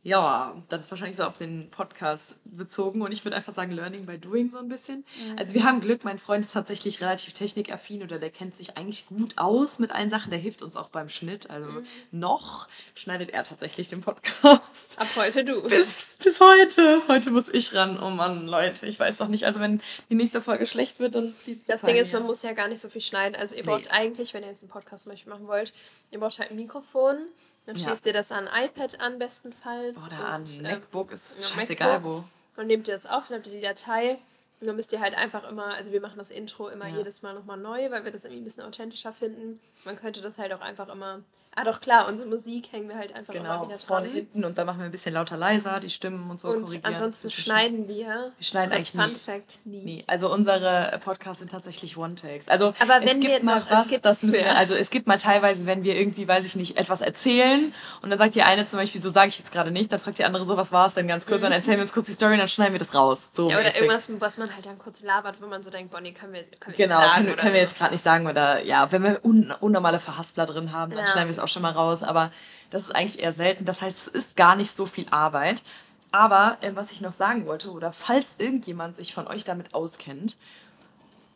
Ja, 0.06 0.54
das 0.70 0.82
ist 0.82 0.92
wahrscheinlich 0.92 1.18
so 1.18 1.24
auf 1.24 1.40
den 1.40 1.72
Podcast 1.72 2.36
bezogen 2.44 3.02
und 3.02 3.12
ich 3.12 3.26
würde 3.26 3.36
einfach 3.36 3.54
sagen 3.54 3.72
Learning 3.72 4.06
by 4.06 4.20
Doing 4.20 4.52
so 4.52 4.60
ein 4.60 4.70
bisschen. 4.70 4.98
Mhm. 5.00 5.40
Also 5.40 5.56
wir 5.56 5.64
haben 5.64 5.82
Glück, 5.82 6.04
mein 6.04 6.20
Freund 6.20 6.46
ist 6.46 6.52
tatsächlich 6.52 7.02
relativ 7.02 7.34
technikaffin 7.34 8.04
oder 8.04 8.20
der 8.20 8.30
kennt 8.30 8.56
sich 8.56 8.78
eigentlich 8.78 9.08
gut 9.08 9.40
aus 9.40 9.80
mit 9.80 9.92
allen 9.92 10.12
Sachen, 10.12 10.30
der 10.30 10.38
hilft 10.38 10.62
uns 10.62 10.76
auch 10.76 10.90
beim 10.90 11.10
Schnitt. 11.10 11.50
Also 11.50 11.72
mhm. 11.72 11.88
noch 12.12 12.68
schneidet 12.94 13.32
er 13.32 13.44
tatsächlich 13.46 13.88
den 13.88 14.02
Podcast. 14.02 15.00
Ab 15.00 15.08
heute 15.16 15.44
du. 15.44 15.64
Bis, 15.64 16.12
bis 16.24 16.40
heute. 16.40 17.02
Heute 17.08 17.32
muss 17.32 17.50
ich 17.50 17.74
ran. 17.74 18.00
Oh 18.00 18.12
Mann, 18.12 18.46
Leute, 18.46 18.86
ich 18.86 19.00
weiß 19.00 19.18
doch 19.18 19.28
nicht. 19.28 19.48
Also 19.48 19.60
wenn 19.60 19.82
die 20.12 20.16
nächste 20.16 20.40
Folge 20.40 20.68
schlecht 20.68 21.00
wird, 21.00 21.16
dann 21.16 21.34
Das 21.66 21.82
Ding 21.82 21.96
ist, 21.96 22.14
man 22.14 22.28
muss 22.28 22.44
ja 22.44 22.54
gar 22.54 22.68
nicht 22.68 22.80
so 22.80 22.90
viel 22.90 23.02
schneiden. 23.02 23.36
Also 23.36 23.56
ihr 23.56 23.64
braucht 23.64 23.86
nee. 23.86 23.90
eigentlich, 23.90 24.36
wenn 24.36 24.44
ihr 24.44 24.50
jetzt 24.50 24.62
einen 24.62 24.70
Podcast 24.70 25.06
zum 25.06 25.14
Beispiel 25.14 25.34
machen 25.34 25.48
wollt, 25.48 25.74
ihr 26.12 26.20
braucht 26.20 26.38
halt 26.38 26.52
ein 26.52 26.58
Mikrofon 26.58 27.26
dann 27.66 27.76
schließt 27.76 28.06
ja. 28.06 28.10
ihr 28.10 28.14
das 28.14 28.32
an 28.32 28.48
ein 28.48 28.66
iPad 28.66 29.00
an, 29.00 29.20
bestenfalls. 29.20 29.98
Oder 29.98 30.26
an 30.26 30.46
ein 30.46 30.62
MacBook, 30.62 31.12
ist 31.12 31.42
ja, 31.42 31.56
scheißegal 31.56 31.94
MacBook. 31.94 32.24
wo. 32.56 32.62
Und 32.62 32.68
nehmt 32.68 32.88
ihr 32.88 32.94
das 32.94 33.06
auf, 33.06 33.28
dann 33.28 33.38
habt 33.38 33.48
ihr 33.48 33.54
die 33.54 33.62
Datei. 33.62 34.20
Und 34.62 34.68
dann 34.68 34.76
müsst 34.76 34.94
ihr 34.94 35.02
halt 35.02 35.18
einfach 35.18 35.50
immer, 35.50 35.74
also 35.74 35.92
wir 35.92 36.00
machen 36.00 36.18
das 36.18 36.32
Intro 36.32 36.70
immer 36.70 36.88
ja. 36.88 36.98
jedes 36.98 37.22
Mal 37.22 37.34
nochmal 37.34 37.58
neu, 37.58 37.92
weil 37.92 38.06
wir 38.06 38.12
das 38.12 38.24
irgendwie 38.24 38.42
ein 38.42 38.46
bisschen 38.46 38.64
authentischer 38.64 39.12
finden. 39.12 39.60
Man 39.84 40.00
könnte 40.00 40.22
das 40.22 40.38
halt 40.38 40.54
auch 40.54 40.62
einfach 40.62 40.88
immer 40.90 41.22
Ah, 41.58 41.64
doch 41.64 41.80
klar, 41.80 42.10
unsere 42.10 42.28
Musik 42.28 42.72
hängen 42.72 42.90
wir 42.90 42.98
halt 42.98 43.16
einfach 43.16 43.34
genau, 43.34 43.56
immer 43.56 43.68
wieder 43.68 43.78
dran. 43.78 43.88
vorne, 43.88 44.08
hinten 44.10 44.44
und 44.44 44.58
dann 44.58 44.66
machen 44.66 44.80
wir 44.80 44.86
ein 44.86 44.92
bisschen 44.92 45.14
lauter, 45.14 45.38
leiser, 45.38 45.80
die 45.80 45.90
Stimmen 45.90 46.30
und 46.30 46.42
so 46.42 46.50
und 46.50 46.66
korrigieren. 46.66 46.94
ansonsten 46.94 47.32
schneiden 47.32 47.88
wir. 47.88 48.34
Wir 48.38 48.46
schneiden 48.46 48.74
eigentlich 48.74 48.92
Fun 48.92 49.14
nie. 49.14 49.16
Fact, 49.16 49.60
nie. 49.64 49.82
nie. 49.86 50.04
Also 50.06 50.32
unsere 50.34 51.00
Podcasts 51.02 51.40
sind 51.40 51.52
tatsächlich 51.52 51.96
One-Takes. 51.96 52.50
Also 52.50 52.74
Aber 52.80 53.00
wenn 53.00 53.08
es 53.08 53.20
gibt 53.22 53.44
mal 53.44 53.62
noch, 53.62 53.72
was, 53.72 53.88
gibt 53.88 54.04
das 54.04 54.22
müssen 54.24 54.44
wir, 54.44 54.58
also 54.58 54.76
es 54.76 54.90
gibt 54.90 55.08
mal 55.08 55.18
teilweise, 55.18 55.66
wenn 55.66 55.86
wir 55.86 55.96
irgendwie, 55.96 56.28
weiß 56.28 56.44
ich 56.44 56.58
nicht, 56.58 56.76
etwas 56.78 57.00
erzählen 57.00 57.74
und 58.02 58.10
dann 58.10 58.20
sagt 58.20 58.36
die 58.36 58.44
eine 58.44 58.66
zum 58.66 58.80
Beispiel, 58.80 59.02
so 59.02 59.10
sage 59.10 59.30
ich 59.30 59.40
jetzt 59.40 59.54
gerade 59.54 59.72
nicht, 59.72 59.94
dann 59.94 60.00
fragt 60.02 60.18
die 60.18 60.26
andere 60.26 60.44
so, 60.44 60.58
was 60.58 60.74
war 60.74 60.88
es 60.88 60.94
denn 60.94 61.08
ganz 61.08 61.26
kurz, 61.26 61.40
mhm. 61.40 61.44
dann 61.44 61.52
erzählen 61.54 61.78
wir 61.78 61.84
uns 61.84 61.94
kurz 61.94 62.08
die 62.08 62.14
Story 62.14 62.34
und 62.34 62.40
dann 62.40 62.50
schneiden 62.50 62.74
wir 62.74 62.80
das 62.80 62.94
raus. 62.94 63.30
So 63.32 63.50
ja, 63.50 63.56
oder 63.56 63.64
mäßig. 63.64 63.82
irgendwas, 63.82 64.10
was 64.20 64.38
man 64.38 64.54
halt 64.54 64.66
dann 64.66 64.78
kurz 64.78 65.00
labert, 65.00 65.42
wo 65.42 65.48
man 65.48 65.64
so 65.64 65.70
denkt, 65.70 65.92
Bonnie, 65.92 66.12
können 66.12 66.34
wir, 66.34 66.44
können 66.44 66.78
wir 66.78 66.86
genau, 66.86 67.00
jetzt 67.00 67.08
sagen. 67.08 67.24
Genau, 67.24 67.36
können, 67.36 67.40
können 67.40 67.54
wir 67.54 67.62
jetzt 67.62 67.78
gerade 67.78 67.94
nicht 67.94 68.04
sagen 68.04 68.28
oder 68.28 68.62
ja, 68.62 68.92
wenn 68.92 69.04
wir 69.04 69.24
un 69.24 69.54
unnormale 69.62 70.00
Verhaspler 70.00 70.46
drin 70.46 70.74
haben, 70.74 70.92
dann 70.92 71.06
ja. 71.06 71.08
schneiden 71.08 71.30
wir 71.30 71.32
es 71.32 71.45
auch 71.46 71.50
schon 71.50 71.62
mal 71.62 71.72
raus, 71.72 72.04
aber 72.04 72.32
das 72.70 72.84
ist 72.84 72.96
eigentlich 72.96 73.24
eher 73.24 73.34
selten. 73.34 73.66
Das 73.66 73.82
heißt, 73.82 73.98
es 73.98 74.08
ist 74.08 74.36
gar 74.36 74.56
nicht 74.56 74.72
so 74.72 74.86
viel 74.86 75.06
Arbeit. 75.12 75.64
Aber 76.12 76.58
äh, 76.62 76.72
was 76.76 76.92
ich 76.92 77.02
noch 77.02 77.12
sagen 77.12 77.46
wollte, 77.46 77.72
oder 77.72 77.92
falls 77.92 78.36
irgendjemand 78.40 78.96
sich 78.96 79.14
von 79.14 79.28
euch 79.28 79.44
damit 79.44 79.74
auskennt, 79.74 80.38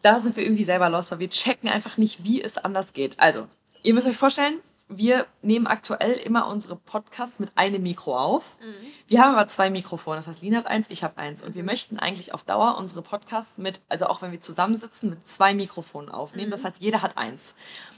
da 0.01 0.19
sind 0.19 0.35
wir 0.35 0.43
irgendwie 0.43 0.63
selber 0.63 0.89
los, 0.89 1.11
weil 1.11 1.19
wir 1.19 1.29
checken 1.29 1.69
einfach 1.69 1.97
nicht, 1.97 2.23
wie 2.23 2.41
es 2.41 2.57
anders 2.57 2.93
geht. 2.93 3.19
Also, 3.19 3.47
ihr 3.83 3.93
müsst 3.93 4.07
euch 4.07 4.17
vorstellen, 4.17 4.59
wir 4.87 5.27
nehmen 5.43 5.67
aktuell 5.67 6.13
immer 6.13 6.47
unsere 6.47 6.75
Podcasts 6.75 7.39
mit 7.39 7.51
einem 7.55 7.83
Mikro 7.83 8.17
auf. 8.17 8.55
Mhm. 8.59 8.87
Wir 9.07 9.21
haben 9.21 9.35
aber 9.35 9.47
zwei 9.47 9.69
Mikrofone. 9.69 10.17
Das 10.17 10.27
heißt, 10.27 10.41
Lina 10.41 10.57
hat 10.57 10.67
eins, 10.67 10.87
ich 10.89 11.03
habe 11.03 11.17
eins. 11.17 11.43
Und 11.43 11.55
wir 11.55 11.61
mhm. 11.61 11.67
möchten 11.67 11.99
eigentlich 11.99 12.33
auf 12.33 12.43
Dauer 12.43 12.77
unsere 12.77 13.03
Podcasts 13.03 13.57
mit, 13.57 13.79
also 13.87 14.07
auch 14.07 14.23
wenn 14.23 14.31
wir 14.31 14.41
zusammensitzen, 14.41 15.11
mit 15.11 15.27
zwei 15.27 15.53
Mikrofonen 15.53 16.09
aufnehmen. 16.09 16.47
Mhm. 16.47 16.51
Das 16.51 16.65
heißt, 16.65 16.77
jeder 16.79 17.03
hat 17.03 17.17
eins. 17.17 17.53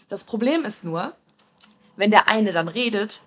Das 0.10 0.26
Problem 0.26 0.66
ist 0.66 0.84
nur, 0.84 1.14
wenn 1.96 2.12
der 2.12 2.28
eine 2.28 2.52
dann 2.52 2.68
redet, 2.68 3.22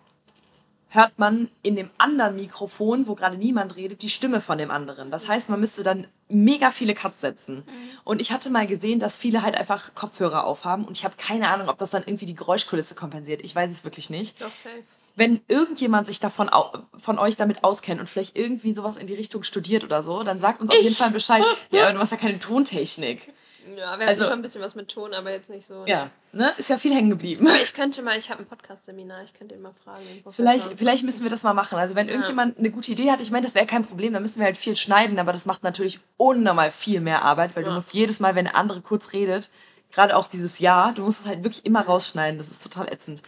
hört 0.95 1.19
man 1.19 1.51
in 1.63 1.75
dem 1.75 1.91
anderen 1.99 2.37
Mikrofon, 2.37 3.07
wo 3.07 3.15
gerade 3.15 3.37
niemand 3.37 3.77
redet, 3.77 4.03
die 4.03 4.09
Stimme 4.09 4.41
von 4.41 4.59
dem 4.59 4.71
anderen. 4.71 5.11
Das 5.11 5.27
heißt, 5.27 5.49
man 5.49 5.61
müsste 5.61 5.83
dann 5.83 6.07
mega 6.29 6.71
viele 6.71 6.95
Cuts 6.95 7.21
setzen. 7.21 7.57
Mhm. 7.57 7.99
Und 8.05 8.21
ich 8.21 8.31
hatte 8.31 8.49
mal 8.49 8.67
gesehen, 8.67 9.01
dass 9.01 9.17
viele 9.17 9.43
halt 9.43 9.57
einfach 9.57 9.95
Kopfhörer 9.95 10.45
aufhaben 10.45 10.85
und 10.85 10.97
ich 10.97 11.05
habe 11.05 11.17
keine 11.19 11.49
Ahnung, 11.49 11.69
ob 11.69 11.79
das 11.79 11.91
dann 11.91 12.05
irgendwie 12.07 12.27
die 12.27 12.37
Geräuschkulisse 12.37 12.95
kompensiert. 12.95 13.41
Ich 13.43 13.55
weiß 13.55 13.71
es 13.71 13.85
wirklich 13.85 14.09
nicht. 14.09 14.41
Doch, 14.41 14.55
safe. 14.55 14.83
Wenn 15.17 15.41
irgendjemand 15.47 16.09
sich 16.09 16.19
davon 16.19 16.51
von 16.99 17.19
euch 17.19 17.37
damit 17.37 17.63
auskennt 17.63 18.01
und 18.01 18.09
vielleicht 18.09 18.37
irgendwie 18.37 18.73
sowas 18.73 18.97
in 18.97 19.07
die 19.07 19.15
Richtung 19.15 19.45
studiert 19.45 19.85
oder 19.85 20.03
so, 20.03 20.25
dann 20.25 20.41
sagt 20.41 20.61
uns 20.61 20.71
auf 20.71 20.83
jeden 20.83 20.97
Fall 20.97 21.11
Bescheid. 21.11 21.45
ja, 21.71 21.93
du 21.93 22.01
hast 22.01 22.11
ja 22.11 22.17
keine 22.17 22.41
Tontechnik. 22.41 23.33
Ja, 23.77 23.99
wir 23.99 24.07
also, 24.07 24.25
hatten 24.25 24.31
schon 24.31 24.33
ein 24.33 24.43
bisschen 24.43 24.61
was 24.61 24.75
mit 24.75 24.89
Ton, 24.89 25.15
aber 25.15 25.31
jetzt 25.31 25.49
nicht 25.49 25.67
so. 25.67 25.85
Ja, 25.87 26.11
ne? 26.33 26.53
Ist 26.59 26.69
ja 26.71 26.77
viel 26.77 26.95
hängen 26.95 27.11
geblieben. 27.11 27.49
ich 27.63 27.73
könnte 27.73 28.03
mal, 28.03 28.19
ich 28.19 28.31
habe 28.31 28.41
ein 28.41 28.47
Podcast-Seminar, 28.47 29.23
ich 29.25 29.33
könnte 29.33 29.55
ihn 29.55 29.63
mal 29.63 29.73
fragen. 29.85 30.01
Vielleicht, 30.31 30.79
vielleicht 30.79 31.05
müssen 31.05 31.23
wir 31.23 31.31
das 31.31 31.43
mal 31.43 31.55
machen. 31.55 31.79
Also 31.79 31.95
wenn 31.95 32.07
ja. 32.07 32.13
irgendjemand 32.13 32.59
eine 32.59 32.71
gute 32.71 32.93
Idee 32.93 33.11
hat, 33.11 33.21
ich 33.21 33.31
meine, 33.31 33.45
das 33.45 33.55
wäre 33.55 33.67
kein 33.67 33.85
Problem, 33.85 34.13
dann 34.13 34.23
müssen 34.23 34.39
wir 34.39 34.47
halt 34.47 34.59
viel 34.59 34.77
schneiden, 34.77 35.19
aber 35.19 35.33
das 35.33 35.47
macht 35.47 35.63
natürlich 35.63 36.01
unnormal 36.17 36.71
viel 36.71 37.01
mehr 37.01 37.23
Arbeit, 37.23 37.57
weil 37.57 37.63
ja. 37.63 37.71
du 37.71 37.75
musst 37.75 37.95
jedes 37.95 38.21
Mal, 38.21 38.35
wenn 38.35 38.45
der 38.45 38.57
andere 38.57 38.81
kurz 38.83 39.13
redet, 39.13 39.51
gerade 39.93 40.17
auch 40.17 40.27
dieses 40.27 40.59
Jahr, 40.59 40.93
du 40.93 41.03
musst 41.03 41.21
es 41.23 41.27
halt 41.27 41.45
wirklich 41.45 41.65
immer 41.65 41.81
rausschneiden. 41.81 42.39
Das 42.39 42.49
ist 42.49 42.63
total 42.63 42.93
ätzend. 42.93 43.23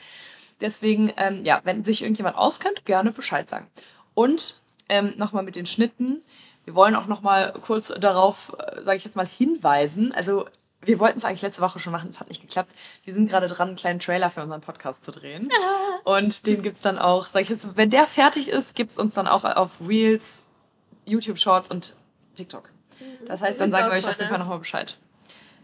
Deswegen, 0.61 1.13
ähm, 1.17 1.45
ja, 1.45 1.61
wenn 1.65 1.85
sich 1.85 2.03
irgendjemand 2.03 2.37
auskennt, 2.37 2.85
gerne 2.85 3.13
Bescheid 3.13 3.49
sagen. 3.49 3.67
Und 4.15 4.59
ähm, 4.89 5.15
nochmal 5.17 5.43
mit 5.43 5.57
den 5.57 5.67
Schnitten 5.67 6.23
wir 6.67 6.75
wollen 6.75 6.97
auch 6.97 7.07
noch 7.07 7.23
mal 7.23 7.55
kurz 7.63 7.89
darauf, 7.89 8.53
äh, 8.59 8.83
sage 8.83 8.97
ich 8.99 9.05
jetzt 9.05 9.17
mal, 9.17 9.27
hinweisen. 9.27 10.13
Also 10.13 10.47
wir 10.83 10.99
wollten 10.99 11.19
es 11.19 11.25
eigentlich 11.25 11.43
letzte 11.43 11.63
Woche 11.63 11.79
schon 11.79 11.93
machen, 11.93 12.11
es 12.11 12.21
hat 12.21 12.29
nicht 12.29 12.43
geklappt. 12.43 12.75
Wir 13.05 13.15
sind 13.15 13.31
gerade 13.31 13.47
dran, 13.47 13.69
einen 13.69 13.77
kleinen 13.77 14.01
Trailer 14.01 14.31
für 14.31 14.43
unseren 14.43 14.61
Podcast 14.61 15.05
zu 15.05 15.13
drehen. 15.13 15.49
Und 16.05 16.47
den 16.47 16.63
gibt 16.63 16.77
es 16.77 16.83
dann 16.83 16.99
auch, 16.99 17.27
sag 17.27 17.43
ich 17.43 17.49
jetzt, 17.49 17.77
wenn 17.77 17.91
der 17.91 18.07
fertig 18.07 18.49
ist, 18.49 18.75
gibt 18.75 18.91
es 18.91 18.99
uns 18.99 19.15
dann 19.15 19.29
auch 19.29 19.45
auf 19.45 19.81
Reels, 19.87 20.47
YouTube 21.05 21.39
Shorts 21.39 21.71
und 21.71 21.97
TikTok. 22.35 22.69
Mhm. 22.99 23.27
Das 23.27 23.43
heißt, 23.43 23.61
dann 23.61 23.71
sagen 23.71 23.91
wir 23.91 23.97
euch 23.97 24.07
auf 24.07 24.19
jeden 24.19 24.29
Fall 24.29 24.39
nochmal 24.39 24.59
Bescheid. 24.59 24.99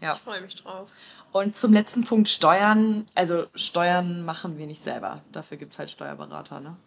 Ja. 0.01 0.13
Ich 0.13 0.21
freue 0.21 0.41
mich 0.41 0.55
drauf. 0.55 0.91
Und 1.33 1.57
zum 1.57 1.73
letzten 1.73 2.05
Punkt 2.05 2.29
Steuern. 2.29 3.07
Also 3.13 3.47
Steuern 3.55 4.23
machen 4.23 4.57
wir 4.57 4.67
nicht 4.67 4.81
selber. 4.81 5.21
Dafür 5.31 5.57
gibt 5.57 5.73
es 5.73 5.79
halt 5.79 5.91
Steuerberater, 5.91 6.59
ne? 6.59 6.77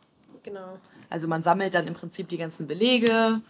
Genau. 0.42 0.78
Also 1.10 1.28
man 1.28 1.42
sammelt 1.42 1.74
dann 1.74 1.86
im 1.86 1.94
Prinzip 1.94 2.28
die 2.28 2.38
ganzen 2.38 2.66
Belege 2.66 3.40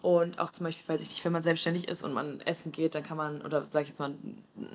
und 0.00 0.38
auch 0.38 0.50
zum 0.50 0.64
Beispiel, 0.64 0.94
weiß 0.94 1.02
ich 1.02 1.10
nicht, 1.10 1.24
wenn 1.24 1.32
man 1.32 1.42
selbstständig 1.42 1.88
ist 1.88 2.04
und 2.04 2.12
man 2.12 2.40
essen 2.42 2.70
geht, 2.70 2.94
dann 2.94 3.02
kann 3.02 3.16
man, 3.16 3.42
oder 3.42 3.66
sag 3.70 3.82
ich 3.82 3.88
jetzt 3.88 3.98
mal, 3.98 4.14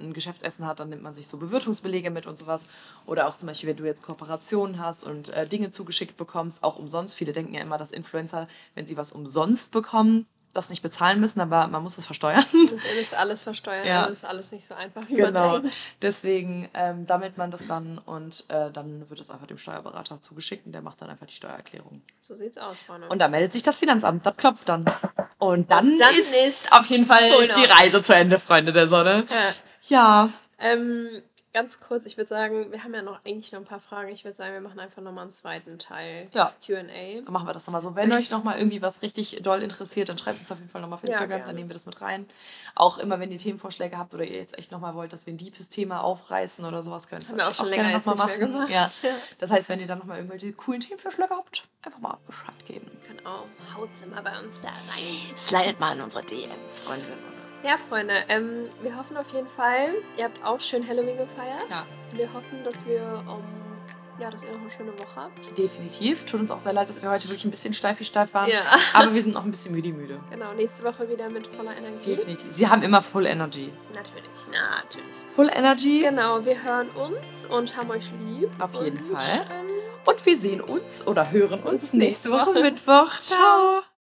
ein 0.01 0.13
Geschäftsessen 0.13 0.65
hat, 0.65 0.81
dann 0.81 0.89
nimmt 0.89 1.01
man 1.01 1.13
sich 1.13 1.27
so 1.27 1.37
Bewirtungsbelege 1.37 2.09
mit 2.09 2.27
und 2.27 2.37
sowas. 2.37 2.67
Oder 3.05 3.27
auch 3.27 3.37
zum 3.37 3.47
Beispiel, 3.47 3.69
wenn 3.69 3.77
du 3.77 3.85
jetzt 3.85 4.03
Kooperationen 4.03 4.79
hast 4.79 5.05
und 5.05 5.29
äh, 5.29 5.47
Dinge 5.47 5.71
zugeschickt 5.71 6.17
bekommst, 6.17 6.61
auch 6.61 6.77
umsonst. 6.77 7.15
Viele 7.15 7.31
denken 7.31 7.53
ja 7.53 7.61
immer, 7.61 7.77
dass 7.77 7.91
Influencer, 7.91 8.47
wenn 8.75 8.85
sie 8.85 8.97
was 8.97 9.13
umsonst 9.13 9.71
bekommen, 9.71 10.25
das 10.53 10.69
nicht 10.69 10.83
bezahlen 10.83 11.19
müssen, 11.19 11.41
aber 11.41 11.67
man 11.67 11.81
muss 11.83 11.97
es 11.97 12.05
versteuern. 12.05 12.45
Das 12.53 12.83
ist 13.01 13.15
alles 13.15 13.41
versteuern, 13.41 13.85
ja. 13.85 14.03
das 14.03 14.11
ist 14.11 14.25
alles 14.25 14.51
nicht 14.51 14.65
so 14.65 14.75
einfach, 14.75 15.03
wie 15.07 15.15
genau. 15.15 15.53
man 15.53 15.61
denkt. 15.63 15.77
Deswegen 16.01 16.69
ähm, 16.73 17.05
sammelt 17.05 17.37
man 17.37 17.51
das 17.51 17.67
dann 17.67 17.97
und 17.97 18.45
äh, 18.49 18.71
dann 18.71 19.09
wird 19.09 19.19
es 19.19 19.29
einfach 19.29 19.47
dem 19.47 19.57
Steuerberater 19.57 20.21
zugeschickt 20.21 20.65
und 20.65 20.71
der 20.71 20.81
macht 20.81 21.01
dann 21.01 21.09
einfach 21.09 21.25
die 21.25 21.33
Steuererklärung. 21.33 22.01
So 22.21 22.35
sieht's 22.35 22.57
aus, 22.57 22.81
Freunde. 22.81 23.09
Und 23.09 23.19
da 23.19 23.27
meldet 23.27 23.51
sich 23.51 23.63
das 23.63 23.79
Finanzamt, 23.79 24.25
das 24.25 24.37
klopft 24.37 24.69
dann. 24.69 24.85
Und 25.39 25.71
dann, 25.71 25.91
und 25.93 25.99
dann 25.99 26.15
ist, 26.15 26.33
ist, 26.33 26.71
auf 26.71 26.85
jeden 26.85 27.05
Fall 27.05 27.29
die 27.47 27.65
Reise 27.65 28.01
zu 28.01 28.13
Ende, 28.13 28.39
Freunde 28.39 28.71
der 28.71 28.87
Sonne. 28.87 29.25
Ja. 29.87 30.27
ja. 30.27 30.29
Ähm, 30.59 31.09
ganz 31.53 31.79
kurz, 31.79 32.05
ich 32.05 32.17
würde 32.17 32.27
sagen, 32.27 32.71
wir 32.71 32.83
haben 32.83 32.93
ja 32.93 33.03
noch 33.03 33.19
eigentlich 33.25 33.51
noch 33.51 33.59
ein 33.59 33.65
paar 33.65 33.79
Fragen. 33.79 34.09
Ich 34.09 34.23
würde 34.25 34.35
sagen, 34.35 34.53
wir 34.53 34.61
machen 34.61 34.79
einfach 34.79 35.01
nochmal 35.01 35.25
einen 35.25 35.33
zweiten 35.33 35.77
Teil 35.77 36.27
ja. 36.33 36.51
QA. 36.65 37.21
Dann 37.23 37.31
machen 37.31 37.47
wir 37.47 37.53
das 37.53 37.65
nochmal 37.67 37.81
so. 37.81 37.95
Wenn 37.95 38.11
euch 38.11 38.31
nochmal 38.31 38.57
irgendwie 38.57 38.81
was 38.81 39.01
richtig 39.03 39.39
doll 39.43 39.61
interessiert, 39.61 40.09
dann 40.09 40.17
schreibt 40.17 40.39
uns 40.39 40.51
auf 40.51 40.57
jeden 40.57 40.69
Fall 40.69 40.81
nochmal 40.81 40.97
auf 40.97 41.03
Instagram, 41.03 41.39
ja, 41.39 41.45
dann 41.45 41.55
nehmen 41.55 41.69
wir 41.69 41.73
das 41.73 41.85
mit 41.85 42.01
rein. 42.01 42.27
Auch 42.75 42.97
immer, 42.97 43.19
wenn 43.19 43.31
ihr 43.31 43.37
Themenvorschläge 43.37 43.97
habt 43.97 44.13
oder 44.13 44.23
ihr 44.23 44.37
jetzt 44.37 44.57
echt 44.57 44.71
nochmal 44.71 44.95
wollt, 44.95 45.13
dass 45.13 45.25
wir 45.27 45.33
ein 45.33 45.37
deepes 45.37 45.69
Thema 45.69 46.03
aufreißen 46.03 46.65
oder 46.65 46.81
sowas, 46.81 47.07
können 47.07 47.27
wir 47.27 47.37
das 47.37 47.47
auch, 47.47 47.53
schon 47.53 47.65
auch 47.67 47.69
länger 47.69 47.89
gerne 47.89 47.97
nochmal 47.99 48.15
machen. 48.15 48.39
Gemacht. 48.39 48.69
Ja. 48.69 48.91
ja. 49.03 49.15
Das 49.39 49.51
heißt, 49.51 49.69
wenn 49.69 49.79
ihr 49.79 49.87
dann 49.87 49.99
nochmal 49.99 50.17
irgendwelche 50.17 50.51
coolen 50.53 50.81
Themenvorschläge 50.81 51.35
habt, 51.35 51.63
einfach 51.83 51.99
mal 51.99 52.17
Bescheid 52.25 52.65
geben. 52.65 52.87
Genau, 53.07 53.45
haut's 53.75 54.01
immer 54.01 54.21
bei 54.23 54.37
uns 54.39 54.61
da 54.61 54.69
rein. 54.69 55.37
Slidet 55.37 55.79
mal 55.79 55.95
in 55.95 56.01
unsere 56.01 56.23
DMs, 56.23 56.81
Freunde 56.81 57.05
der 57.05 57.17
Sonne. 57.17 57.42
Ja, 57.63 57.77
Freunde, 57.77 58.13
ähm, 58.27 58.67
wir 58.81 58.97
hoffen 58.97 59.15
auf 59.15 59.29
jeden 59.31 59.47
Fall, 59.47 59.93
ihr 60.17 60.25
habt 60.25 60.43
auch 60.43 60.59
schön 60.59 60.85
Halloween 60.85 61.17
gefeiert. 61.17 61.65
Ja. 61.69 61.85
Wir 62.11 62.31
hoffen, 62.33 62.61
dass 62.65 62.85
wir, 62.85 63.23
um, 63.25 63.41
ja, 64.19 64.29
dass 64.29 64.43
ihr 64.43 64.51
noch 64.51 64.59
eine 64.59 64.69
schöne 64.69 64.91
Woche 64.99 65.15
habt. 65.15 65.57
Definitiv. 65.57 66.25
Tut 66.25 66.41
uns 66.41 66.51
auch 66.51 66.59
sehr 66.59 66.73
leid, 66.73 66.89
dass 66.89 67.01
wir 67.01 67.09
heute 67.09 67.23
wirklich 67.23 67.45
ein 67.45 67.51
bisschen 67.51 67.73
steif 67.73 68.01
wie 68.01 68.03
steif 68.03 68.33
waren. 68.33 68.49
Ja. 68.49 68.59
Aber 68.93 69.13
wir 69.13 69.21
sind 69.21 69.33
noch 69.33 69.45
ein 69.45 69.51
bisschen 69.51 69.73
müde 69.73 69.93
müde. 69.93 70.19
Genau, 70.29 70.53
nächste 70.53 70.83
Woche 70.83 71.07
wieder 71.07 71.29
mit 71.29 71.47
voller 71.47 71.75
Energie. 71.77 72.15
Definitiv. 72.15 72.51
Sie 72.51 72.67
haben 72.67 72.83
immer 72.83 73.01
Full 73.01 73.25
Energy. 73.25 73.71
Natürlich, 73.95 74.29
natürlich. 74.51 75.15
Full 75.33 75.49
Energy. 75.55 76.01
Genau, 76.01 76.43
wir 76.43 76.61
hören 76.61 76.89
uns 76.89 77.45
und 77.45 77.77
haben 77.77 77.91
euch 77.91 78.11
lieb. 78.25 78.49
Auf 78.59 78.73
jeden 78.83 78.97
und, 78.97 79.15
Fall. 79.15 79.47
Ähm, 79.49 79.67
und 80.05 80.25
wir 80.25 80.35
sehen 80.35 80.59
uns 80.59 81.07
oder 81.07 81.31
hören 81.31 81.61
uns 81.63 81.93
nächste 81.93 82.29
Woche 82.29 82.51
Mittwoch. 82.61 83.21
Ciao. 83.21 83.83